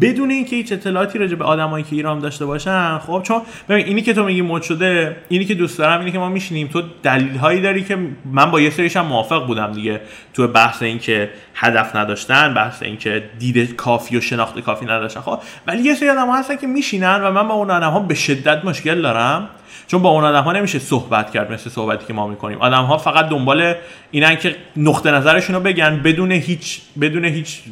[0.00, 4.02] بدون اینکه هیچ اطلاعاتی راجع به آدمایی که ایران داشته باشن خب چون ببین اینی
[4.02, 7.36] که تو میگی مد شده اینی که دوست دارم اینی که ما میشینیم تو دلیل
[7.36, 10.00] هایی داری که من با یه سریش هم موافق بودم دیگه
[10.34, 15.20] تو بحث این که هدف نداشتن بحث این که دید کافی و شناخت کافی نداشتن
[15.20, 18.14] خب ولی یه سری آدم هستن که میشینن و من با اون آدم ها به
[18.14, 19.48] شدت مشکل دارم.
[19.86, 22.58] چون با اون آدم ها نمیشه صحبت کرد مثل صحبتی که ما می‌کنیم.
[22.58, 23.74] آدم ها فقط دنبال
[24.10, 27.62] اینن که نقطه نظرشون رو بگن بدون هیچ بدون هیچ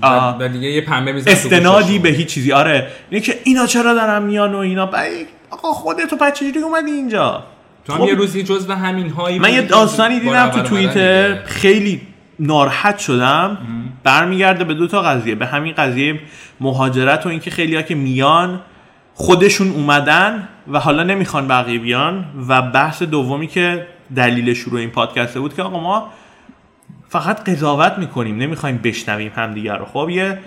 [0.53, 2.53] دیگه یه پنبه استنادی به هیچ چیزی.
[2.53, 2.87] آره.
[3.11, 4.91] اینه که اینا چرا دارن میان و اینا؟
[5.51, 7.45] آقا خودت تو بچه چجوری اومدی اینجا؟
[7.85, 8.09] تو هم خب...
[8.09, 11.45] یه روزی جز به همین هایی من یه داستانی دیدم تو توییتر.
[11.45, 12.01] خیلی
[12.39, 13.59] ناراحت شدم.
[14.05, 15.35] برمیگرده به دو تا قضیه.
[15.35, 16.21] به همین قضیه
[16.61, 18.61] مهاجرت و اینکه خیلی ها که میان
[19.21, 23.87] خودشون اومدن و حالا نمی‌خوان بقیه بیان و بحث دومی که
[24.17, 26.09] دلیل شروع این پادکسته بود که آقا ما
[27.09, 29.85] فقط قضاوت می‌کنیم نمی‌خوایم بشنویم همدیگر رو.
[29.85, 30.39] خب یه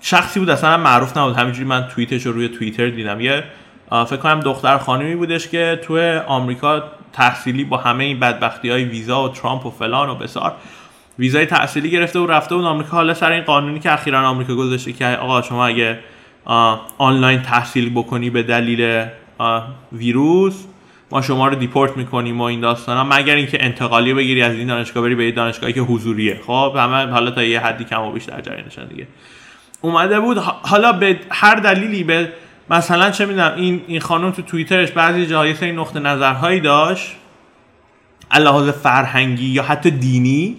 [0.00, 1.36] شخصی بود اصلا معروف نبود.
[1.36, 3.20] همینجوری من توییتش رو روی توییتر دیدم.
[3.20, 3.44] یه
[3.90, 9.24] فکر کنم دختر خانمی بودش که تو آمریکا تحصیلی با همه این بدبختی های ویزا
[9.24, 10.52] و ترامپ و فلان و بسار
[11.18, 12.96] ویزای تحصیلی گرفته و رفته بود آمریکا.
[12.96, 15.98] حالا سر این قانونی که اخیرا آمریکا گذاشته که آقا شما اگه
[16.98, 19.06] آنلاین تحصیل بکنی به دلیل
[19.92, 20.64] ویروس.
[21.10, 24.66] ما شما رو دیپورت می‌کنیم و این داستان ها مگر اینکه انتقالی بگیری از این
[24.66, 26.40] دانشگاه بری به دانشگاهی که حضوریه.
[26.46, 29.06] خب همه حالا تا یه حدی کم و بیشتر جریانشن دیگه.
[29.80, 32.32] اومده بود حالا به هر دلیلی به
[32.70, 37.16] مثلا چه می‌دونم این این خانم تو توییترش بعضی جاهای سری نقطه نظرهایی داشت.
[38.38, 40.56] لحاظ فرهنگی یا حتی دینی.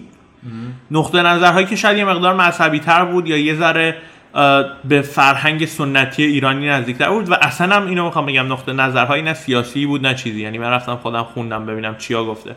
[0.90, 3.96] نقطه نظرهایی که شاید یه مقدار مذهبی تر بود یا یه ذره
[4.84, 9.34] به فرهنگ سنتی ایرانی نزدیکتر بود و اصلا هم اینو می‌خوام بگم نقطه نظرهایی نه
[9.34, 10.42] سیاسی بود نه چیزی.
[10.42, 12.56] یعنی من رفتم خودم خوندم ببینم چیا گفته.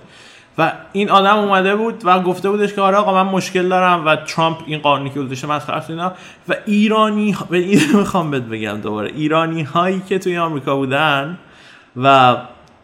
[0.58, 4.16] و این آدم اومده بود و گفته بودش که آره آقا من مشکل دارم و
[4.16, 6.14] ترامپ این قانونی که گذاشته مسخره اینا.
[6.50, 9.12] و ایرانی به این می‌خوام بهت بگم دوباره.
[9.16, 11.38] ایرانی هایی که توی آمریکا بودن
[11.96, 12.36] و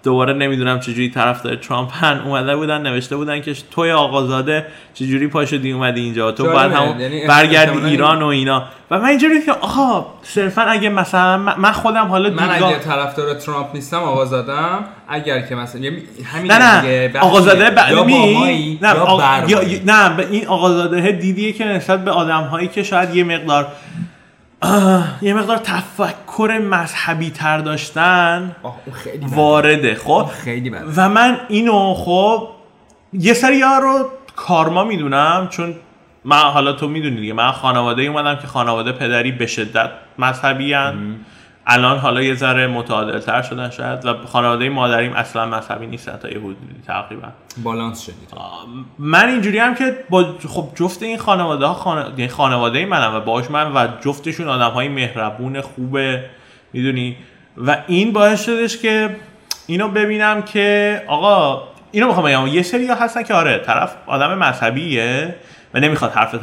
[0.06, 2.20] دوباره نمی‌دونم چجوری طرفدار ترامپ هن.
[2.20, 6.32] اومده بودن نوشته بودن که توی آقازاده چجوری پا شدی اومدی اینجا.
[6.32, 8.64] تو بعد هم یعنی برگردی ایران و اینا.
[8.92, 13.68] و من اینجوری که آها صرفا اگه مثلا من خودم حالا من اگه طرفدار ترامپ
[13.74, 15.82] نیستم آقازادم اگر که مثلا
[16.34, 17.20] همین نه نه.
[17.20, 17.78] آقازاده ب...
[17.92, 18.80] یا می...
[18.82, 19.50] نه آق...
[19.50, 19.60] یا...
[19.86, 23.68] نه این آقازاده دیدیه که نسبت به آدم هایی که شاید یه مقدار
[25.22, 28.56] یه مقدار تفکر مذهبی تر داشتن
[28.94, 32.48] خیلی وارده خب؟ خیلی و من اینو خب
[33.14, 35.76] یه سری ها رو کارما می‌دونم چون
[36.24, 39.90] من حالا تو می‌دونی دیگه من خانواده اومدم که خانواده پدری به شدت
[40.20, 40.74] مذهبی
[41.68, 46.30] الان حالا یه ذره متعادل تر شدن شاید و خانواده مادریم اصلا مذهبی نیستن تا
[46.30, 47.28] یه حدودی تقریبا.
[47.64, 48.34] بالانس شدید.
[49.00, 52.06] من اینجوری هم که با خب جفت این خانواده ها.
[52.18, 56.26] یعنی خانواده منم و باش من و جفتشون آدم های مهربون خوبه
[56.74, 57.18] می‌دونی؟
[57.58, 59.16] و این باعث شدش که
[59.68, 65.36] اینو ببینم که آقا اینو می‌خوام بگم یه سری هستن که آره طرف آدم مذهبیه
[65.74, 66.36] و نمی‌خواد حرف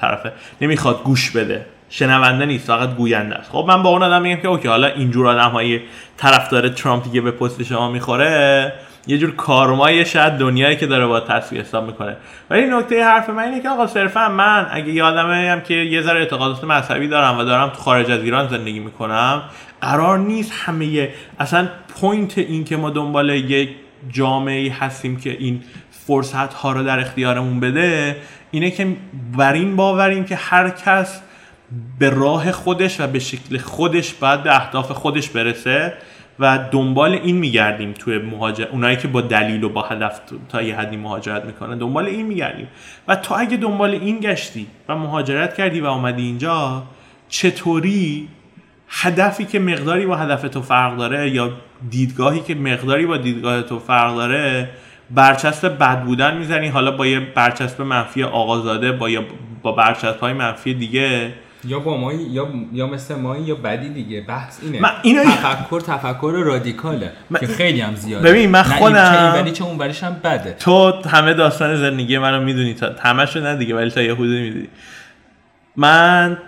[0.00, 1.66] طرفه نمی‌خواد گوش بده.
[1.88, 3.50] شنونده نیست فقط گوینده است.
[3.50, 5.80] خب من با اون آدم میگم که اوکی حالا اینجور آدم های
[6.16, 8.72] طرفدار ترامپ دیگه به پست شما می‌خوره
[9.06, 12.16] یه جور کارمای شاید دنیایی که داره با تصویر حساب می‌کنه.
[12.50, 16.02] ولی نکته حرف من اینه که آقا صرفا من اگه یه آدمی هم که یه
[16.02, 19.42] ذره اعتقادات مذهبی دارم و دارم تو خارج از ایران زندگی می‌کنم
[19.80, 21.08] قرار نیست همه
[21.38, 21.68] اصلا
[22.00, 23.70] point این که ما دنبال یک
[24.10, 28.16] جامعه هستیم که این فرصت ها رو در اختیارمون بده
[28.50, 28.96] اینه که
[29.38, 31.20] بر این باوریم که هر کس
[31.98, 35.92] به راه خودش و به شکل خودش باید به اهداف خودش برسه
[36.38, 40.76] و دنبال این میگردیم توی مهاجر اونایی که با دلیل و با هدف تا یه
[40.76, 42.68] حدی مهاجرت می‌کنن دنبال این میگردیم.
[43.08, 46.82] و تو اگه دنبال این گشتی و مهاجرت کردی و آمدی اینجا
[47.28, 48.28] چطوری
[48.88, 51.52] هدفی که مقداری با هدف تو فرق داره یا
[51.90, 54.68] دیدگاهی که مقداری با دیدگاه تو فرق داره
[55.10, 56.68] برچسب بد بودن می‌زنی.
[56.68, 59.24] حالا با یه برچسب منفی آقازاده با یا
[59.62, 61.32] با برچسب های منفی دیگه
[61.66, 64.20] یا با ما یا یا مثل ما یا بدی دیگه.
[64.20, 64.80] بحث اینه.
[64.80, 68.28] من اینو تفکر تفکر رادیکاله که خیلی هم زیاده.
[68.28, 70.52] ببین من خودم ولی چه اون هم بده.
[70.52, 72.74] تو همه داستان زندگی منو می‌دونی.
[72.74, 74.68] تا همشو نه دیگه ولی تا یه حدودی می‌دونی.
[75.76, 76.38] من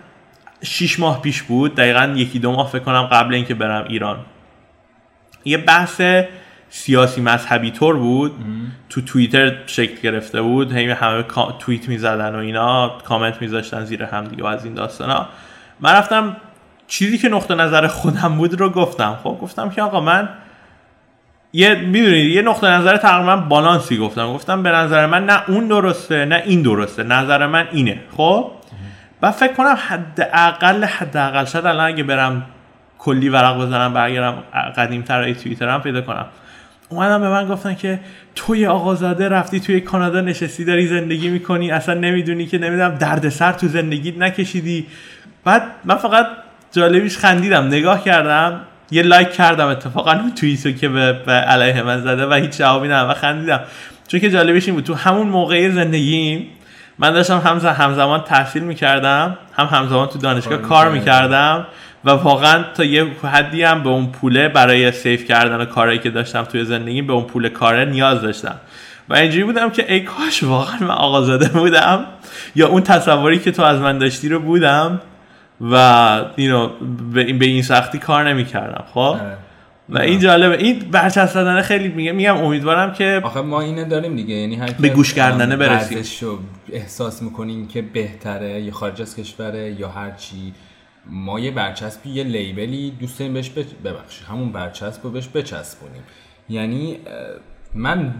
[0.62, 1.74] شیش ماه پیش بود.
[1.74, 4.18] دقیقا یکی دو ماه فکر کنم قبل اینکه برم ایران.
[5.44, 6.00] یه بحث
[6.70, 8.32] سیاسی مذهبی طور بود
[8.88, 11.24] تو توییتر شکل گرفته بود هی همه
[11.58, 15.26] توییت می‌زدن و اینا کامنت میذاشتن زیر هم دیگه و از این داستانا.
[15.80, 16.36] من رفتم
[16.86, 19.18] چیزی که نقطه نظر خودم بود رو گفتم.
[19.22, 20.28] خب گفتم که آقا من
[21.52, 24.32] یه می‌دونید یه نقطه نظر تقریبا بالانسی گفتم.
[24.32, 28.00] گفتم به نظر من نه اون درسته نه این درسته نظر من اینه.
[28.16, 28.50] خب؟
[29.22, 32.46] و فکر کنم حداقل حداقل شاید الان اگه برم
[32.98, 34.34] کلی ورق بزنم برگردم
[34.76, 36.26] قدیمتر توییترم پیدا کنم.
[36.88, 38.00] اومدن به من گفتن که
[38.34, 43.68] توی آقازاده رفتی توی کانادا نشستی داری زندگی می‌کنی اصلا نمی‌دونی که نمی‌دونم دردسر تو
[43.68, 44.86] زندگیت نکشیدی.
[45.44, 46.26] بعد من فقط
[46.72, 48.60] جالبیش خندیدم نگاه کردم
[48.90, 53.10] یه لایک کردم اتفاقا اون توییتو که به, علیه من زده و هیچ جوابی ندادم
[53.10, 53.60] و خندیدم.
[54.08, 56.46] چون که جالبیش این بود تو همون موقع زندگیم
[56.98, 61.66] من داشتم هم همزمان تحصیل می‌کردم هم همزمان تو دانشگاه کار می‌کردم.
[62.04, 66.44] و واقعا تا یه حدی هم به اون پوله برای سیف کردن کارهایی که داشتم
[66.44, 68.56] توی زندگی به اون پول کاره نیاز داشتم
[69.08, 72.04] و اینجوری بودم که ای کاش واقعا من آقازاده بودم
[72.54, 75.00] یا اون تصوری که تو از من داشتی رو بودم
[75.60, 75.74] و
[76.36, 76.68] اینو
[77.12, 79.36] به این, به این سختی کار نمی‌کردم خب آره.
[79.88, 84.16] و این جالبه این برچسب زدن خیلی میگم میگم امیدوارم که آخه ما اینو داریم
[84.16, 85.98] دیگه یعنی هر به گوش کردنه برسیم.
[86.72, 90.52] احساس می‌کنیم که بهتره یا خارج از کشوره یا هر چی
[91.08, 93.50] ما یه برچسبی یه لیبلی دوست داریم بهش
[93.84, 96.02] ببخشید همون برچسب رو بهش بچسبونیم
[96.48, 96.98] یعنی
[97.74, 98.14] من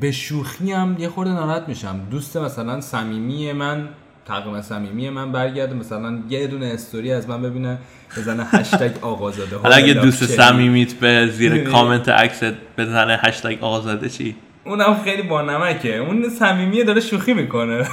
[0.00, 3.88] به شوخی هم یه خورده ناراحت میشم دوست مثلا صمیمی من
[4.26, 7.78] تقریبا صمیمی من برگرده مثلا یه دونه استوری از من ببینه
[8.16, 10.24] بزنه هشتگ آقازاده حالا اگه دوست.
[10.24, 15.96] صمیمیت به زیر؟ کامنت عکست بزنه هشتگ آقازاده چی اونم خیلی با نمکه.
[15.96, 17.86] اون صمیمیه داره شوخی می‌کنه.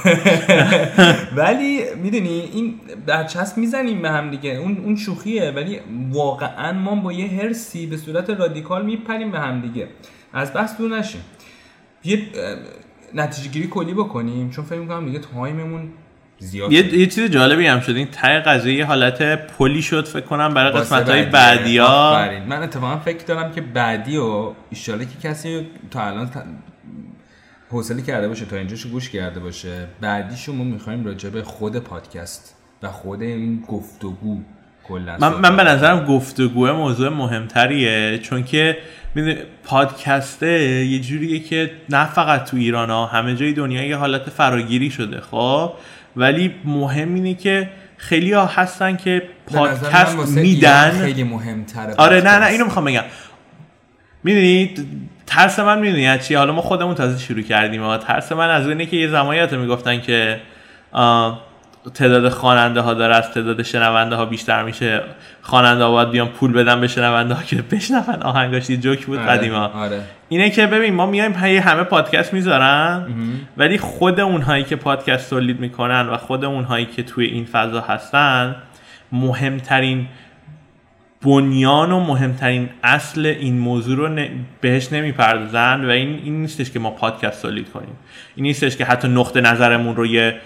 [1.36, 4.50] ولی می‌دونی این برچسب می‌زنیم به هم دیگه.
[4.50, 5.50] اون اون شوخیه.
[5.50, 5.80] ولی
[6.10, 9.88] واقعا ما با یه حرصی به صورت رادیکال میپریم به هم دیگه.
[10.32, 11.20] از بحث دور نشیم.
[12.04, 12.22] یه
[13.14, 14.50] نتیجه گیری کلی بکنیم.
[14.50, 15.88] چون فکر می‌کنم دیگه time مون
[16.42, 16.94] زیاد یه.
[16.94, 20.72] یه چیز جالبی هم شد این ته قضیه یه حالت پلی شد فکر کنم برای
[20.72, 21.22] قسمت های.
[21.22, 22.28] بعدی ها.
[22.48, 26.30] من اتفاقا فکر دارم که بعدی و ایشالا که کسی تا الان
[27.70, 32.56] حوصله کرده باشه تا اینجاشو گوش کرده باشه بعدیشو ما می‌خوایم راجع به خود پادکست
[32.82, 34.40] و خود این گفتگو
[34.84, 35.62] کلا من, من به.
[35.62, 38.78] نظرم گفتگو موضوع مهمتریه چون که
[39.14, 44.30] می‌دونی، پادکسته یه جوریه که نه فقط تو ایران ها همه جای دنیا یه حالت
[44.30, 45.72] فراگیری شده خب
[46.16, 50.90] ولی مهم اینه که خیلی ها هستن که پادکست میدن.
[50.90, 52.46] خیلی مهمتره آره نه نه.
[52.46, 53.04] اینو می‌خوام بگم.
[54.24, 54.86] می‌دونید
[55.26, 58.68] ترس من می‌دونی از چیه حالا ما خودمون تازه شروع کردیم اما ترس من از
[58.68, 60.40] اینه که یه زمانیات می‌گفتن که
[60.92, 61.51] آه،
[61.94, 65.02] تعداد خواننده ها داره از تعداد شنونده ها بیشتر میشه.
[65.42, 68.22] خواننده ها باید بیان پول بدن به شنونده ها که بشنون.
[68.22, 69.66] آهنگاش یه جوک بود آره، قدیما.
[69.66, 70.00] آره.
[70.28, 73.06] اینه که ببین ما میایم هی همه پادکست می‌ذارن
[73.56, 78.56] ولی خود اونهایی که پادکست تولید می‌کنن و خود اونهایی که توی این فضا هستن
[79.12, 80.06] مهمترین
[81.22, 84.28] بنیان و مهمترین اصل این موضوع رو ن-
[84.60, 87.96] بهش نمی‌پردازن و این این نیستش که ما پادکست تولید کنیم.
[88.34, 90.40] این نیستش که حتی نقطه نظرمون رو یه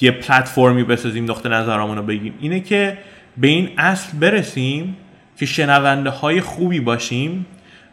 [0.00, 2.34] یه پلتفرمی بسازیم نقطه نظرمون رو بگیم.
[2.40, 2.98] اینه که
[3.36, 4.96] به این اصل برسیم
[5.36, 7.46] که شنونده های خوبی باشیم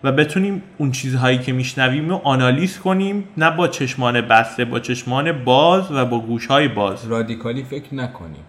[0.04, 5.44] و بتونیم اون چیزهایی که میشنویم رو آنالیز کنیم نه با چشمان بسته با چشمان
[5.44, 7.08] باز و با گوشهای باز.
[7.08, 8.44] رادیکالی فکر نکنیم.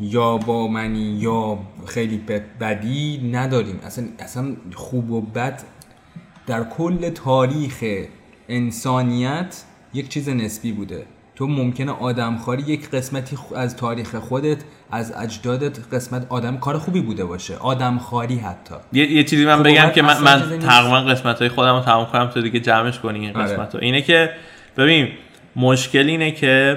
[0.00, 3.80] یا با منی یا خیلی بد- بدی نداریم.
[3.84, 5.62] اصلا اصلا خوب و بد
[6.46, 7.84] در کل تاریخ
[8.48, 9.62] انسانیت
[9.94, 11.04] یک چیز نسبی بوده.
[11.40, 14.58] تو ممکنه آدمخواری یک قسمتی از تاریخ خودت
[14.90, 19.68] از اجدادت قسمت آدم کار خوبی بوده باشه آدمخواری حتی یه, یه چیزی من خب،
[19.68, 20.58] بگم که من, من.
[20.58, 23.44] تقریبا قسمت های خودم رو تمام کنم تو دیگه جمعش کنی این آره.
[23.44, 24.30] قسمت رو اینه که
[24.76, 25.08] ببین
[25.56, 26.76] مشکل اینه که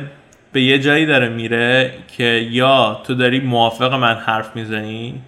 [0.51, 5.21] به یه جایی داره میره که یا تو داری موافق من حرف می‌زنی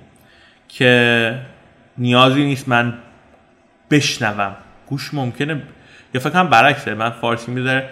[0.67, 1.35] که
[1.97, 2.93] نیازی نیست من
[3.91, 4.55] بشنوم
[4.87, 5.61] گوش ممکنه
[6.13, 7.89] یا فکر کنم برعکسه من فارسی می‌ذاره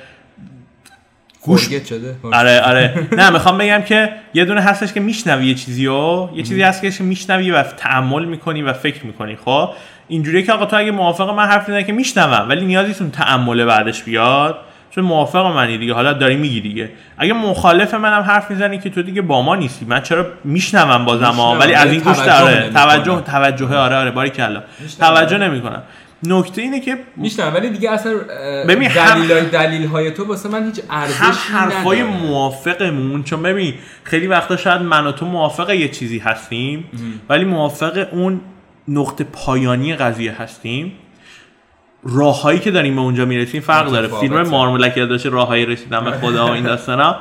[1.45, 2.15] گوش شده.
[2.31, 3.07] آره آره.
[3.11, 6.81] نه می‌خوام بگم که یه دونه هستش که میشنوی یه چیزی و یه چیزی هست
[6.81, 9.37] که میشنوی و تعمل می‌کنی و فکر می‌کنی.
[9.45, 9.69] خب
[10.07, 13.11] اینجوریه که آقا تو اگه موافق من حرف می‌زنی که میشنوم ولی نیازی نیست اون
[13.11, 14.57] تعمل بعدش بیاد.
[14.91, 15.93] چون موافق منی دیگه.
[15.93, 16.89] حالا داری میگی دیگه.
[17.17, 19.85] اگه مخالف منم حرف می‌زنی که تو دیگه با ما نیستی.
[19.85, 22.69] من چرا میشنوم بازم ولی از این گوش داره.
[22.73, 24.11] توجه توجه آره آره.
[24.11, 24.63] باری کلا.
[24.99, 25.81] توجه نمی‌کنم.
[26.25, 28.13] نکته اینه که میشنم ولی دیگه اصلا
[28.67, 32.17] ببین، دلیل دلیل های تو واسه من هیچ ارزشی هم حرفای نداره.
[32.17, 33.73] موافقمون چون ببین
[34.03, 36.85] خیلی وقتا شاید من و تو موافق یه چیزی هستیم
[37.29, 38.41] ولی موافق اون
[38.87, 40.91] نقطه پایانی قضیه هستیم.
[42.03, 44.07] راههایی که داریم به اونجا می‌رسیم فرق داره.
[44.07, 47.15] فیلم مارمولک داشته راههایی رسیدن به خدا و این داستانا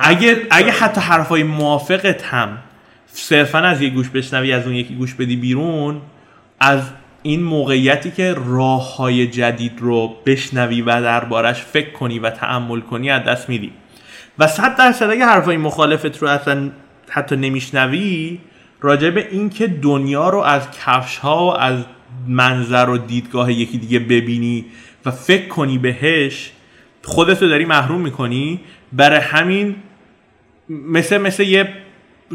[0.00, 2.58] اگه اگه حتی حرفای موافقت هم
[3.06, 6.00] صرفا از یه گوش بشنوی از اون یکی گوش بدی بیرون
[6.60, 6.80] از
[7.22, 13.10] این موقعیتی که راه های جدید رو بشنوی و دربارش فکر کنی و تعمل کنی
[13.10, 13.72] از دست میدی.
[14.38, 16.70] و صد درصد اگه حرفای مخالفت رو اصلا
[17.08, 18.38] حتی نمیشنوی
[18.80, 21.84] راجع به این که دنیا رو از کفش ها و از
[22.28, 24.64] منظر و دیدگاه یکی دیگه ببینی
[25.06, 26.52] و فکر کنی بهش
[27.04, 28.60] خودتو داری محروم می‌کنی.
[28.92, 29.76] برای همین
[30.68, 31.68] مثل مثل یه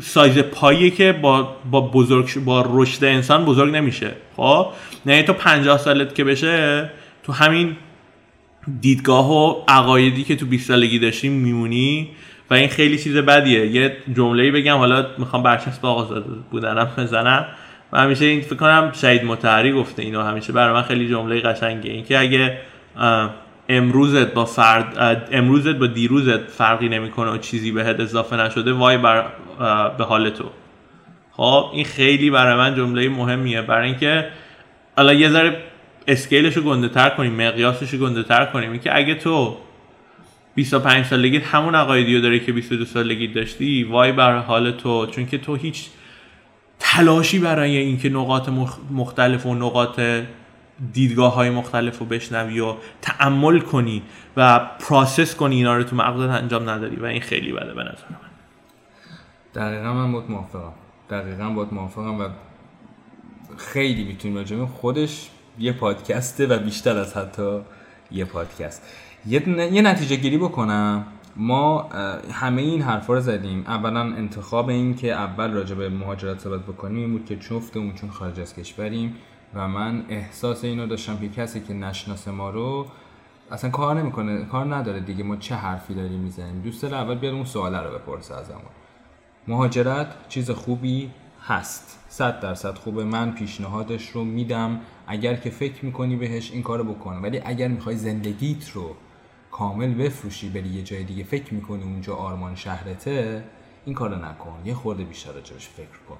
[0.01, 4.11] سایز پاییه که با با بزرگ با رشد انسان بزرگ نمیشه.
[4.37, 4.67] خب؟
[5.05, 6.89] یعنی تو 50 سالت که بشه
[7.23, 7.75] تو همین
[8.81, 12.09] دیدگاه و عقایدی که تو 20 سالگی داشتیم میمونی
[12.49, 13.67] و این خیلی چیز بدیه.
[13.67, 17.45] یه جمله‌ای بگم حالا می‌خوام برچسب آقازاده بودنم بزنم.
[17.91, 21.91] و همیشه این فکر کنم شهید متحری گفته اینو همیشه برای من خیلی جمله قشنگه
[21.91, 22.57] این که اگه
[23.69, 29.25] امروزت با فرد امروزت با دیروزت فرقی نمی‌کنه و چیزی بهت اضافه نشده وای بر
[29.97, 30.45] به حال تو.
[31.31, 33.61] خب این خیلی برای من جمله مهمیه.
[33.61, 34.27] برای اینکه
[34.97, 35.57] حالا یه ذره
[36.07, 38.71] اسکیلش رو گنده تر کنیم مقیاسش رو گنده تر کنیم.
[38.71, 39.57] اینکه اگه تو
[40.55, 45.05] 25 سالگی همون عقایدی رو داری که 22 سالگی داشتی وای بر حال تو.
[45.05, 45.85] چون که تو هیچ
[46.79, 48.49] تلاشی برای اینکه نقاط
[48.91, 49.99] مختلف و نقاط
[50.93, 54.03] دیدگاه های مختلف رو بشنوی و تعمل کنی
[54.37, 58.05] و پراسس کنی اینا رو تو مغزت انجام نداری و این خیلی بده به نظر
[58.09, 58.17] من.
[59.55, 60.73] دقیقا من باید موافقم.
[61.09, 62.29] دقیقا باید موافقم و
[63.57, 65.29] خیلی می‌تونیم راجع خودش
[65.59, 67.59] یه پادکسته و بیشتر از حتی
[68.11, 68.87] یه پادکست.
[69.25, 71.05] یه, یه نتیجه گیری بکنم.
[71.35, 71.89] ما
[72.31, 73.63] همه این حرفا رو زدیم.
[73.67, 76.97] اولا انتخاب این که اول راجع به مهاجرت صحبت بکنیم.
[76.97, 79.15] این بود که چفتمون چون خارج از کشوریم.
[79.55, 82.87] و من احساس اینو داشتم که کسی که نشناسه ما رو
[83.51, 85.23] اصلا کار نمی‌کنه کار نداره دیگه.
[85.23, 88.61] ما چه حرفی داریم می‌زنیم؟ دوست داره اول بیاد اون سواله رو بپرسه ازمون
[89.47, 91.11] مهاجرت چیز خوبی
[91.47, 91.99] هست.
[92.09, 93.03] صد درصد خوبه.
[93.03, 94.79] من پیشنهادش رو میدم.
[95.07, 97.15] اگر که فکر می‌کنی بهش این کارو بکن.
[97.15, 98.95] ولی اگر می‌خوای زندگیت رو
[99.51, 103.43] کامل بفروشی بری یه جای دیگه فکر می‌کنی اونجا آرمان شهرته
[103.85, 104.61] این کارو نکن.
[104.65, 106.17] یه خورده بیشتر راجبش فکر کن.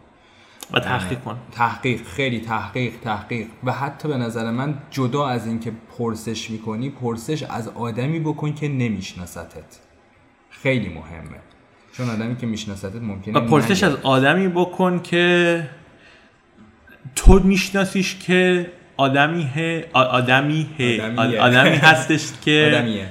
[0.72, 1.38] و تحقیق کن.
[1.52, 3.48] تحقیق خیلی تحقیق تحقیق.
[3.64, 8.68] و حتی به نظر من جدا از اینکه پرسش می‌کنی پرسش از آدمی بکن که
[8.68, 9.80] نمیشناستت.
[10.50, 11.40] خیلی مهمه.
[11.98, 15.70] چون آدمی که میشناستت ممکنه و پرسش از آدمی بکن که
[17.16, 19.84] تو میشناسیش که آدمی ه...
[19.94, 20.84] آدمی ه...
[21.40, 23.08] آدمی هستش که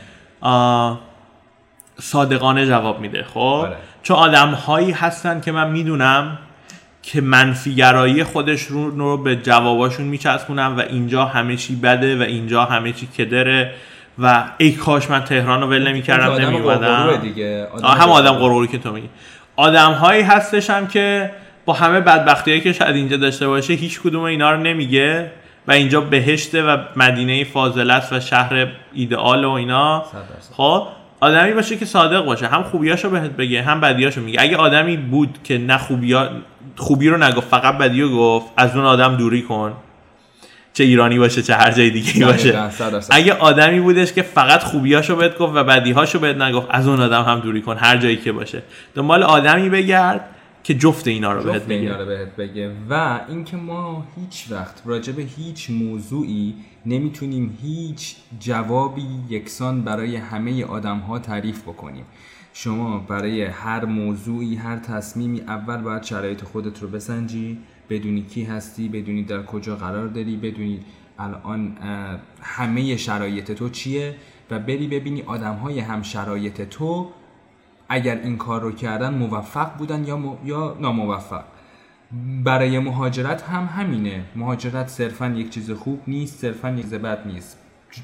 [2.01, 3.77] صادقانه جواب میده خب؟ آره.
[4.03, 6.39] چون آدم هایی هستن که من می‌دونم
[7.03, 12.93] که منفیگرایی خودش رو, به جواباشون میچسبونم و اینجا همه چی بده و اینجا همه
[12.93, 13.73] چی کدره
[14.19, 17.21] و ای کاش من تهران رو ول نمی‌کردم نمیومدم
[17.85, 19.09] هم آدم قرقوری که تو میگی.
[19.57, 21.31] آدم هایی هستش هم که
[21.65, 25.31] با همه بدبختی هایی که شاید اینجا داشته باشه هیچ کدوم اینا رو نمیگه
[25.69, 30.05] و اینجا بهشته و مدینه فاضله است و شهر ایدئال و اینا.
[30.57, 30.87] خب
[31.21, 34.43] آدمی باشه که صادق باشه هم خوبیاشو بهت بگه هم بدیاشو میگه.
[34.43, 36.31] اگه آدمی بود که نه خوبیا
[36.77, 39.73] خوبی رو نگفت فقط بدیو گفت از اون آدم دوری کن.
[40.73, 42.71] چه ایرانی باشه چه هر جای دیگه باشه.
[43.11, 47.23] اگه آدمی بودش که فقط خوبیاشو بهت گفت و بدیهاشو بهت نگفت از اون آدم
[47.23, 48.63] هم دوری کن هر جایی که باشه.
[48.95, 50.29] دنبال آدمی بگرد
[50.65, 51.97] که جفت اینا رو بهت بگه.
[51.97, 52.71] رو بهت بگه.
[52.91, 56.55] و اینکه ما هیچ وقت راجع به هیچ موضوعی
[56.87, 62.05] نمی‌تونیم هیچ جوابی یکسان برای همه آدم ها تعریف بکنیم.
[62.53, 67.59] شما برای هر موضوعی هر تصمیمی اول باید شرایط خودت رو بسنجی
[67.91, 70.81] بدونی کی هستی بدونی در کجا قرار داری بدونی
[71.19, 71.77] الان
[72.43, 74.15] همه شرایط تو چیه
[74.51, 77.11] و بری ببینی آدم های هم شرایط تو
[77.89, 81.45] اگر این کار رو کردن موفق بودن یا, یا ناموفق.
[82.45, 84.25] برای مهاجرت هم همینه.
[84.37, 87.59] مهاجرت صرفا یک چیز خوب نیست صرفا یک بد نیست.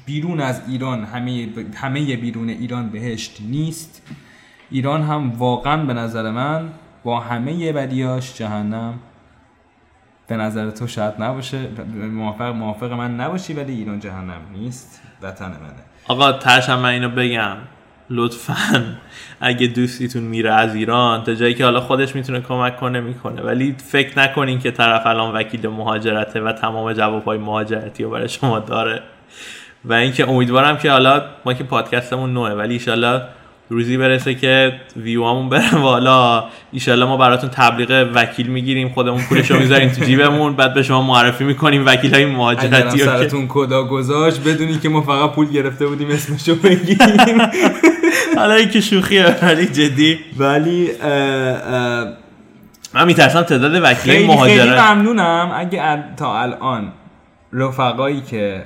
[0.05, 4.01] بیرون از ایران همه همه بیرون ایران بهشت نیست.
[4.71, 6.69] ایران هم واقعا به نظر من
[7.03, 8.93] با همه بدیاش جهنم
[10.27, 11.57] به نظر تو شاید نباشه.
[12.11, 15.01] موافق موافق من نباشی ولی ایران جهنم نیست.
[15.21, 15.83] وطن منه.
[16.07, 17.57] آقا ترشم من اینو بگم.
[18.09, 18.83] لطفا
[19.41, 23.41] اگه دوستیتون میره از ایران تا جایی که حالا خودش می‌تونه کمک کنه می‌کنه.
[23.41, 28.59] ولی فکر نکنین که طرف الان وکیل مهاجرته و تمام جوابهای مهاجرتی رو برای شما
[28.59, 29.01] داره.
[29.85, 33.21] و اینکه امیدوارم که حالا ما که پادکستمون نوه ولی ایشالا
[33.69, 36.43] روزی برسه که ویوامون بره بالا.
[36.71, 40.55] ایشالله ما براتون تبلیغ وکیل می‌گیریم خودمون پولشو می‌ذاریم تو جیبمون.
[40.55, 45.31] بعد به شما معرفی می‌کنیم وکیل های مهاجرتی سرتون کدا گذاشت بدونی که ما فقط
[45.31, 47.37] پول گرفته بودیم اسمشو بگیریم
[48.37, 50.19] حالا این که شوخیه ولی جدی.
[50.37, 50.89] ولی
[52.93, 55.51] من میترسم تعداد وکیل مهاجرت خیلی ممنونم.
[55.55, 56.93] اگه تا الان
[57.53, 58.63] رفقایی که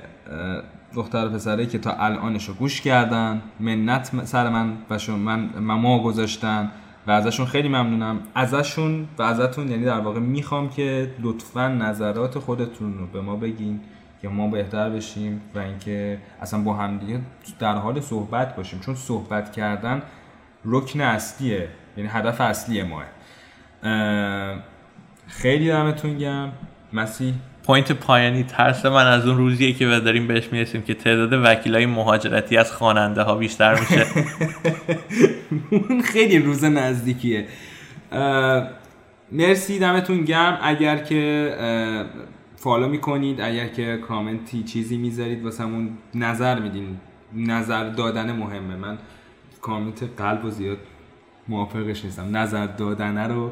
[0.95, 6.72] دختر پسره که تا الانش رو گوش کردن منت سر من و من ما گذاشتن
[7.07, 8.20] و ازشون خیلی ممنونم.
[8.36, 13.80] ازشون و ازتون یعنی در واقع می‌خوام که لطفا نظرات خودتون رو به ما بگین
[14.22, 17.20] که ما بهتر بشیم و اینکه اصلا با همدیگه
[17.60, 18.80] در حال صحبت باشیم.
[18.80, 20.02] چون صحبت کردن
[20.65, 23.03] رکن اصلیه یعنی هدف اصلی مائه.
[25.28, 26.51] خیلی دمتون گرم
[26.94, 27.34] مسیح.
[27.64, 32.57] point پایانی ترس من از اون روزیه که داریم بهش می‌رسیم که تعداد وکیلای مهاجرتی
[32.57, 34.06] از خواننده ها بیشتر میشه.
[35.69, 37.48] اون خیلی روز نزدیکیه.
[39.31, 41.56] مرسی دمتون گم اگر که
[42.56, 46.98] فالو می‌کنید اگر که کامنتی چیزی می‌ذارید واسه همون نظر میدین.
[47.34, 48.76] نظر دادن مهمه.
[48.76, 48.98] من
[49.61, 50.77] کامنت قلب و زیاد
[51.48, 52.38] موافقش نیستم.
[52.38, 53.52] نظر دادن رو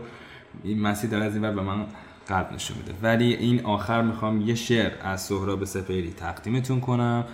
[0.63, 1.85] این مسیح داره از این بر به من
[2.31, 7.25] قلب نشون میده ولی این آخر می‌خوام یه شعر از سهراب سپیری تقدیمتون کنم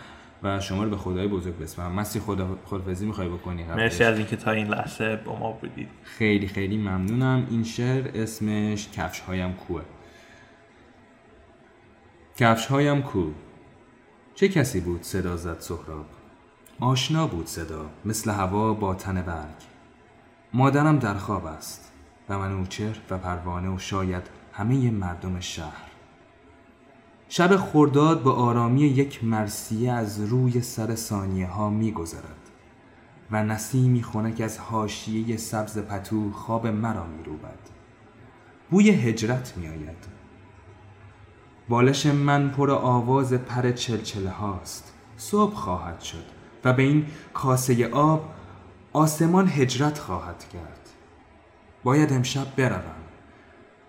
[0.43, 4.35] و شما رو به خدای بزرگ بسپرم مسی خدا خدافزی می‌خوای بکنی مرسی از اینکه
[4.35, 5.89] تا این لحظه با ما بودید.
[6.03, 7.47] خیلی خیلی ممنونم.
[7.49, 9.81] این شعر اسمش کفش هایم کوه.
[12.37, 13.31] کفش هایم کو
[14.35, 16.05] چه کسی بود صدا زد سهراب؟
[16.79, 19.55] آشنا بود صدا مثل هوا با تن برگ.
[20.53, 21.91] مادرم در خواب است
[22.29, 25.91] و منوچر و پروانه و شاید همه مردم شهر
[27.29, 32.49] شب خورداد به آرامی یک مرسیه از روی سر ثانیه ها می گذرد
[33.31, 37.59] و نسیمی خنک از حاشیه سبز پتو خواب مرا می روبد.
[38.69, 40.07] بوی هجرت می آید.
[41.69, 44.93] بالش من پر آواز پر چلچله هاست.
[45.17, 46.25] صبح خواهد شد
[46.63, 48.29] و به این کاسه آب
[48.93, 50.89] آسمان هجرت خواهد کرد.
[51.83, 52.96] باید امشب بروم.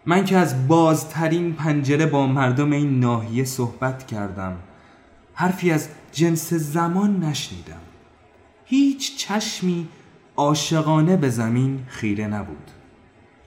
[0.08, 4.56] من که از بازترین پنجره با مردم این ناحیه صحبت کردم
[5.34, 7.80] حرفی از جنس زمان نشنیدم.
[8.64, 9.88] هیچ چشمی
[10.36, 12.70] عاشقانه به زمین خیره نبود.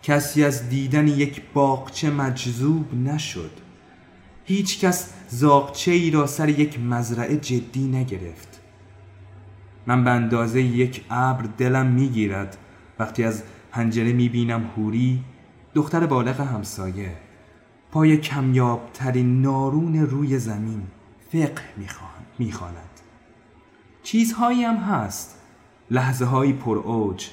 [0.03, 3.51] کسی از دیدن یک باغچه مجذوب نشد.
[4.45, 8.61] هیچ کس زاغچه ای را سر یک مزرعه جدی نگرفت.
[9.87, 12.57] من به اندازه یک ابر دلم می‌گیرد.
[12.99, 15.23] وقتی از پنجره می‌بینم هوری
[15.73, 17.17] دختر بالغ همسایه
[17.91, 20.83] پای کمیاب ترین نارون روی زمین
[21.31, 21.63] فقه
[22.37, 22.89] می‌خواند.
[24.03, 25.37] چیزهایی هم هست.
[25.91, 27.29] لحظه هایی پر اوج.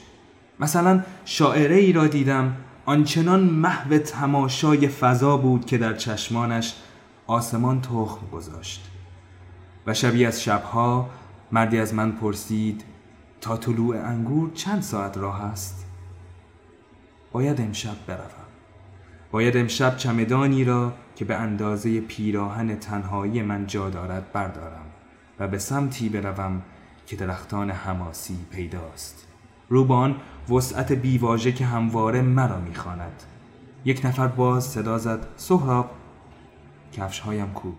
[0.61, 2.57] مثلا شاعره ای را دیدم
[2.87, 6.75] آنچنان محو تماشای فضا بود که در چشمانش
[7.27, 8.91] آسمان تخم گذاشت.
[9.87, 11.11] و شبی از شبها
[11.53, 12.85] مردی از من پرسید
[13.41, 15.78] تا طلوع انگور چند ساعت راه است؟
[17.39, 18.49] باید امشب بروم.
[19.31, 24.87] باید امشب چمدانی را که به اندازه پیراهن تنهایی من جا دارد بردارم
[25.39, 26.63] و به سمتی بروم
[27.07, 29.27] که درختان حماسی پیداست.
[29.69, 30.17] روبان
[30.51, 33.23] وسعت بیواژه که همواره مرا می‌خواند.
[33.85, 35.91] یک نفر باز صدا زد سهراب
[36.93, 37.73] کفش هایم کو؟